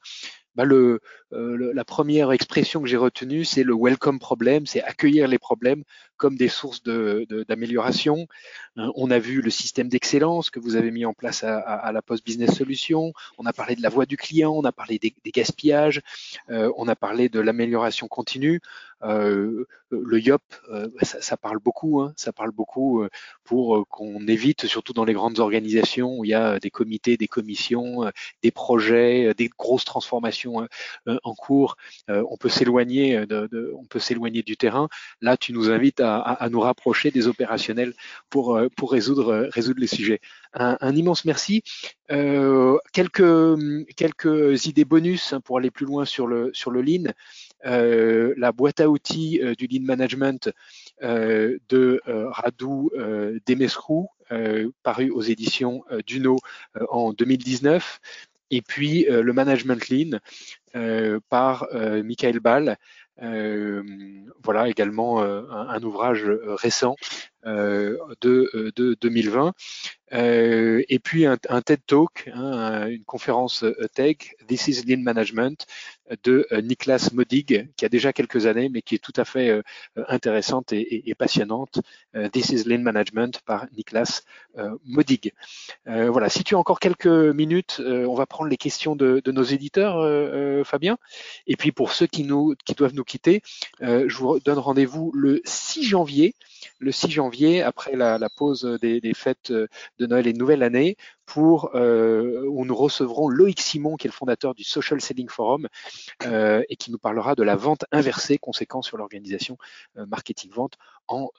bah 0.54 0.64
le, 0.64 1.00
euh, 1.32 1.72
la 1.74 1.84
première 1.84 2.32
expression 2.32 2.80
que 2.80 2.86
j'ai 2.86 2.96
retenue, 2.96 3.44
c'est 3.44 3.64
le 3.64 3.74
welcome 3.74 4.18
problem, 4.18 4.66
c'est 4.66 4.82
accueillir 4.82 5.28
les 5.28 5.38
problèmes 5.38 5.82
comme 6.16 6.36
des 6.36 6.48
sources 6.48 6.82
d'amélioration. 6.82 8.16
De, 8.76 8.82
hein, 8.82 8.92
on 8.94 9.10
a 9.10 9.18
vu 9.18 9.42
le 9.42 9.50
système 9.50 9.88
d'excellence 9.88 10.50
que 10.50 10.60
vous 10.60 10.76
avez 10.76 10.90
mis 10.90 11.04
en 11.04 11.12
place 11.12 11.42
à, 11.42 11.58
à, 11.58 11.92
la 11.92 12.02
Post 12.02 12.24
Business 12.24 12.54
Solutions. 12.54 13.12
On 13.38 13.46
a 13.46 13.52
parlé 13.52 13.74
de 13.74 13.82
la 13.82 13.88
voix 13.88 14.06
du 14.06 14.16
client, 14.16 14.52
on 14.52 14.64
a 14.64 14.72
parlé 14.72 14.98
des, 14.98 15.14
des 15.24 15.30
gaspillages, 15.32 16.00
euh, 16.50 16.72
on 16.76 16.86
a 16.88 16.94
parlé 16.94 17.28
de 17.28 17.40
l'amélioration 17.40 18.06
continue. 18.06 18.60
Euh, 19.04 19.66
le 19.90 20.18
YOP, 20.18 20.42
euh, 20.70 20.88
ça, 21.02 21.20
ça, 21.20 21.36
parle 21.36 21.58
beaucoup, 21.58 22.00
hein, 22.00 22.12
ça 22.16 22.32
parle 22.32 22.50
beaucoup 22.50 23.02
euh, 23.02 23.08
pour 23.44 23.86
qu'on 23.88 24.26
évite, 24.26 24.66
surtout 24.66 24.92
dans 24.92 25.04
les 25.04 25.12
grandes 25.12 25.38
organisations 25.38 26.18
où 26.18 26.24
il 26.24 26.30
y 26.30 26.34
a 26.34 26.58
des 26.58 26.70
comités, 26.70 27.16
des 27.16 27.28
commissions, 27.28 28.10
des 28.42 28.50
projets, 28.50 29.34
des 29.34 29.48
grosses 29.48 29.84
transformations 29.84 30.66
en 31.06 31.34
cours, 31.34 31.76
on 32.08 32.36
peut 32.38 32.48
s'éloigner 32.48 33.24
on 33.74 33.84
peut 33.84 33.98
s'éloigner 33.98 34.42
du 34.42 34.56
terrain. 34.56 34.88
Là, 35.20 35.36
tu 35.36 35.52
nous 35.52 35.70
invites 35.70 36.00
à, 36.00 36.48
nous 36.50 36.60
rapprocher 36.60 37.10
des 37.10 37.26
opérationnels 37.28 37.94
pour 38.30 38.58
résoudre 38.90 39.50
les 39.76 39.86
sujets. 39.86 40.20
Un, 40.54 40.96
immense 40.96 41.24
merci. 41.24 41.62
Quelques 42.08 43.26
idées 44.66 44.84
bonus 44.84 45.32
hein, 45.32 45.40
pour 45.40 45.58
aller 45.58 45.70
plus 45.70 45.86
loin 45.86 46.04
sur 46.04 46.26
le 46.26 46.52
sur. 46.82 47.12
Euh, 47.64 48.34
la 48.36 48.52
boîte 48.52 48.80
à 48.80 48.88
outils 48.88 49.40
euh, 49.42 49.54
du 49.54 49.66
lean 49.66 49.84
management 49.84 50.50
euh, 51.02 51.58
de 51.68 52.00
Radou 52.06 52.90
Demesrou, 53.46 54.08
paru 54.82 55.10
aux 55.10 55.22
éditions 55.22 55.84
Duno 56.06 56.38
en 56.88 57.12
2019 57.12 58.00
et 58.50 58.62
puis 58.62 59.06
le 59.08 59.32
management 59.32 59.88
lean 59.88 60.18
par 61.28 61.68
Michael 61.72 62.40
Ball. 62.40 62.76
voilà 63.18 64.68
également 64.68 65.22
un, 65.22 65.82
ouvrage 65.82 66.24
récent 66.24 66.96
de, 67.44 68.00
de 68.22 68.96
2020. 69.00 69.52
Euh, 70.14 70.82
et 70.88 70.98
puis 70.98 71.26
un, 71.26 71.36
TED 71.36 71.80
Talk, 71.86 72.30
hein, 72.32 72.86
une 72.88 73.04
conférence 73.04 73.64
tech, 73.94 74.34
This 74.46 74.68
is 74.68 74.82
Lean 74.86 75.02
Management, 75.02 75.66
de 76.22 76.46
euh, 76.52 76.60
Niklas 76.60 77.10
Modig, 77.12 77.68
qui 77.76 77.84
a 77.84 77.88
déjà 77.88 78.12
quelques 78.12 78.46
années, 78.46 78.68
mais 78.68 78.82
qui 78.82 78.94
est 78.94 78.98
tout 78.98 79.12
à 79.16 79.24
fait 79.24 79.62
intéressante 80.08 80.72
et, 80.72 81.14
passionnante. 81.16 81.80
This 82.32 82.50
is 82.50 82.64
Lean 82.64 82.80
Management 82.80 83.40
par 83.44 83.66
Niklas 83.76 84.22
Modig. 84.84 85.32
voilà, 85.86 86.28
si 86.28 86.44
tu 86.44 86.54
as 86.54 86.58
encore 86.58 86.80
quelques 86.80 87.06
minutes, 87.06 87.80
on 87.84 88.14
va 88.14 88.26
prendre 88.26 88.50
les 88.50 88.56
questions 88.56 88.96
de, 88.96 89.22
nos 89.26 89.42
éditeurs, 89.42 90.66
Fabien. 90.66 90.98
Et 91.46 91.56
puis 91.56 91.72
pour 91.72 91.92
ceux 91.92 92.06
qui, 92.06 92.24
doivent 92.24 92.94
nous 92.94 93.04
quitter, 93.04 93.42
je 93.80 94.16
vous 94.16 94.40
donne 94.40 94.58
rendez-vous 94.58 95.12
le 95.14 95.40
6 95.44 95.84
janvier 95.84 96.34
le 96.78 96.92
6 96.92 97.10
janvier, 97.10 97.62
après 97.62 97.96
la, 97.96 98.28
pause 98.36 98.64
des, 98.80 99.14
fêtes 99.14 99.52
de 99.52 100.06
Noël 100.06 100.26
et 100.26 100.32
Nouvelle 100.32 100.62
Année, 100.62 100.96
pour 101.26 101.74
euh, 101.74 102.44
où 102.48 102.64
nous 102.64 102.74
recevrons 102.74 103.28
Loïc 103.28 103.60
Simon, 103.60 103.96
qui 103.96 104.06
est 104.06 104.10
le 104.10 104.14
fondateur 104.14 104.54
du 104.54 104.64
Social 104.64 105.00
Selling 105.00 105.28
Forum, 105.28 105.68
euh, 106.24 106.62
et 106.68 106.76
qui 106.76 106.90
nous 106.90 106.98
parlera 106.98 107.34
de 107.34 107.42
la 107.42 107.56
vente 107.56 107.84
inversée, 107.92 108.38
conséquence 108.38 108.86
sur 108.86 108.96
l'organisation 108.96 109.56
euh, 109.96 110.06
marketing-vente 110.06 110.74
en 111.06 111.30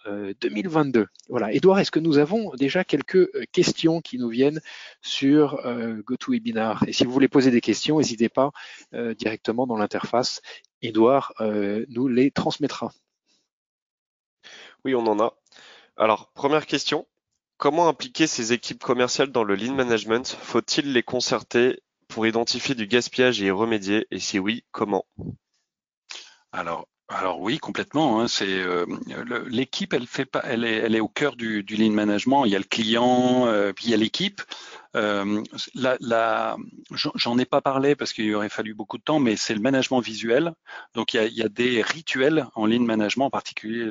2022. 0.42 1.08
Voilà. 1.28 1.52
Edouard, 1.52 1.80
est-ce 1.80 1.90
que 1.90 2.00
nous 2.00 2.20
avons 2.20 2.52
déjà 2.54 2.84
quelques 2.84 3.32
questions 3.52 4.00
qui 4.00 4.20
nous 4.20 4.30
viennent 4.30 4.62
sur 5.02 5.60
GoToWebinar? 6.06 6.84
Et 6.88 6.94
si 6.94 7.04
vous 7.04 7.12
voulez 7.12 7.28
poser 7.28 7.50
des 7.50 7.62
questions, 7.62 7.98
n'hésitez 7.98 8.30
pas 8.30 8.52
directement 9.18 9.66
dans 9.66 9.76
l'interface. 9.76 10.44
Edouard 10.84 11.34
nous 11.40 12.08
les 12.08 12.30
transmettra. 12.30 12.92
Oui, 14.84 14.94
on 14.94 15.08
en 15.08 15.20
a. 15.20 15.34
Alors, 15.98 16.32
première 16.34 16.68
question. 16.68 17.08
Comment 17.58 17.88
impliquer 17.88 18.28
ces 18.28 18.51
équipes 18.51 18.84
commerciales 18.84 19.32
dans 19.32 19.43
le 19.43 19.56
lean 19.56 19.74
management? 19.74 20.38
Faut-il 20.41 20.91
les 20.91 21.03
concerter 21.03 21.82
pour 22.08 22.28
identifier 22.28 22.76
du 22.76 22.86
gaspillage 22.86 23.41
et 23.41 23.45
y 23.45 23.51
remédier? 23.51 24.08
Et 24.12 24.20
si 24.20 24.39
oui, 24.39 24.66
comment? 24.72 25.06
Alors, 26.51 26.88
alors 27.08 27.39
oui, 27.39 27.58
complètement. 27.60 28.22
Hein, 28.22 28.26
euh, 28.41 28.86
l'équipe, 29.47 29.93
elle 29.93 30.08
fait 30.08 30.26
pas, 30.26 30.41
elle 30.43 30.66
est 30.66 30.99
au 30.99 31.08
cœur 31.08 31.36
du, 31.36 31.64
du 31.64 31.76
lean 31.76 31.91
management. 31.91 32.45
Il 32.45 32.51
y 32.51 32.56
a 32.56 32.60
le 32.60 32.66
client, 32.66 33.47
euh, 33.47 33.74
puis 33.74 33.86
il 33.86 33.91
y 33.91 33.93
a 33.93 33.97
l'équipe. 33.97 34.41
Euh, 34.96 35.43
j'en 37.16 37.38
ai 37.38 37.46
pas 37.46 37.62
parlé 37.62 37.96
parce 37.96 38.14
qu'il 38.14 38.34
aurait 38.34 38.50
fallu 38.50 38.74
beaucoup 38.74 38.98
de 38.98 39.04
temps, 39.04 39.20
mais 39.20 39.36
c'est 39.36 39.54
le 39.54 39.60
management 39.60 40.00
visuel. 40.00 40.54
Donc 40.93 41.14
il 41.14 41.34
y 41.34 41.43
a, 41.43 41.50
des 41.50 41.82
rituels 41.82 42.48
en 42.56 42.66
lean 42.66 42.82
management, 42.82 43.26
en 43.26 43.30
particulier 43.30 43.89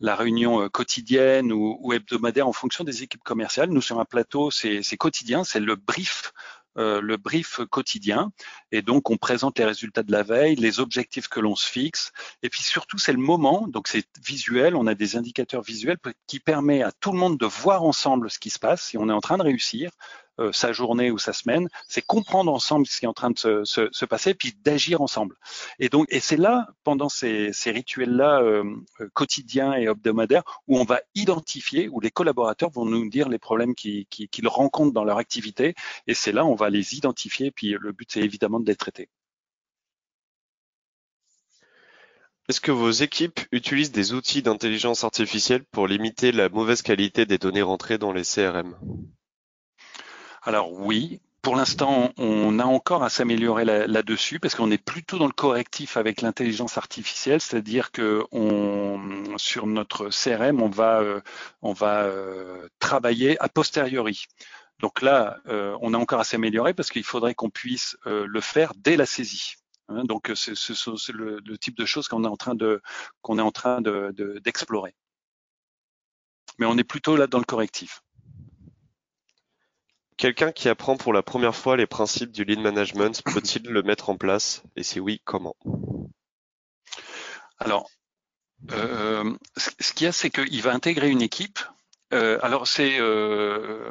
la 0.00 0.16
réunion 0.16 0.62
euh, 0.62 0.68
quotidienne 0.68 1.52
ou, 1.52 1.78
ou, 1.80 1.92
hebdomadaire 1.92 2.48
en 2.48 2.52
fonction 2.52 2.84
des 2.84 3.02
équipes 3.02 3.22
commerciales. 3.22 3.70
Nous 3.70 3.80
sur 3.80 4.00
un 4.00 4.04
plateau, 4.04 4.50
c'est 4.50 4.96
quotidien, 4.96 5.44
c'est 5.44 5.60
le 5.60 5.76
brief 5.76 6.32
euh, 6.78 7.00
le 7.00 7.16
brief 7.16 7.60
quotidien. 7.70 8.32
Et 8.72 8.82
donc, 8.82 9.10
on 9.10 9.16
présente 9.16 9.58
les 9.58 9.64
résultats 9.64 10.02
de 10.02 10.12
la 10.12 10.22
veille, 10.22 10.56
les 10.56 10.80
objectifs 10.80 11.28
que 11.28 11.40
l'on 11.40 11.56
se 11.56 11.66
fixe. 11.66 12.12
Et 12.42 12.48
puis 12.48 12.62
surtout, 12.62 12.98
c'est 12.98 13.12
le 13.12 13.18
moment. 13.18 13.66
Donc, 13.68 13.88
c'est 13.88 14.06
visuel. 14.24 14.76
On 14.76 14.86
a 14.86 14.94
des 14.94 15.16
indicateurs 15.16 15.62
visuels 15.62 15.98
qui 16.26 16.40
permet 16.40 16.82
à 16.82 16.92
tout 16.92 17.12
le 17.12 17.18
monde 17.18 17.38
de 17.38 17.46
voir 17.46 17.82
ensemble 17.82 18.30
ce 18.30 18.38
qui 18.38 18.50
se 18.50 18.58
passe, 18.58 18.82
si 18.82 18.98
on 18.98 19.08
est 19.08 19.12
en 19.12 19.20
train 19.20 19.38
de 19.38 19.42
réussir, 19.42 19.90
euh, 20.38 20.52
sa 20.52 20.72
journée 20.72 21.10
ou 21.10 21.18
sa 21.18 21.32
semaine, 21.32 21.68
c'est 21.88 22.02
comprendre 22.02 22.52
ensemble 22.52 22.86
ce 22.86 22.98
qui 22.98 23.04
est 23.04 23.08
en 23.08 23.14
train 23.14 23.30
de 23.30 23.38
se, 23.38 23.64
se, 23.64 23.88
se 23.90 24.04
passer, 24.04 24.34
puis 24.34 24.54
d'agir 24.62 25.00
ensemble. 25.00 25.36
Et 25.78 25.88
donc, 25.88 26.06
et 26.10 26.20
c'est 26.20 26.36
là, 26.36 26.68
pendant 26.84 27.08
ces, 27.08 27.52
ces 27.52 27.70
rituels-là 27.70 28.40
euh, 28.42 28.64
euh, 29.00 29.08
quotidiens 29.14 29.74
et 29.74 29.84
hebdomadaires, 29.84 30.44
où 30.68 30.78
on 30.78 30.84
va 30.84 31.00
identifier, 31.14 31.88
où 31.88 32.00
les 32.00 32.10
collaborateurs 32.10 32.70
vont 32.70 32.84
nous 32.84 33.08
dire 33.08 33.28
les 33.28 33.38
problèmes 33.38 33.74
qu'ils 33.74 34.06
qui, 34.06 34.28
rencontrent 34.46 34.92
dans 34.92 35.04
leur 35.04 35.18
activité, 35.18 35.74
et 36.06 36.14
c'est 36.14 36.32
là 36.32 36.44
on 36.44 36.54
va 36.54 36.70
les 36.70 36.94
identifier, 36.94 37.50
puis 37.50 37.74
le 37.78 37.92
but 37.92 38.08
c'est 38.12 38.20
évidemment 38.20 38.60
de 38.60 38.66
les 38.66 38.76
traiter. 38.76 39.08
Est-ce 42.48 42.60
que 42.60 42.70
vos 42.70 42.90
équipes 42.90 43.40
utilisent 43.50 43.90
des 43.90 44.12
outils 44.12 44.40
d'intelligence 44.40 45.02
artificielle 45.02 45.64
pour 45.64 45.88
limiter 45.88 46.30
la 46.30 46.48
mauvaise 46.48 46.82
qualité 46.82 47.26
des 47.26 47.38
données 47.38 47.62
rentrées 47.62 47.98
dans 47.98 48.12
les 48.12 48.22
CRM 48.22 48.76
alors 50.46 50.72
oui, 50.72 51.20
pour 51.42 51.56
l'instant, 51.56 52.12
on 52.18 52.60
a 52.60 52.64
encore 52.64 53.02
à 53.02 53.08
s'améliorer 53.08 53.64
là-dessus 53.64 54.38
parce 54.38 54.54
qu'on 54.54 54.70
est 54.70 54.82
plutôt 54.82 55.18
dans 55.18 55.26
le 55.26 55.32
correctif 55.32 55.96
avec 55.96 56.20
l'intelligence 56.20 56.78
artificielle, 56.78 57.40
c'est-à-dire 57.40 57.90
que 57.90 58.24
sur 59.36 59.66
notre 59.66 60.08
CRM, 60.10 60.62
on 60.62 60.68
va, 60.68 61.00
euh, 61.00 61.20
on 61.62 61.72
va 61.72 62.04
euh, 62.04 62.68
travailler 62.78 63.36
a 63.42 63.48
posteriori. 63.48 64.26
Donc 64.78 65.02
là, 65.02 65.38
euh, 65.48 65.76
on 65.82 65.94
a 65.94 65.98
encore 65.98 66.20
à 66.20 66.24
s'améliorer 66.24 66.74
parce 66.74 66.90
qu'il 66.90 67.04
faudrait 67.04 67.34
qu'on 67.34 67.50
puisse 67.50 67.96
le 68.04 68.40
faire 68.40 68.72
dès 68.76 68.96
la 68.96 69.06
saisie. 69.06 69.54
Hein. 69.88 70.04
donc 70.04 70.32
c'est 70.34 71.12
le, 71.12 71.40
le, 71.44 71.58
type 71.58 71.76
de 71.76 71.86
choses 71.86 72.08
qu'on 72.08 72.24
est 72.24 72.28
en 72.28 72.36
train 72.36 72.56
de 72.56 72.82
qu'on 73.22 73.38
est 73.38 73.42
en 73.42 73.52
train 73.52 73.80
d'explorer. 73.80 74.90
De, 74.90 74.96
Mais 76.58 76.66
on 76.66 76.76
est 76.78 76.84
plutôt 76.84 77.16
là 77.16 77.26
dans 77.26 77.38
le 77.38 77.44
correctif. 77.44 78.00
Quelqu'un 80.16 80.50
qui 80.50 80.68
apprend 80.68 80.96
pour 80.96 81.12
la 81.12 81.22
première 81.22 81.54
fois 81.54 81.76
les 81.76 81.86
principes 81.86 82.32
du 82.32 82.44
lean 82.44 82.60
management 82.60 83.22
peut-il 83.32 83.62
le 83.64 83.82
mettre 83.82 84.10
en 84.10 84.16
place? 84.16 84.62
Et 84.74 84.82
si 84.82 85.00
oui, 85.00 85.20
comment? 85.24 85.56
Alors, 87.58 87.90
euh, 88.72 89.34
ce 89.56 89.92
qu'il 89.92 90.06
y 90.06 90.08
a, 90.08 90.12
c'est 90.12 90.30
qu'il 90.30 90.62
va 90.62 90.72
intégrer 90.72 91.10
une 91.10 91.22
équipe. 91.22 91.58
Euh, 92.14 92.38
alors, 92.42 92.66
c'est 92.66 92.98
euh, 92.98 93.90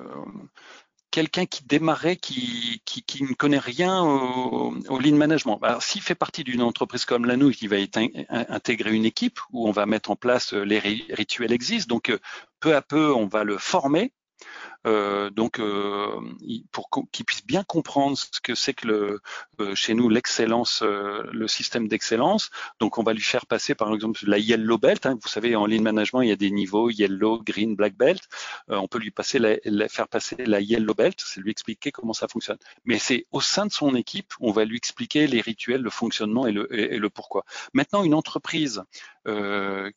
quelqu'un 1.11 1.45
qui 1.45 1.63
démarrait, 1.63 2.15
qui, 2.15 2.81
qui, 2.85 3.23
ne 3.23 3.33
connaît 3.33 3.59
rien 3.59 4.01
au, 4.01 4.75
au 4.89 4.99
lean 4.99 5.15
management. 5.15 5.59
Alors, 5.61 5.83
s'il 5.83 6.01
fait 6.01 6.15
partie 6.15 6.43
d'une 6.43 6.61
entreprise 6.61 7.05
comme 7.05 7.25
la 7.25 7.37
nôtre, 7.37 7.57
il 7.61 7.69
va 7.69 7.77
intégrer 8.29 8.93
une 8.93 9.05
équipe 9.05 9.39
où 9.51 9.67
on 9.67 9.71
va 9.71 9.85
mettre 9.85 10.11
en 10.11 10.15
place 10.15 10.53
les 10.53 10.79
rituels 10.79 11.51
existent. 11.51 11.93
Donc, 11.93 12.11
peu 12.59 12.75
à 12.75 12.81
peu, 12.81 13.13
on 13.13 13.27
va 13.27 13.43
le 13.43 13.57
former 13.57 14.11
euh, 14.85 15.29
donc, 15.29 15.59
euh, 15.59 16.19
pour 16.71 16.89
qu'ils 17.11 17.25
puissent 17.25 17.45
bien 17.45 17.63
comprendre 17.63 18.17
ce 18.17 18.39
que 18.41 18.55
c'est 18.55 18.73
que 18.73 18.87
le, 18.87 19.21
euh, 19.59 19.73
chez 19.75 19.93
nous 19.93 20.09
l'excellence, 20.09 20.81
le 20.83 21.47
système 21.47 21.87
d'excellence. 21.87 22.49
Donc, 22.79 22.97
on 22.97 23.03
va 23.03 23.13
lui 23.13 23.21
faire 23.21 23.45
passer, 23.45 23.75
par 23.75 23.93
exemple, 23.93 24.19
la 24.27 24.37
yellow 24.37 24.77
belt. 24.77 25.05
Hein. 25.05 25.17
Vous 25.21 25.27
savez, 25.27 25.55
en 25.55 25.65
lean 25.65 25.81
management, 25.81 26.21
il 26.21 26.29
y 26.29 26.31
a 26.31 26.35
des 26.35 26.51
niveaux 26.51 26.89
yellow, 26.89 27.41
green, 27.41 27.75
black 27.75 27.95
belt. 27.95 28.21
on 28.67 28.87
peut 28.87 28.99
lui 28.99 29.13
faire 29.89 30.07
passer 30.07 30.35
la 30.37 30.59
yellow 30.59 30.93
belt, 30.93 31.19
c'est 31.25 31.41
lui 31.41 31.51
expliquer 31.51 31.91
comment 31.91 32.13
ça 32.13 32.27
fonctionne. 32.27 32.57
Mais 32.85 32.99
c'est 32.99 33.25
au 33.31 33.41
sein 33.41 33.65
de 33.65 33.71
son 33.71 33.95
équipe, 33.95 34.33
on 34.39 34.51
va 34.51 34.65
lui 34.65 34.77
expliquer 34.77 35.27
les 35.27 35.41
rituels, 35.41 35.81
le 35.81 35.89
fonctionnement 35.89 36.47
et 36.47 36.51
le, 36.51 37.09
pourquoi. 37.09 37.45
Maintenant, 37.73 38.03
une 38.03 38.13
entreprise 38.13 38.83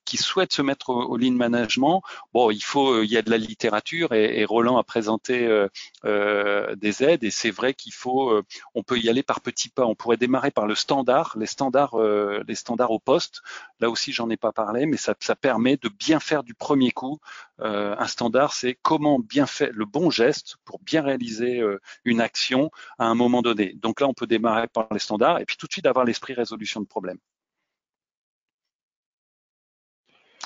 qui 0.05 0.17
souhaite 0.17 0.53
se 0.53 0.63
mettre 0.63 0.91
au, 0.91 1.17
lean 1.17 1.33
management, 1.33 2.03
bon, 2.33 2.51
il 2.51 2.63
faut, 2.63 3.03
il 3.03 3.11
y 3.11 3.17
a 3.17 3.23
de 3.23 3.31
la 3.31 3.39
littérature 3.39 4.13
et 4.15 4.45
Roland 4.45 4.78
à 4.79 4.85
présenter 4.85 5.47
euh, 5.47 5.69
euh, 6.05 6.75
des 6.77 7.03
aides 7.03 7.25
et 7.25 7.31
c'est 7.31 7.51
vrai 7.51 7.75
qu'il 7.75 7.93
faut, 7.93 8.31
euh, 8.31 8.43
on 8.75 8.83
peut 8.83 8.99
y 8.99 9.09
aller 9.09 9.23
par 9.23 9.41
petits 9.41 9.69
pas. 9.69 9.85
On 9.85 9.95
pourrait 9.95 10.17
démarrer 10.17 10.51
par 10.51 10.67
le 10.67 10.75
standard, 10.75 11.35
les 11.39 11.47
standards, 11.47 11.99
les 11.99 12.55
standards 12.55 12.91
au 12.91 12.99
poste. 12.99 13.43
Là 13.81 13.91
aussi, 13.91 14.13
j'en 14.13 14.31
ai 14.31 14.37
pas 14.37 14.53
parlé, 14.53 14.87
mais 14.87 14.97
ça, 14.97 15.15
ça, 15.21 15.37
permet 15.37 15.77
de 15.77 15.89
bien 15.89 16.21
faire 16.21 16.43
du 16.43 16.55
premier 16.55 16.91
coup. 16.91 17.21
un 17.59 18.07
standard, 18.07 18.53
c'est 18.53 18.79
comment 18.83 19.19
bien 19.19 19.47
faire 19.47 19.71
le 19.73 19.85
bon 19.85 20.11
geste 20.11 20.57
pour 20.65 20.81
bien 20.81 21.03
réaliser 21.03 21.63
une 22.05 22.21
action 22.21 22.71
à 22.99 23.07
un 23.07 23.15
moment 23.15 23.43
donné. 23.43 23.75
Donc 23.75 24.01
là, 24.01 24.09
on 24.09 24.15
peut 24.15 24.27
démarrer 24.27 24.69
par 24.69 24.89
les 24.93 24.99
standards 24.99 25.41
et 25.41 25.45
puis 25.45 25.57
tout 25.57 25.67
de 25.67 25.73
suite 25.73 25.87
avoir 25.87 26.05
l'esprit 26.05 26.35
résolution 26.35 26.81
de 26.81 26.87
problème. 26.87 27.19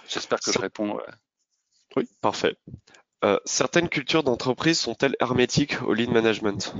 J'espère 0.09 0.41
que 0.41 0.53
je 0.53 0.59
réponds. 0.59 0.99
Oui, 1.97 2.09
parfait. 2.21 2.57
Euh, 3.25 3.39
certaines 3.45 3.89
cultures 3.89 4.25
d'entreprise 4.25 4.81
sont-elles 4.81 5.17
hermétiques 5.21 5.81
au 5.83 5.95
lean 5.95 6.11
management? 6.11 6.75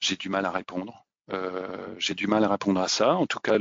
J'ai 0.00 0.16
du 0.16 0.28
mal 0.28 0.46
à 0.46 0.50
répondre. 0.50 1.06
Euh, 1.32 1.94
j'ai 1.98 2.14
du 2.14 2.28
mal 2.28 2.44
à 2.44 2.48
répondre 2.48 2.80
à 2.80 2.86
ça. 2.86 3.14
En 3.14 3.26
tout 3.26 3.40
cas, 3.40 3.54
à 3.54 3.58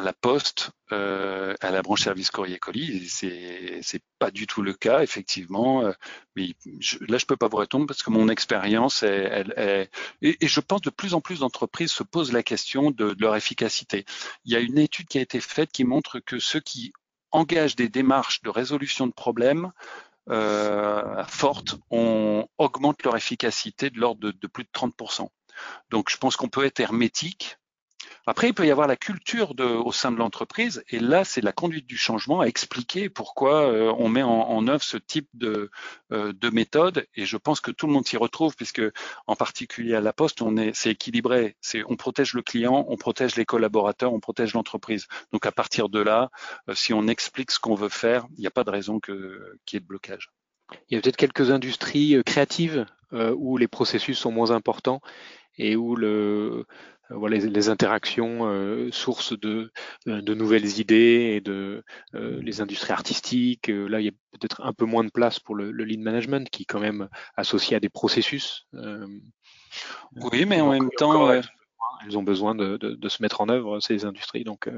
la 0.00 0.12
poste, 0.12 0.70
euh, 0.92 1.54
à 1.60 1.70
la 1.70 1.82
branche 1.82 2.02
service 2.02 2.30
courrier 2.30 2.58
colis, 2.58 3.08
c'est 3.08 3.80
c'est 3.82 4.02
pas 4.18 4.30
du 4.30 4.46
tout 4.46 4.60
le 4.62 4.74
cas 4.74 5.02
effectivement. 5.02 5.90
Mais 6.36 6.54
je, 6.80 6.98
là, 7.08 7.16
je 7.18 7.24
peux 7.26 7.36
pas 7.36 7.48
vous 7.48 7.56
répondre 7.56 7.86
parce 7.86 8.02
que 8.02 8.10
mon 8.10 8.28
expérience, 8.28 9.02
est, 9.02 9.08
elle, 9.56 9.88
et, 10.20 10.36
je 10.46 10.60
pense 10.60 10.82
de 10.82 10.90
plus 10.90 11.14
en 11.14 11.20
plus 11.20 11.40
d'entreprises 11.40 11.92
se 11.92 12.02
posent 12.02 12.32
la 12.32 12.42
question 12.42 12.90
de 12.90 13.14
leur 13.18 13.36
efficacité. 13.36 14.04
Il 14.44 14.52
y 14.52 14.56
a 14.56 14.60
une 14.60 14.78
étude 14.78 15.08
qui 15.08 15.18
a 15.18 15.22
été 15.22 15.40
faite 15.40 15.70
qui 15.72 15.84
montre 15.84 16.18
que 16.18 16.38
ceux 16.38 16.60
qui 16.60 16.92
engagent 17.32 17.76
des 17.76 17.88
démarches 17.88 18.42
de 18.42 18.50
résolution 18.50 19.06
de 19.06 19.12
problèmes 19.12 19.72
euh, 20.30 21.24
fortes, 21.24 21.76
on 21.90 22.46
augmente 22.58 23.02
leur 23.02 23.16
efficacité 23.16 23.90
de 23.90 23.98
l'ordre 23.98 24.30
de, 24.30 24.46
plus 24.46 24.64
de 24.64 24.70
30%. 24.72 25.28
Donc 25.90 26.10
je 26.10 26.16
pense 26.16 26.36
qu'on 26.36 26.48
peut 26.48 26.64
être 26.64 26.80
hermétique. 26.80 27.58
Après, 28.26 28.48
il 28.48 28.54
peut 28.54 28.66
y 28.66 28.70
avoir 28.70 28.86
la 28.86 28.96
culture 28.96 29.54
de, 29.54 29.64
au 29.64 29.90
sein 29.90 30.12
de 30.12 30.16
l'entreprise, 30.16 30.84
et 30.88 31.00
là, 31.00 31.24
c'est 31.24 31.40
la 31.40 31.52
conduite 31.52 31.86
du 31.86 31.96
changement 31.96 32.40
à 32.40 32.46
expliquer 32.46 33.08
pourquoi 33.08 33.62
euh, 33.62 33.92
on 33.98 34.08
met 34.08 34.22
en, 34.22 34.30
en, 34.30 34.68
œuvre 34.68 34.82
ce 34.82 34.96
type 34.96 35.28
de, 35.34 35.70
euh, 36.12 36.32
de 36.32 36.50
méthode. 36.50 37.06
Et 37.16 37.26
je 37.26 37.36
pense 37.36 37.60
que 37.60 37.72
tout 37.72 37.88
le 37.88 37.92
monde 37.92 38.06
s'y 38.06 38.16
retrouve, 38.16 38.54
puisque 38.54 38.82
en 39.26 39.34
particulier 39.34 39.96
à 39.96 40.00
la 40.00 40.12
Poste, 40.12 40.40
on 40.40 40.56
est, 40.56 40.72
c'est 40.74 40.90
équilibré. 40.90 41.56
C'est, 41.60 41.82
on 41.88 41.96
protège 41.96 42.34
le 42.34 42.42
client, 42.42 42.84
on 42.88 42.96
protège 42.96 43.34
les 43.34 43.44
collaborateurs, 43.44 44.12
on 44.12 44.20
protège 44.20 44.54
l'entreprise. 44.54 45.08
Donc 45.32 45.44
à 45.44 45.52
partir 45.52 45.88
de 45.88 45.98
là, 45.98 46.30
euh, 46.68 46.74
si 46.74 46.94
on 46.94 47.08
explique 47.08 47.50
ce 47.50 47.58
qu'on 47.58 47.74
veut 47.74 47.88
faire, 47.88 48.26
il 48.36 48.40
n'y 48.40 48.46
a 48.46 48.52
pas 48.52 48.64
de 48.64 48.70
raison 48.70 49.00
que, 49.00 49.58
qu'il 49.66 49.76
y 49.76 49.78
ait 49.78 49.80
de 49.80 49.86
blocage. 49.86 50.30
Il 50.88 50.94
y 50.94 50.98
a 50.98 51.02
peut-être 51.02 51.16
quelques 51.16 51.50
industries 51.50 52.22
créatives 52.24 52.86
où 53.12 53.58
les 53.58 53.68
processus 53.68 54.18
sont 54.18 54.32
moins 54.32 54.52
importants 54.52 55.02
et 55.58 55.76
où 55.76 55.96
le, 55.96 56.08
euh, 56.56 56.64
voilà, 57.16 57.36
les, 57.38 57.68
interactions 57.68 58.46
euh, 58.46 58.90
sources 58.90 59.38
de, 59.38 59.72
euh, 60.08 60.22
de 60.22 60.34
nouvelles 60.34 60.78
idées 60.78 61.34
et 61.36 61.40
de 61.40 61.84
les 62.12 62.60
industries 62.60 62.92
artistiques. 62.92 63.68
là, 63.68 64.00
il 64.00 64.06
y 64.06 64.08
a 64.08 64.12
peut-être 64.32 64.62
un 64.64 64.72
peu 64.72 64.84
moins 64.84 65.04
de 65.04 65.10
place 65.10 65.40
pour 65.40 65.54
le, 65.54 65.70
le, 65.70 65.84
lean 65.84 66.00
management 66.00 66.48
qui 66.50 66.62
est 66.62 66.66
quand 66.66 66.80
même 66.80 67.08
associé 67.36 67.76
à 67.76 67.80
des 67.80 67.88
processus. 67.88 68.66
oui, 70.16 70.44
mais 70.46 70.60
en 70.60 70.70
même 70.70 70.90
temps, 70.96 71.30
elles 71.30 72.18
ont 72.18 72.22
besoin 72.22 72.54
de, 72.54 72.76
de, 72.76 72.94
de, 72.94 73.08
se 73.08 73.22
mettre 73.22 73.40
en 73.40 73.48
œuvre 73.48 73.80
ces 73.80 74.04
industries. 74.04 74.44
Donc, 74.44 74.68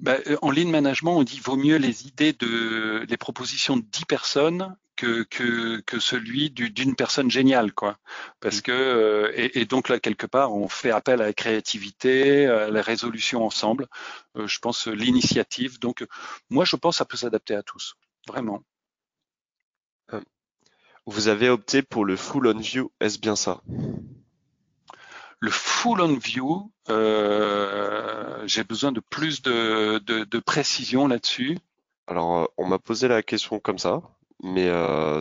bah, 0.00 0.16
en 0.42 0.50
lean 0.50 0.68
management, 0.68 1.16
on 1.16 1.22
dit 1.22 1.40
vaut 1.40 1.56
mieux 1.56 1.76
les 1.76 2.06
idées 2.06 2.32
de 2.32 3.04
les 3.08 3.16
propositions 3.16 3.76
de 3.76 3.82
10 3.82 4.04
personnes 4.06 4.76
que, 4.98 5.22
que, 5.22 5.80
que 5.80 6.00
celui 6.00 6.50
d'une 6.50 6.96
personne 6.96 7.30
géniale, 7.30 7.72
quoi. 7.72 7.98
Parce 8.40 8.60
que 8.60 8.72
euh, 8.72 9.32
et, 9.34 9.60
et, 9.60 9.64
donc 9.64 9.88
là 9.88 10.00
quelque 10.00 10.26
part, 10.26 10.52
on 10.52 10.68
fait 10.68 10.90
appel 10.90 11.22
à 11.22 11.26
la 11.26 11.32
créativité, 11.32 12.46
à 12.46 12.68
la 12.68 12.82
résolution 12.82 13.46
ensemble. 13.46 13.86
Euh, 14.36 14.48
je 14.48 14.58
pense 14.58 14.88
l'initiative. 14.88 15.78
Donc 15.78 16.04
moi, 16.50 16.64
je 16.64 16.76
pense 16.76 16.96
que 16.96 16.98
ça 16.98 17.04
peut 17.04 17.16
s'adapter 17.16 17.54
à 17.54 17.62
tous, 17.62 17.94
vraiment. 18.26 18.62
Euh, 20.12 20.20
vous 21.06 21.28
avez 21.28 21.48
opté 21.48 21.82
pour 21.82 22.04
le 22.04 22.16
full 22.16 22.48
on 22.48 22.58
view, 22.58 22.90
est-ce 23.00 23.20
bien 23.20 23.36
ça? 23.36 23.62
Le 25.40 25.50
full 25.50 26.00
on 26.00 26.16
view, 26.16 26.72
euh, 26.88 28.42
j'ai 28.46 28.64
besoin 28.64 28.90
de 28.90 29.00
plus 29.00 29.42
de, 29.42 29.98
de, 29.98 30.24
de 30.24 30.38
précision 30.40 31.06
là-dessus. 31.06 31.56
Alors, 32.08 32.50
on 32.56 32.66
m'a 32.66 32.80
posé 32.80 33.06
la 33.06 33.22
question 33.22 33.60
comme 33.60 33.78
ça 33.78 34.02
mais 34.42 34.68
euh, 34.68 35.20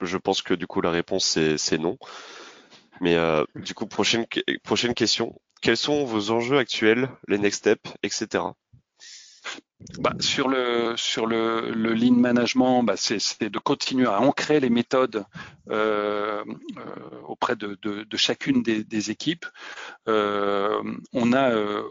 je 0.00 0.16
pense 0.16 0.42
que 0.42 0.54
du 0.54 0.66
coup 0.66 0.80
la 0.80 0.90
réponse 0.90 1.38
c'est 1.56 1.78
non. 1.78 1.98
Mais 3.00 3.16
euh, 3.16 3.44
du 3.54 3.74
coup, 3.74 3.86
prochaine, 3.86 4.26
prochaine 4.62 4.94
question. 4.94 5.40
Quels 5.62 5.76
sont 5.76 6.04
vos 6.04 6.30
enjeux 6.30 6.58
actuels, 6.58 7.08
les 7.28 7.38
next 7.38 7.60
steps, 7.60 7.92
etc. 8.02 8.44
Bah, 9.98 10.12
sur 10.20 10.48
le 10.48 10.94
sur 10.96 11.26
le, 11.26 11.70
le 11.70 11.94
lean 11.94 12.12
management, 12.12 12.82
bah, 12.82 12.96
c'est 12.96 13.48
de 13.48 13.58
continuer 13.58 14.06
à 14.06 14.20
ancrer 14.20 14.60
les 14.60 14.68
méthodes 14.68 15.24
euh, 15.70 16.44
euh, 16.76 17.20
auprès 17.26 17.56
de, 17.56 17.78
de, 17.80 18.02
de, 18.02 18.16
chacune 18.18 18.62
des, 18.62 18.84
des 18.84 19.10
équipes. 19.10 19.46
Euh, 20.06 20.82
on 21.14 21.32
a 21.32 21.50
euh, 21.50 21.82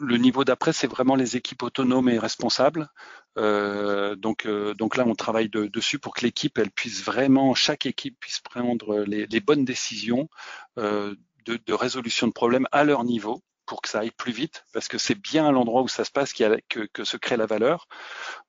le 0.00 0.16
niveau 0.16 0.44
d'après, 0.44 0.72
c'est 0.72 0.86
vraiment 0.86 1.14
les 1.14 1.36
équipes 1.36 1.62
autonomes 1.62 2.08
et 2.08 2.18
responsables. 2.18 2.88
Euh, 3.38 4.16
donc, 4.16 4.46
euh, 4.46 4.74
donc 4.74 4.96
là, 4.96 5.04
on 5.06 5.14
travaille 5.14 5.48
de, 5.48 5.66
dessus 5.66 5.98
pour 5.98 6.14
que 6.14 6.22
l'équipe, 6.22 6.58
elle 6.58 6.70
puisse 6.70 7.04
vraiment, 7.04 7.54
chaque 7.54 7.86
équipe 7.86 8.18
puisse 8.18 8.40
prendre 8.40 9.00
les, 9.00 9.40
bonnes 9.40 9.64
décisions 9.64 10.28
euh, 10.78 11.14
de, 11.46 11.72
résolution 11.72 12.26
de 12.26 12.32
problèmes 12.32 12.66
à 12.72 12.84
leur 12.84 13.04
niveau 13.04 13.42
pour 13.66 13.82
que 13.82 13.88
ça 13.88 14.00
aille 14.00 14.10
plus 14.10 14.32
vite, 14.32 14.64
parce 14.72 14.88
que 14.88 14.98
c'est 14.98 15.14
bien 15.14 15.46
à 15.46 15.52
l'endroit 15.52 15.82
où 15.82 15.88
ça 15.88 16.04
se 16.04 16.10
passe 16.10 16.32
que, 16.32 17.04
se 17.04 17.16
crée 17.16 17.36
la 17.36 17.46
valeur. 17.46 17.86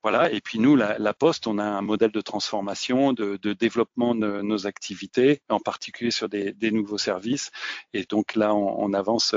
Voilà. 0.01 0.31
Et 0.31 0.41
puis 0.41 0.57
nous, 0.57 0.75
la, 0.75 1.13
Poste, 1.13 1.45
on 1.45 1.59
a 1.59 1.63
un 1.63 1.81
modèle 1.81 2.11
de 2.11 2.21
transformation, 2.21 3.13
de, 3.13 3.37
développement 3.53 4.15
de 4.15 4.41
nos 4.41 4.65
activités, 4.65 5.41
en 5.49 5.59
particulier 5.59 6.09
sur 6.09 6.27
des, 6.27 6.55
nouveaux 6.71 6.97
services. 6.97 7.51
Et 7.93 8.03
donc 8.05 8.35
là, 8.35 8.55
on 8.55 8.93
avance 8.93 9.35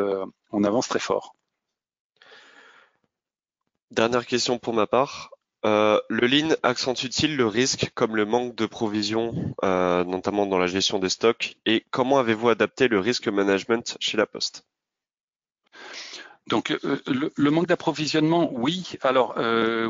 très 0.88 1.00
fort. 1.00 1.34
Dernière 3.90 4.26
question 4.26 4.58
pour 4.58 4.74
ma 4.74 4.86
part. 4.86 5.30
Euh, 5.64 5.98
le 6.10 6.26
lean 6.26 6.54
accentue-t-il 6.62 7.36
le 7.36 7.46
risque 7.46 7.90
comme 7.94 8.16
le 8.16 8.26
manque 8.26 8.54
de 8.54 8.66
provisions, 8.66 9.54
euh, 9.64 10.04
notamment 10.04 10.44
dans 10.46 10.58
la 10.58 10.66
gestion 10.66 10.98
des 10.98 11.08
stocks? 11.08 11.56
Et 11.64 11.86
comment 11.90 12.18
avez-vous 12.18 12.50
adapté 12.50 12.88
le 12.88 13.00
risque 13.00 13.28
management 13.28 13.96
chez 14.00 14.18
La 14.18 14.26
Poste? 14.26 14.66
Donc 16.48 16.70
euh, 16.70 17.00
le, 17.06 17.50
manque 17.50 17.66
d'approvisionnement, 17.66 18.50
oui. 18.52 18.98
Alors 19.00 19.36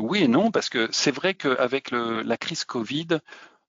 oui 0.01 0.23
et 0.23 0.27
non, 0.29 0.51
parce 0.51 0.69
que 0.69 0.87
c'est 0.91 1.11
vrai 1.11 1.33
qu'avec 1.33 1.91
la 1.91 2.37
crise 2.37 2.63
Covid, 2.63 3.19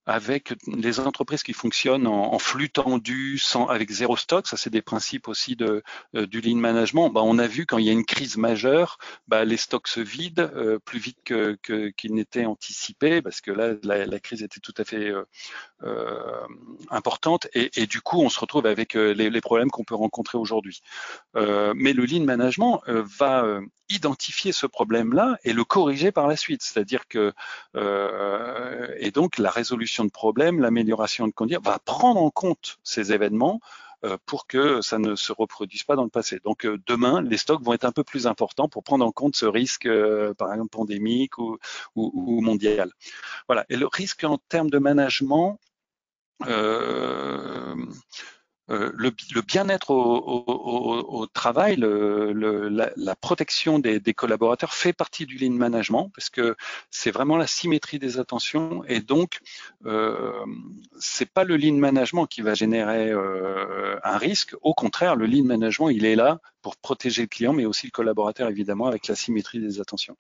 avec 0.06 0.54
les 0.68 1.00
entreprises 1.00 1.42
qui 1.42 1.52
fonctionnent 1.52 2.06
en, 2.06 2.32
en, 2.32 2.38
flux 2.38 2.70
tendu, 2.70 3.38
sans, 3.38 3.66
avec 3.66 3.90
zéro 3.90 4.16
stock, 4.16 4.46
ça 4.46 4.56
c'est 4.56 4.70
des 4.70 4.82
principes 4.82 5.26
aussi 5.26 5.56
euh, 5.60 5.80
du 6.26 6.40
lean 6.40 6.56
management. 6.56 7.10
Bah, 7.10 7.22
on 7.24 7.38
a 7.38 7.48
vu 7.48 7.66
quand 7.66 7.78
il 7.78 7.86
y 7.86 7.88
a 7.88 7.92
une 7.92 8.04
crise 8.04 8.36
majeure, 8.36 8.98
bah, 9.26 9.44
les 9.44 9.56
stocks 9.56 9.88
se 9.88 10.00
vident 10.00 10.48
euh, 10.54 10.78
plus 10.78 11.00
vite 11.00 11.18
qu'ils 11.24 12.14
n'étaient 12.14 12.44
anticipés, 12.44 13.20
parce 13.20 13.40
que 13.40 13.50
là 13.50 13.74
la, 13.82 14.20
crise 14.20 14.44
était 14.44 14.60
tout 14.60 14.74
à 14.78 14.84
fait 14.84 15.12
euh, 15.82 16.46
importante, 16.90 17.48
et, 17.52 17.86
du 17.86 18.00
coup 18.00 18.22
on 18.22 18.28
se 18.28 18.38
retrouve 18.38 18.66
avec 18.66 18.94
les, 18.94 19.30
les 19.30 19.40
problèmes 19.40 19.70
qu'on 19.70 19.84
peut 19.84 19.94
rencontrer 19.94 20.38
aujourd'hui. 20.38 20.80
mais 21.34 21.92
le 21.92 22.04
lean 22.04 22.24
management 22.24 22.82
va 22.86 23.60
identifier 23.88 24.52
ce 24.52 24.66
problème-là 24.66 25.38
et 25.44 25.52
le 25.52 25.64
corriger 25.64 26.12
par 26.12 26.26
la 26.26 26.36
suite, 26.36 26.62
c'est-à-dire 26.62 27.08
que 27.08 27.32
et 28.98 29.10
donc 29.10 29.38
la 29.38 29.50
résolution 29.50 29.95
de 30.04 30.10
problèmes, 30.10 30.60
l'amélioration 30.60 31.26
de 31.26 31.32
conduite, 31.32 31.64
va 31.64 31.78
prendre 31.78 32.20
en 32.20 32.30
compte 32.30 32.78
ces 32.82 33.12
événements 33.12 33.60
euh, 34.04 34.18
pour 34.26 34.46
que 34.46 34.82
ça 34.82 34.98
ne 34.98 35.16
se 35.16 35.32
reproduise 35.32 35.82
pas 35.84 35.96
dans 35.96 36.04
le 36.04 36.10
passé. 36.10 36.38
Donc 36.44 36.66
euh, 36.66 36.78
demain, 36.86 37.22
les 37.22 37.38
stocks 37.38 37.62
vont 37.62 37.72
être 37.72 37.84
un 37.86 37.92
peu 37.92 38.04
plus 38.04 38.26
importants 38.26 38.68
pour 38.68 38.84
prendre 38.84 39.04
en 39.06 39.10
compte 39.10 39.36
ce 39.36 39.46
risque, 39.46 39.86
euh, 39.86 40.34
par 40.34 40.52
exemple 40.52 40.70
pandémique 40.70 41.38
ou, 41.38 41.58
mondial. 41.96 42.90
Voilà. 43.48 43.64
Et 43.70 43.76
le 43.76 43.86
risque 43.86 44.24
en 44.24 44.38
termes 44.48 44.70
de 44.70 44.78
management, 44.78 45.58
euh, 48.68 48.90
le, 48.96 49.10
bien-être 49.42 49.90
au, 49.90 51.26
travail, 51.32 51.76
la, 51.76 53.16
protection 53.16 53.78
des, 53.78 54.00
des, 54.00 54.14
collaborateurs 54.14 54.74
fait 54.74 54.92
partie 54.92 55.24
du 55.24 55.38
lean 55.38 55.52
management 55.52 56.10
parce 56.14 56.30
que 56.30 56.56
c'est 56.90 57.12
vraiment 57.12 57.36
la 57.36 57.46
symétrie 57.46 58.00
des 58.00 58.18
attentions 58.18 58.82
et 58.84 59.00
donc 59.00 59.38
euh, 59.84 60.32
c'est 60.98 61.30
pas 61.30 61.44
le 61.44 61.56
lean 61.56 61.76
management 61.76 62.26
qui 62.26 62.42
va 62.42 62.54
générer 62.54 63.10
euh, 63.10 63.98
un 64.02 64.18
risque. 64.18 64.56
Au 64.62 64.74
contraire, 64.74 65.14
le 65.14 65.26
lean 65.26 65.44
management 65.44 65.90
il 65.90 66.04
est 66.04 66.16
là 66.16 66.40
pour 66.62 66.76
protéger 66.76 67.22
le 67.22 67.28
client 67.28 67.52
mais 67.52 67.66
aussi 67.66 67.86
le 67.86 67.92
collaborateur 67.92 68.48
évidemment 68.48 68.86
avec 68.86 69.06
la 69.06 69.14
symétrie 69.14 69.60
des 69.60 69.80
attentions. 69.80 70.16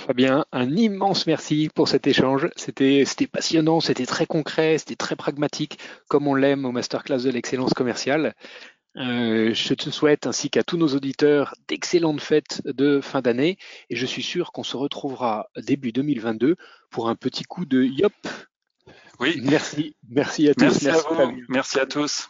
Fabien, 0.00 0.44
un 0.52 0.76
immense 0.76 1.26
merci 1.26 1.70
pour 1.74 1.88
cet 1.88 2.06
échange. 2.06 2.48
C'était 2.56 3.04
passionnant, 3.30 3.80
c'était 3.80 4.06
très 4.06 4.26
concret, 4.26 4.78
c'était 4.78 4.96
très 4.96 5.16
pragmatique, 5.16 5.78
comme 6.08 6.26
on 6.26 6.34
l'aime 6.34 6.64
au 6.64 6.72
masterclass 6.72 7.22
de 7.22 7.30
l'excellence 7.30 7.74
commerciale. 7.74 8.34
Euh, 8.96 9.54
je 9.54 9.74
te 9.74 9.90
souhaite, 9.90 10.26
ainsi 10.26 10.50
qu'à 10.50 10.64
tous 10.64 10.76
nos 10.76 10.88
auditeurs, 10.88 11.54
d'excellentes 11.68 12.20
fêtes 12.20 12.62
de 12.64 13.00
fin 13.00 13.20
d'année 13.20 13.58
et 13.90 13.96
je 13.96 14.06
suis 14.06 14.22
sûr 14.22 14.50
qu'on 14.50 14.64
se 14.64 14.76
retrouvera 14.76 15.48
début 15.56 15.92
2022 15.92 16.56
pour 16.90 17.08
un 17.08 17.14
petit 17.14 17.44
coup 17.44 17.64
de 17.64 17.82
yop. 17.82 18.12
Oui. 19.20 19.40
Merci, 19.42 19.96
merci 20.08 20.48
à 20.48 20.54
tous. 20.54 20.62
Merci, 20.62 20.86
merci 20.86 21.08
à 21.08 21.24
vous. 21.26 21.40
Merci 21.48 21.80
à 21.80 21.86
tous. 21.86 22.28